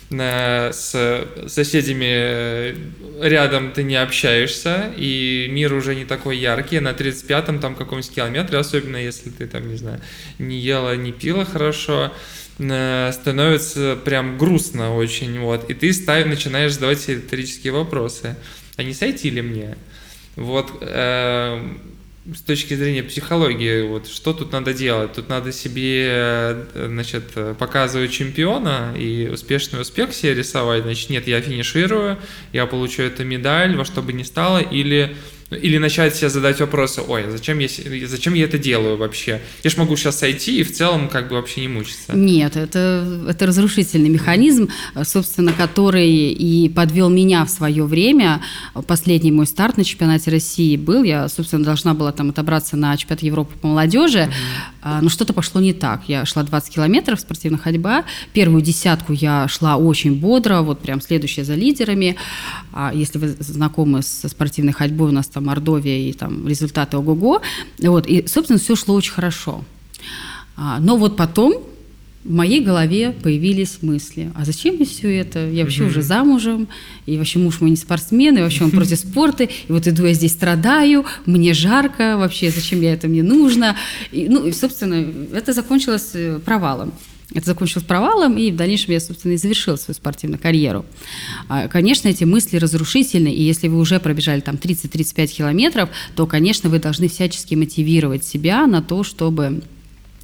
э, 0.09 0.71
с 0.73 1.27
соседями 1.47 2.75
рядом 3.21 3.71
ты 3.71 3.83
не 3.83 3.95
общаешься, 3.95 4.91
и 4.97 5.47
мир 5.51 5.73
уже 5.73 5.93
не 5.95 6.05
такой 6.05 6.37
яркий, 6.37 6.77
а 6.77 6.81
на 6.81 6.93
35-м 6.93 7.59
там 7.59 7.75
каком-нибудь 7.75 8.11
километре, 8.11 8.57
особенно 8.57 8.97
если 8.97 9.29
ты 9.29 9.45
там, 9.45 9.69
не 9.69 9.75
знаю, 9.75 10.01
не 10.39 10.57
ела, 10.57 10.95
не 10.95 11.11
пила 11.11 11.45
хорошо, 11.45 12.11
Э, 12.11 12.48
становится 12.59 13.97
прям 14.03 14.37
грустно 14.37 14.93
очень, 14.95 15.39
вот, 15.39 15.69
и 15.69 15.73
ты 15.73 15.93
ставь, 15.93 16.25
начинаешь 16.25 16.73
задавать 16.73 16.99
себе 16.99 17.15
риторические 17.15 17.71
вопросы. 17.71 18.35
А 18.75 18.83
не 18.83 18.93
сойти 18.93 19.29
ли 19.29 19.41
мне? 19.41 19.77
Вот, 20.35 20.71
э, 20.81 21.61
с 22.35 22.41
точки 22.41 22.73
зрения 22.73 23.01
психологии, 23.01 23.83
вот, 23.83 24.07
что 24.07 24.33
тут 24.33 24.51
надо 24.51 24.73
делать? 24.73 25.13
Тут 25.13 25.29
надо 25.29 25.53
себе, 25.53 26.07
э, 26.07 26.87
значит, 26.89 27.31
показывать 27.57 28.11
чемпиона 28.11 28.93
и 28.97 29.29
успешный 29.31 29.81
успех 29.81 30.13
себе 30.13 30.33
рисовать, 30.33 30.83
значит, 30.83 31.09
нет, 31.09 31.27
я 31.27 31.41
финиширую, 31.41 32.17
я 32.51 32.65
получу 32.65 33.03
эту 33.03 33.23
медаль, 33.23 33.77
во 33.77 33.85
что 33.85 34.01
бы 34.01 34.11
ни 34.11 34.23
стало, 34.23 34.59
или 34.59 35.15
или 35.51 35.79
начать 35.79 36.15
себе 36.15 36.29
задать 36.29 36.59
вопросы, 36.59 37.01
ой, 37.01 37.25
а 37.25 37.31
зачем 37.31 37.57
я, 37.59 37.67
зачем 38.07 38.35
я 38.35 38.45
это 38.45 38.59
делаю 38.59 38.97
вообще? 38.97 39.41
Я 39.63 39.69
же 39.71 39.77
могу 39.77 39.95
сейчас 39.95 40.19
сойти 40.19 40.59
и 40.59 40.63
в 40.63 40.71
целом 40.71 41.09
как 41.09 41.29
бы 41.29 41.35
вообще 41.35 41.61
не 41.61 41.67
мучиться. 41.67 42.13
Нет, 42.13 42.55
это, 42.55 43.25
это 43.27 43.47
разрушительный 43.47 44.09
механизм, 44.09 44.69
собственно, 45.03 45.51
который 45.51 46.07
и 46.07 46.69
подвел 46.69 47.09
меня 47.09 47.45
в 47.45 47.49
свое 47.49 47.83
время. 47.83 48.41
Последний 48.85 49.31
мой 49.31 49.47
старт 49.47 49.77
на 49.77 49.83
чемпионате 49.83 50.29
России 50.29 50.77
был, 50.77 51.03
я, 51.03 51.27
собственно, 51.27 51.63
должна 51.63 51.95
была 51.95 52.11
там 52.11 52.29
отобраться 52.29 52.77
на 52.77 52.95
чемпионат 52.95 53.23
Европы 53.23 53.57
по 53.59 53.67
молодежи, 53.67 54.29
угу. 54.83 54.89
но 55.01 55.09
что-то 55.09 55.33
пошло 55.33 55.59
не 55.59 55.73
так. 55.73 56.03
Я 56.07 56.25
шла 56.25 56.43
20 56.43 56.75
километров, 56.75 57.19
спортивная 57.19 57.59
ходьба, 57.59 58.05
первую 58.33 58.61
десятку 58.61 59.13
я 59.13 59.47
шла 59.47 59.77
очень 59.77 60.15
бодро, 60.15 60.61
вот 60.61 60.79
прям 60.79 61.01
следующая 61.01 61.43
за 61.43 61.55
лидерами. 61.55 62.17
А 62.71 62.91
если 62.93 63.17
вы 63.17 63.29
знакомы 63.39 64.03
со 64.03 64.29
спортивной 64.29 64.73
ходьбой, 64.73 65.09
у 65.09 65.13
нас 65.13 65.27
там 65.27 65.38
там 65.39 65.45
Мордовия 65.45 66.09
и 66.09 66.13
там 66.13 66.47
результаты 66.47 66.97
ого-го. 66.97 67.41
Вот, 67.79 68.07
и, 68.07 68.27
собственно, 68.27 68.59
все 68.59 68.75
шло 68.75 68.95
очень 68.95 69.13
хорошо. 69.13 69.63
А, 70.57 70.79
но 70.79 70.97
вот 70.97 71.15
потом 71.15 71.63
в 72.25 72.31
моей 72.33 72.61
голове 72.61 73.11
появились 73.11 73.77
мысли, 73.81 74.31
а 74.35 74.43
зачем 74.43 74.75
мне 74.75 74.85
все 74.85 75.17
это? 75.17 75.49
Я 75.49 75.63
вообще 75.63 75.85
уже 75.85 76.01
замужем, 76.01 76.67
и 77.05 77.17
вообще 77.17 77.39
муж 77.39 77.61
мой 77.61 77.69
не 77.69 77.77
спортсмен, 77.77 78.37
и 78.37 78.41
вообще 78.41 78.65
он 78.65 78.71
против 78.71 78.99
спорта, 78.99 79.45
и 79.45 79.71
вот 79.71 79.87
иду 79.87 80.05
я 80.05 80.13
здесь 80.13 80.33
страдаю, 80.33 81.05
мне 81.25 81.53
жарко, 81.53 82.17
вообще 82.17 82.51
зачем 82.51 82.81
я 82.81 82.93
это 82.93 83.07
мне 83.07 83.23
нужно? 83.23 83.77
И, 84.11 84.27
ну, 84.27 84.45
и, 84.45 84.51
собственно, 84.51 85.05
это 85.33 85.53
закончилось 85.53 86.11
э, 86.13 86.39
провалом. 86.43 86.91
Это 87.33 87.45
закончилось 87.45 87.85
провалом, 87.85 88.37
и 88.37 88.51
в 88.51 88.55
дальнейшем 88.55 88.91
я, 88.93 88.99
собственно, 88.99 89.33
и 89.33 89.37
завершила 89.37 89.75
свою 89.75 89.95
спортивную 89.95 90.39
карьеру. 90.39 90.85
А, 91.47 91.67
конечно, 91.67 92.07
эти 92.07 92.23
мысли 92.23 92.57
разрушительны, 92.57 93.31
и 93.31 93.43
если 93.43 93.67
вы 93.67 93.77
уже 93.77 93.99
пробежали 93.99 94.39
там 94.39 94.55
30-35 94.55 95.27
километров, 95.27 95.89
то, 96.15 96.25
конечно, 96.25 96.69
вы 96.69 96.79
должны 96.79 97.07
всячески 97.07 97.53
мотивировать 97.53 98.23
себя 98.23 98.65
на 98.65 98.81
то, 98.81 99.03
чтобы 99.03 99.61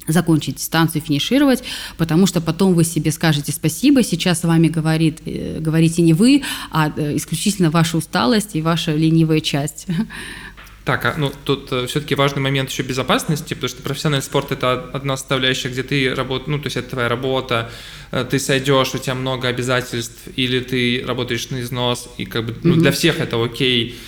закончить 0.08 0.56
дистанцию, 0.56 1.02
финишировать, 1.02 1.62
потому 1.96 2.26
что 2.26 2.40
потом 2.40 2.74
вы 2.74 2.84
себе 2.84 3.10
скажете 3.10 3.52
спасибо, 3.52 4.02
сейчас 4.02 4.40
с 4.40 4.44
вами 4.44 4.68
говорит, 4.68 5.20
э, 5.24 5.58
говорите 5.60 6.02
не 6.02 6.12
вы, 6.12 6.42
а 6.70 6.92
э, 6.96 7.16
исключительно 7.16 7.70
ваша 7.70 7.96
усталость 7.96 8.50
и 8.54 8.62
ваша 8.62 8.94
ленивая 8.94 9.40
часть. 9.40 9.86
Так, 10.86 11.04
а, 11.04 11.14
ну 11.16 11.32
тут 11.44 11.72
э, 11.72 11.88
все-таки 11.88 12.14
важный 12.14 12.40
момент 12.40 12.70
еще 12.70 12.84
безопасности, 12.84 13.54
потому 13.54 13.68
что 13.68 13.82
профессиональный 13.82 14.22
спорт 14.22 14.52
это 14.52 14.88
одна 14.92 15.16
составляющая, 15.16 15.68
где 15.68 15.82
ты 15.82 16.14
работаешь, 16.14 16.46
ну 16.46 16.60
то 16.60 16.66
есть 16.68 16.76
это 16.76 16.90
твоя 16.90 17.08
работа, 17.08 17.72
э, 18.12 18.24
ты 18.30 18.38
сойдешь, 18.38 18.94
у 18.94 18.98
тебя 18.98 19.16
много 19.16 19.48
обязательств, 19.48 20.28
или 20.36 20.60
ты 20.60 21.04
работаешь 21.04 21.50
на 21.50 21.60
износ, 21.60 22.08
и 22.18 22.24
как 22.24 22.46
бы 22.46 22.54
ну, 22.62 22.74
mm-hmm. 22.74 22.78
для 22.78 22.92
всех 22.92 23.18
это 23.18 23.42
окей. 23.42 23.98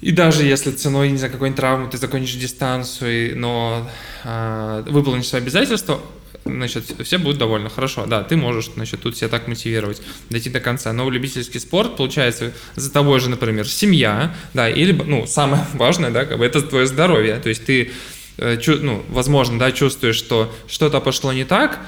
И 0.00 0.12
даже 0.12 0.44
если 0.44 0.70
ценой, 0.70 1.10
не 1.10 1.18
знаю, 1.18 1.32
какой-нибудь 1.32 1.56
травмы 1.56 1.90
ты 1.90 1.98
закончишь 1.98 2.36
дистанцию, 2.36 3.36
но 3.36 3.90
э, 4.22 4.84
выполнишь 4.86 5.26
свои 5.26 5.42
обязательства, 5.42 6.00
значит, 6.48 6.84
все 7.02 7.18
будут 7.18 7.38
довольны. 7.38 7.70
Хорошо, 7.70 8.06
да, 8.06 8.22
ты 8.22 8.36
можешь, 8.36 8.70
значит, 8.74 9.00
тут 9.00 9.16
себя 9.16 9.28
так 9.28 9.48
мотивировать, 9.48 10.02
дойти 10.30 10.50
до 10.50 10.60
конца. 10.60 10.92
Но 10.92 11.08
любительский 11.10 11.58
спорт, 11.58 11.96
получается, 11.96 12.52
за 12.74 12.92
тобой 12.92 13.20
же, 13.20 13.30
например, 13.30 13.68
семья, 13.68 14.34
да, 14.54 14.68
или, 14.68 14.92
ну, 14.92 15.26
самое 15.26 15.64
важное, 15.74 16.10
да, 16.10 16.24
как 16.24 16.38
бы 16.38 16.44
это 16.44 16.62
твое 16.62 16.86
здоровье. 16.86 17.36
То 17.36 17.48
есть 17.48 17.64
ты, 17.64 17.90
э, 18.38 18.58
ну, 18.66 19.04
возможно, 19.08 19.58
да, 19.58 19.72
чувствуешь, 19.72 20.16
что 20.16 20.54
что-то 20.66 21.00
пошло 21.00 21.32
не 21.32 21.44
так, 21.44 21.80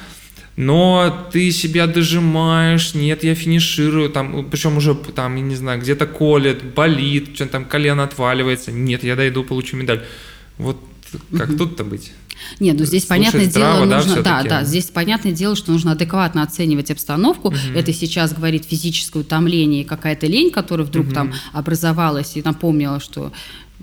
но 0.56 1.28
ты 1.32 1.50
себя 1.52 1.86
дожимаешь, 1.86 2.94
нет, 2.94 3.24
я 3.24 3.34
финиширую, 3.34 4.10
там, 4.10 4.48
причем 4.50 4.76
уже 4.76 4.94
там, 4.94 5.36
я 5.36 5.42
не 5.42 5.56
знаю, 5.56 5.80
где-то 5.80 6.06
колет, 6.06 6.62
болит, 6.62 7.34
что 7.34 7.46
там 7.46 7.64
колено 7.64 8.02
отваливается, 8.02 8.72
нет, 8.72 9.02
я 9.04 9.16
дойду, 9.16 9.44
получу 9.44 9.76
медаль. 9.76 10.04
Вот 10.58 10.76
как 11.36 11.56
тут-то 11.56 11.84
быть? 11.84 12.12
Нет, 12.58 12.76
ну 12.78 12.84
здесь 12.84 13.06
Слушать 13.06 13.08
понятное 13.08 13.50
здраво, 13.50 13.86
дело, 13.86 13.96
нужно, 13.96 14.22
да, 14.22 14.42
да, 14.42 14.48
да, 14.48 14.64
здесь 14.64 14.86
понятное 14.86 15.32
дело, 15.32 15.56
что 15.56 15.72
нужно 15.72 15.92
адекватно 15.92 16.42
оценивать 16.42 16.90
обстановку. 16.90 17.48
Угу. 17.48 17.56
Это 17.74 17.92
сейчас 17.92 18.32
говорит 18.32 18.64
физическое 18.64 19.20
утомление, 19.20 19.84
какая-то 19.84 20.26
лень, 20.26 20.50
которая 20.50 20.86
вдруг 20.86 21.06
угу. 21.06 21.14
там 21.14 21.34
образовалась 21.52 22.36
и 22.36 22.42
напомнила, 22.42 23.00
что 23.00 23.32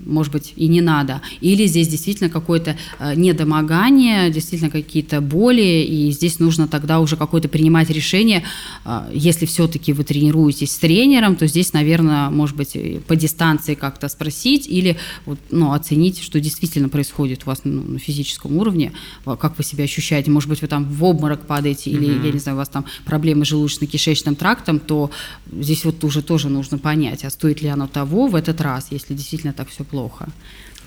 может 0.04 0.32
быть, 0.32 0.52
и 0.56 0.68
не 0.68 0.80
надо. 0.80 1.20
Или 1.40 1.66
здесь 1.66 1.88
действительно 1.88 2.30
какое-то 2.30 2.76
э, 2.98 3.14
недомогание, 3.14 4.30
действительно 4.30 4.70
какие-то 4.70 5.20
боли, 5.20 5.84
и 5.88 6.10
здесь 6.10 6.38
нужно 6.38 6.68
тогда 6.68 7.00
уже 7.00 7.16
какое-то 7.16 7.48
принимать 7.48 7.90
решение. 7.90 8.44
Э, 8.84 9.10
если 9.12 9.46
все-таки 9.46 9.92
вы 9.92 10.04
тренируетесь 10.04 10.72
с 10.72 10.78
тренером, 10.78 11.36
то 11.36 11.46
здесь, 11.46 11.72
наверное, 11.72 12.30
может 12.30 12.56
быть, 12.56 12.76
по 13.06 13.16
дистанции 13.16 13.74
как-то 13.74 14.08
спросить 14.08 14.66
или 14.68 14.96
вот, 15.26 15.38
ну, 15.50 15.72
оценить, 15.72 16.22
что 16.22 16.40
действительно 16.40 16.88
происходит 16.88 17.42
у 17.44 17.46
вас 17.46 17.60
ну, 17.64 17.82
на 17.82 17.98
физическом 17.98 18.56
уровне, 18.56 18.92
как 19.24 19.58
вы 19.58 19.64
себя 19.64 19.84
ощущаете. 19.84 20.30
Может 20.30 20.48
быть, 20.48 20.62
вы 20.62 20.68
там 20.68 20.84
в 20.84 21.04
обморок 21.04 21.46
падаете, 21.46 21.90
или, 21.90 22.08
mm-hmm. 22.08 22.26
я 22.26 22.32
не 22.32 22.38
знаю, 22.38 22.56
у 22.56 22.58
вас 22.58 22.68
там 22.68 22.84
проблемы 23.04 23.44
с 23.44 23.52
желудочно-кишечным 23.52 24.34
трактом, 24.34 24.78
то 24.78 25.10
здесь 25.52 25.84
вот 25.84 26.02
уже 26.04 26.22
тоже 26.22 26.48
нужно 26.48 26.78
понять, 26.78 27.24
а 27.24 27.30
стоит 27.30 27.62
ли 27.62 27.68
оно 27.68 27.86
того 27.86 28.26
в 28.26 28.34
этот 28.34 28.60
раз, 28.60 28.88
если 28.90 29.14
действительно 29.14 29.52
так 29.52 29.68
все 29.68 29.84
плохо. 29.90 30.28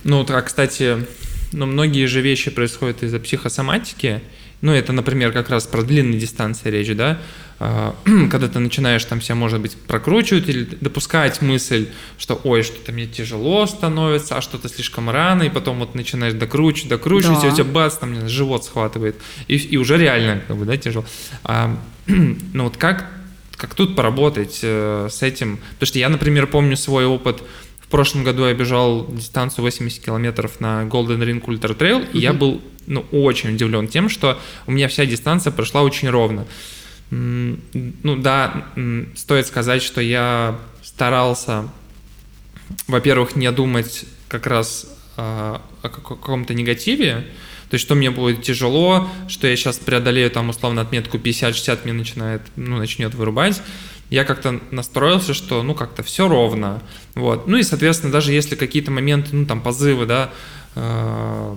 Ну, 0.04 0.26
а, 0.28 0.42
кстати, 0.42 1.06
ну, 1.52 1.66
многие 1.66 2.06
же 2.06 2.22
вещи 2.22 2.50
происходят 2.52 3.04
из-за 3.04 3.20
психосоматики. 3.20 4.22
Ну, 4.62 4.72
это, 4.72 4.94
например, 4.94 5.32
как 5.32 5.50
раз 5.50 5.66
про 5.66 5.82
длинные 5.82 6.20
дистанции 6.20 6.70
речь, 6.70 6.96
да, 6.96 7.20
а, 7.60 7.96
когда 8.32 8.48
ты 8.48 8.60
начинаешь 8.60 9.04
там 9.06 9.22
себя, 9.22 9.36
может 9.36 9.60
быть, 9.60 9.76
прокручивать 9.76 10.50
или 10.50 10.64
допускать 10.80 11.42
мысль, 11.42 11.88
что, 12.18 12.40
ой, 12.44 12.64
что-то 12.64 12.92
мне 12.92 13.08
тяжело 13.08 13.66
становится, 13.66 14.38
а 14.38 14.42
что-то 14.42 14.70
слишком 14.70 15.10
рано, 15.10 15.44
и 15.44 15.50
потом 15.50 15.80
вот 15.80 15.96
начинаешь 15.96 16.34
докручивать, 16.34 16.90
докручивать, 16.90 17.42
да. 17.42 17.48
и 17.48 17.52
у 17.52 17.54
тебя 17.54 17.66
бац, 17.66 17.98
там 17.98 18.28
живот 18.28 18.66
схватывает, 18.66 19.16
и, 19.48 19.58
и 19.58 19.78
уже 19.78 19.98
реально, 19.98 20.42
как 20.48 20.58
бы, 20.58 20.66
да, 20.66 20.78
тяжело. 20.78 21.06
А, 21.44 21.76
ну, 22.08 22.64
вот 22.64 22.78
как, 22.78 23.12
как 23.58 23.74
тут 23.76 23.96
поработать 23.96 24.60
э, 24.64 25.08
с 25.12 25.22
этим? 25.22 25.60
Потому 25.74 25.88
что 25.88 26.00
я, 26.00 26.10
например, 26.10 26.48
помню 26.48 26.78
свой 26.78 27.06
опыт 27.06 27.44
прошлом 27.92 28.24
году 28.24 28.46
я 28.46 28.54
бежал 28.54 29.06
дистанцию 29.12 29.64
80 29.64 30.04
километров 30.04 30.60
на 30.60 30.84
Golden 30.84 31.20
Ring 31.20 31.44
Ultra 31.46 31.78
Trail, 31.78 32.10
и 32.14 32.20
я 32.20 32.34
был 32.34 32.62
ну, 32.88 33.06
очень 33.12 33.54
удивлен 33.54 33.88
тем, 33.88 34.10
что 34.10 34.40
у 34.66 34.72
меня 34.72 34.88
вся 34.88 35.06
дистанция 35.06 35.52
прошла 35.52 35.84
очень 35.84 36.10
ровно. 36.10 36.48
Ну 37.12 38.16
да, 38.16 38.66
стоит 39.16 39.46
сказать, 39.46 39.84
что 39.84 40.02
я 40.02 40.58
старался, 40.82 41.70
во-первых, 42.88 43.36
не 43.36 43.52
думать 43.52 44.06
как 44.30 44.48
раз 44.48 44.88
о 45.18 45.62
каком-то 45.82 46.54
негативе, 46.54 47.28
то 47.70 47.76
есть, 47.76 47.86
что 47.86 47.96
мне 47.96 48.12
будет 48.12 48.44
тяжело, 48.44 49.10
что 49.30 49.48
я 49.48 49.56
сейчас 49.56 49.78
преодолею 49.78 50.30
там 50.30 50.50
условно 50.50 50.82
отметку 50.82 51.18
50-60, 51.18 51.80
мне 51.86 51.94
начинает, 51.94 52.42
ну, 52.58 52.78
начнет 52.78 53.14
вырубать 53.16 53.62
я 54.12 54.26
как-то 54.26 54.60
настроился, 54.72 55.34
что 55.34 55.64
ну 55.64 55.74
как-то 55.74 56.04
все 56.04 56.28
ровно, 56.28 56.84
вот. 57.16 57.48
Ну 57.48 57.58
и, 57.58 57.64
соответственно, 57.64 58.12
даже 58.12 58.34
если 58.34 58.56
какие-то 58.56 58.92
моменты, 58.92 59.36
ну 59.36 59.46
там 59.46 59.62
позывы, 59.62 60.06
да, 60.06 60.32
э, 60.76 61.56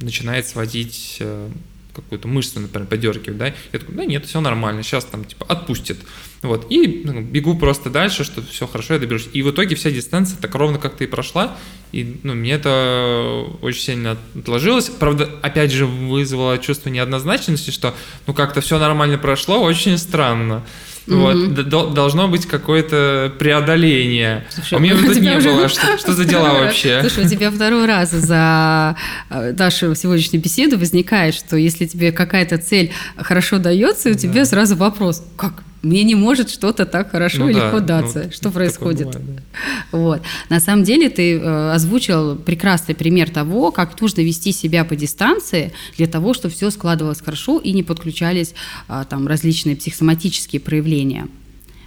начинает 0.00 0.46
сводить 0.48 1.18
э, 1.20 1.48
какую-то 1.94 2.26
мышцу, 2.26 2.58
например, 2.58 2.88
подергивать, 2.88 3.38
да, 3.38 3.46
я 3.46 3.78
такой, 3.78 3.94
да 3.94 4.04
нет, 4.04 4.26
все 4.26 4.40
нормально, 4.40 4.82
сейчас 4.82 5.04
там 5.04 5.24
типа 5.24 5.46
отпустит, 5.48 5.98
вот, 6.42 6.66
и 6.68 7.02
ну, 7.04 7.20
бегу 7.20 7.56
просто 7.56 7.90
дальше, 7.90 8.24
что 8.24 8.42
все 8.42 8.66
хорошо, 8.66 8.94
я 8.94 9.00
доберусь. 9.00 9.28
И 9.32 9.42
в 9.42 9.50
итоге 9.52 9.76
вся 9.76 9.92
дистанция 9.92 10.36
так 10.36 10.52
ровно 10.56 10.78
как-то 10.78 11.04
и 11.04 11.06
прошла, 11.06 11.56
и 11.92 12.18
ну, 12.24 12.34
мне 12.34 12.52
это 12.54 13.44
очень 13.62 13.80
сильно 13.80 14.18
отложилось. 14.36 14.90
Правда, 14.90 15.30
опять 15.42 15.70
же, 15.70 15.86
вызвало 15.86 16.58
чувство 16.58 16.88
неоднозначности, 16.90 17.70
что 17.70 17.94
ну 18.26 18.34
как-то 18.34 18.60
все 18.60 18.80
нормально 18.80 19.16
прошло, 19.16 19.62
очень 19.62 19.96
странно. 19.96 20.64
Mm-hmm. 21.06 21.70
Вот, 21.70 21.94
должно 21.94 22.28
быть 22.28 22.46
какое-то 22.46 23.32
преодоление. 23.38 24.46
Слушай, 24.50 24.74
а 24.74 24.76
у 24.78 24.80
меня 24.80 24.96
тут 24.96 25.16
не 25.20 25.36
уже... 25.36 25.50
было. 25.50 25.68
Что, 25.68 25.98
что 25.98 26.12
за 26.14 26.24
дела 26.24 26.54
вообще? 26.54 27.00
Слушай, 27.00 27.26
у 27.26 27.28
тебя 27.28 27.50
второй 27.50 27.84
раз 27.86 28.10
за 28.10 28.96
э, 29.28 29.52
нашу 29.52 29.94
сегодняшнюю 29.94 30.42
беседу 30.42 30.78
возникает, 30.78 31.34
что 31.34 31.56
если 31.56 31.84
тебе 31.84 32.10
какая-то 32.10 32.56
цель 32.56 32.90
хорошо 33.16 33.58
дается, 33.58 34.10
у 34.10 34.14
тебя 34.14 34.46
сразу 34.46 34.76
вопрос, 34.76 35.22
как 35.36 35.62
мне 35.84 36.02
не 36.02 36.14
может 36.14 36.50
что-то 36.50 36.86
так 36.86 37.10
хорошо 37.10 37.46
ну, 37.46 37.52
да, 37.52 37.52
легко 37.52 37.80
ну, 37.80 37.86
даться. 37.86 38.22
Ну, 38.26 38.32
что 38.32 38.50
происходит? 38.50 39.08
Бывает, 39.08 39.26
да. 39.36 39.98
Вот. 39.98 40.22
На 40.48 40.60
самом 40.60 40.84
деле 40.84 41.10
ты 41.10 41.38
э, 41.38 41.72
озвучил 41.72 42.36
прекрасный 42.36 42.94
пример 42.94 43.30
того, 43.30 43.70
как 43.70 44.00
нужно 44.00 44.22
вести 44.22 44.52
себя 44.52 44.84
по 44.84 44.96
дистанции 44.96 45.72
для 45.96 46.06
того, 46.06 46.34
чтобы 46.34 46.54
все 46.54 46.70
складывалось 46.70 47.20
хорошо 47.20 47.58
и 47.58 47.72
не 47.72 47.82
подключались 47.82 48.54
э, 48.88 49.04
там 49.08 49.26
различные 49.26 49.76
психосоматические 49.76 50.60
проявления 50.60 51.28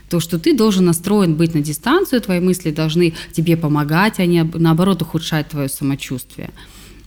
то, 0.10 0.22
что 0.22 0.40
ты 0.40 0.56
должен 0.56 0.86
настроен 0.86 1.36
быть 1.36 1.53
на 1.53 1.60
дистанцию, 1.60 2.22
твои 2.22 2.40
мысли 2.40 2.72
должны 2.72 3.14
тебе 3.34 3.57
помогать, 3.57 4.19
а 4.19 4.26
не 4.26 4.41
наоборот 4.44 5.02
ухудшать 5.02 5.49
твое 5.49 5.68
самочувствие. 5.68 6.52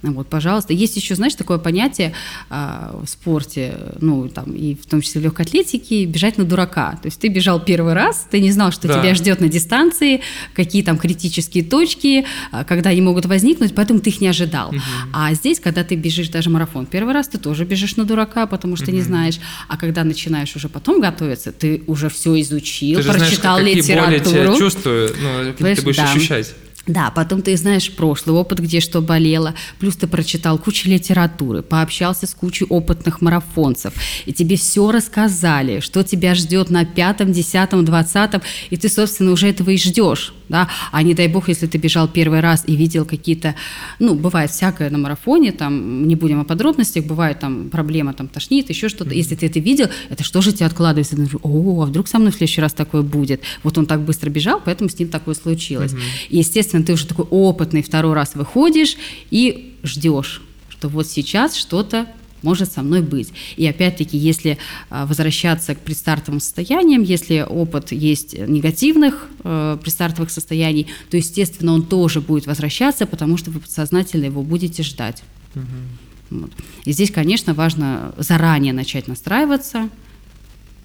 Вот, 0.02 0.28
пожалуйста. 0.28 0.72
Есть 0.72 0.96
еще, 0.96 1.14
знаешь, 1.14 1.34
такое 1.34 1.58
понятие 1.58 2.14
а, 2.48 2.98
в 3.04 3.08
спорте, 3.08 3.74
ну, 4.00 4.28
там, 4.28 4.52
и 4.52 4.74
в 4.74 4.86
том 4.86 5.02
числе 5.02 5.20
в 5.20 5.24
легкой 5.24 5.44
атлетике, 5.44 6.06
бежать 6.06 6.38
на 6.38 6.44
дурака. 6.44 6.92
То 7.02 7.06
есть 7.08 7.20
ты 7.20 7.28
бежал 7.28 7.60
первый 7.60 7.92
раз, 7.92 8.26
ты 8.30 8.40
не 8.40 8.50
знал, 8.50 8.72
что 8.72 8.88
да. 8.88 9.00
тебя 9.00 9.14
ждет 9.14 9.40
на 9.40 9.48
дистанции, 9.48 10.22
какие 10.54 10.82
там 10.82 10.96
критические 10.96 11.64
точки, 11.64 12.24
а, 12.50 12.64
когда 12.64 12.90
они 12.90 13.02
могут 13.02 13.26
возникнуть, 13.26 13.74
поэтому 13.74 14.00
ты 14.00 14.10
их 14.10 14.20
не 14.20 14.28
ожидал. 14.28 14.70
Угу. 14.70 14.80
А 15.12 15.34
здесь, 15.34 15.60
когда 15.60 15.84
ты 15.84 15.96
бежишь 15.96 16.30
даже 16.30 16.48
марафон 16.48 16.86
первый 16.86 17.12
раз, 17.12 17.28
ты 17.28 17.38
тоже 17.38 17.64
бежишь 17.64 17.96
на 17.96 18.04
дурака, 18.04 18.46
потому 18.46 18.76
что 18.76 18.86
угу. 18.86 18.94
не 18.94 19.02
знаешь. 19.02 19.38
А 19.68 19.76
когда 19.76 20.04
начинаешь 20.04 20.56
уже 20.56 20.68
потом 20.68 21.00
готовиться, 21.00 21.52
ты 21.52 21.82
уже 21.86 22.08
все 22.08 22.40
изучил, 22.40 23.02
ты 23.02 23.08
прочитал 23.08 23.58
знаешь, 23.58 23.76
литературу. 23.76 24.10
Боли 24.10 24.18
тебя 24.18 24.56
чувствую, 24.56 25.14
ну, 25.20 25.52
ты 25.52 25.82
будешь 25.82 25.96
да. 25.96 26.10
ощущать. 26.10 26.54
Да, 26.86 27.10
потом 27.10 27.42
ты 27.42 27.56
знаешь 27.56 27.92
прошлый 27.92 28.34
опыт, 28.34 28.58
где 28.58 28.80
что 28.80 29.00
болело, 29.00 29.54
плюс 29.78 29.96
ты 29.96 30.06
прочитал 30.06 30.58
кучу 30.58 30.88
литературы, 30.88 31.62
пообщался 31.62 32.26
с 32.26 32.34
кучей 32.34 32.64
опытных 32.64 33.20
марафонцев, 33.20 33.92
и 34.24 34.32
тебе 34.32 34.56
все 34.56 34.90
рассказали, 34.90 35.80
что 35.80 36.02
тебя 36.02 36.34
ждет 36.34 36.70
на 36.70 36.84
пятом, 36.84 37.32
десятом, 37.32 37.84
двадцатом, 37.84 38.42
и 38.70 38.76
ты, 38.76 38.88
собственно, 38.88 39.32
уже 39.32 39.48
этого 39.48 39.70
и 39.70 39.76
ждешь, 39.76 40.32
да, 40.50 40.68
а 40.92 41.02
не 41.02 41.14
дай 41.14 41.28
бог, 41.28 41.48
если 41.48 41.66
ты 41.66 41.78
бежал 41.78 42.08
первый 42.08 42.40
раз 42.40 42.64
и 42.66 42.76
видел 42.76 43.04
какие-то, 43.04 43.54
ну, 43.98 44.14
бывает 44.14 44.50
всякое 44.50 44.90
на 44.90 44.98
марафоне, 44.98 45.52
там, 45.52 46.06
не 46.06 46.16
будем 46.16 46.40
о 46.40 46.44
подробностях, 46.44 47.04
бывает 47.04 47.40
там 47.40 47.70
проблема, 47.70 48.12
там, 48.12 48.28
тошнит, 48.28 48.68
еще 48.68 48.88
что-то, 48.88 49.14
если 49.14 49.34
ты 49.34 49.46
это 49.46 49.60
видел, 49.60 49.88
это 50.08 50.24
что 50.24 50.42
же 50.42 50.52
тебе 50.52 50.66
откладывается? 50.66 51.16
Ты 51.16 51.22
думаешь, 51.22 51.36
о, 51.42 51.82
а 51.82 51.86
вдруг 51.86 52.08
со 52.08 52.18
мной 52.18 52.32
в 52.32 52.34
следующий 52.34 52.60
раз 52.60 52.72
такое 52.72 53.02
будет? 53.02 53.42
Вот 53.62 53.78
он 53.78 53.86
так 53.86 54.02
быстро 54.02 54.30
бежал, 54.30 54.60
поэтому 54.64 54.90
с 54.90 54.98
ним 54.98 55.08
такое 55.08 55.34
случилось. 55.34 55.94
И, 56.28 56.38
естественно, 56.38 56.60
естественно, 56.60 56.84
ты 56.84 56.92
уже 56.92 57.06
такой 57.06 57.26
опытный, 57.30 57.82
второй 57.82 58.14
раз 58.14 58.34
выходишь 58.34 58.96
и 59.30 59.74
ждешь, 59.82 60.42
что 60.68 60.88
вот 60.88 61.06
сейчас 61.06 61.56
что-то 61.56 62.06
может 62.42 62.72
со 62.72 62.82
мной 62.82 63.02
быть. 63.02 63.32
И 63.56 63.66
опять-таки, 63.66 64.16
если 64.16 64.58
а, 64.88 65.06
возвращаться 65.06 65.74
к 65.74 65.80
предстартовым 65.80 66.40
состояниям, 66.40 67.02
если 67.02 67.46
опыт 67.48 67.92
есть 67.92 68.36
негативных 68.38 69.28
э, 69.44 69.78
предстартовых 69.82 70.30
состояний, 70.30 70.86
то, 71.10 71.16
естественно, 71.16 71.72
он 71.72 71.84
тоже 71.84 72.20
будет 72.20 72.46
возвращаться, 72.46 73.06
потому 73.06 73.36
что 73.36 73.50
вы 73.50 73.60
подсознательно 73.60 74.26
его 74.26 74.42
будете 74.42 74.82
ждать. 74.82 75.22
Угу. 75.54 76.40
Вот. 76.40 76.50
И 76.84 76.92
здесь, 76.92 77.10
конечно, 77.10 77.54
важно 77.54 78.14
заранее 78.16 78.72
начать 78.72 79.08
настраиваться, 79.08 79.88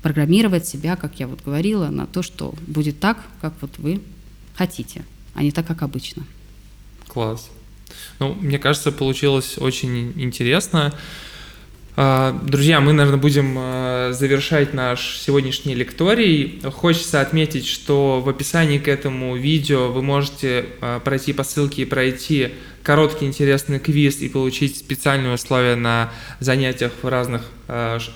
программировать 0.02 0.68
себя, 0.68 0.96
как 0.96 1.20
я 1.20 1.28
вот 1.28 1.44
говорила, 1.44 1.88
на 1.88 2.06
то, 2.06 2.22
что 2.22 2.54
будет 2.68 3.00
так, 3.00 3.24
как 3.42 3.54
вот 3.62 3.78
вы 3.78 4.02
хотите 4.56 5.04
а 5.36 5.44
не 5.44 5.52
так, 5.52 5.68
как 5.68 5.84
обычно. 5.84 6.24
Класс. 7.08 7.52
Ну, 8.20 8.34
мне 8.34 8.58
кажется, 8.58 8.92
получилось 8.92 9.58
очень 9.58 10.14
интересно. 10.16 10.94
А, 11.98 12.38
друзья, 12.44 12.82
мы, 12.82 12.92
наверное, 12.92 13.20
будем 13.20 13.56
а, 13.58 14.12
завершать 14.12 14.74
наш 14.74 15.18
сегодняшний 15.18 15.76
лекторий. 15.76 16.62
Хочется 16.74 17.22
отметить, 17.22 17.66
что 17.66 18.20
в 18.20 18.28
описании 18.28 18.80
к 18.80 18.90
этому 18.90 19.38
видео 19.38 19.90
вы 19.94 20.02
можете 20.02 20.66
а, 20.82 21.00
пройти 21.00 21.32
по 21.32 21.46
ссылке 21.46 21.84
и 21.84 21.86
пройти 21.86 22.50
короткий 22.84 23.26
интересный 23.26 23.80
квиз 23.80 24.20
и 24.20 24.28
получить 24.28 24.78
специальные 24.78 25.36
условия 25.36 25.76
на 25.76 26.12
занятиях 26.40 26.92
в 27.02 27.08
разных 27.08 27.42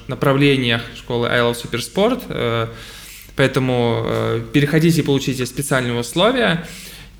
направлениях 0.07 0.83
школы 0.95 1.27
I 1.27 1.39
Love 1.39 1.57
Supersport. 1.57 2.69
Поэтому 3.35 4.05
переходите 4.53 5.01
и 5.01 5.03
получите 5.03 5.47
специальные 5.47 5.97
условия. 5.99 6.67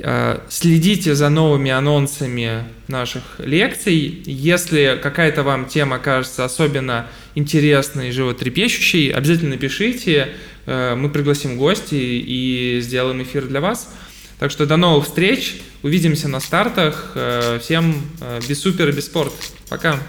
Э, 0.02 0.40
следите 0.48 1.14
за 1.14 1.28
новыми 1.28 1.72
анонсами 1.72 2.64
наших 2.88 3.24
лекций. 3.40 4.24
Если 4.26 4.98
какая-то 5.02 5.44
вам 5.44 5.66
тема 5.66 6.00
кажется 6.00 6.46
особенно 6.46 7.08
интересной, 7.36 8.12
животрепещущей, 8.12 9.12
обязательно 9.12 9.52
напишите. 9.52 10.30
Э, 10.66 10.96
мы 10.96 11.10
пригласим 11.10 11.58
гостей 11.58 12.24
и 12.26 12.80
сделаем 12.82 13.22
эфир 13.24 13.48
для 13.48 13.60
вас. 13.60 13.94
Так 14.40 14.52
что 14.52 14.66
до 14.66 14.78
новых 14.78 15.06
встреч. 15.06 15.58
Увидимся 15.84 16.30
на 16.30 16.40
стартах. 16.40 17.12
Э, 17.16 17.60
всем 17.62 18.02
без 18.48 18.62
супер 18.62 18.90
и 18.90 18.92
без 18.94 19.06
спорт. 19.06 19.34
Пока. 19.68 20.00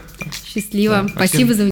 Счастливо. 0.47 1.03
Да, 1.03 1.27
Спасибо 1.27 1.53
за 1.53 1.65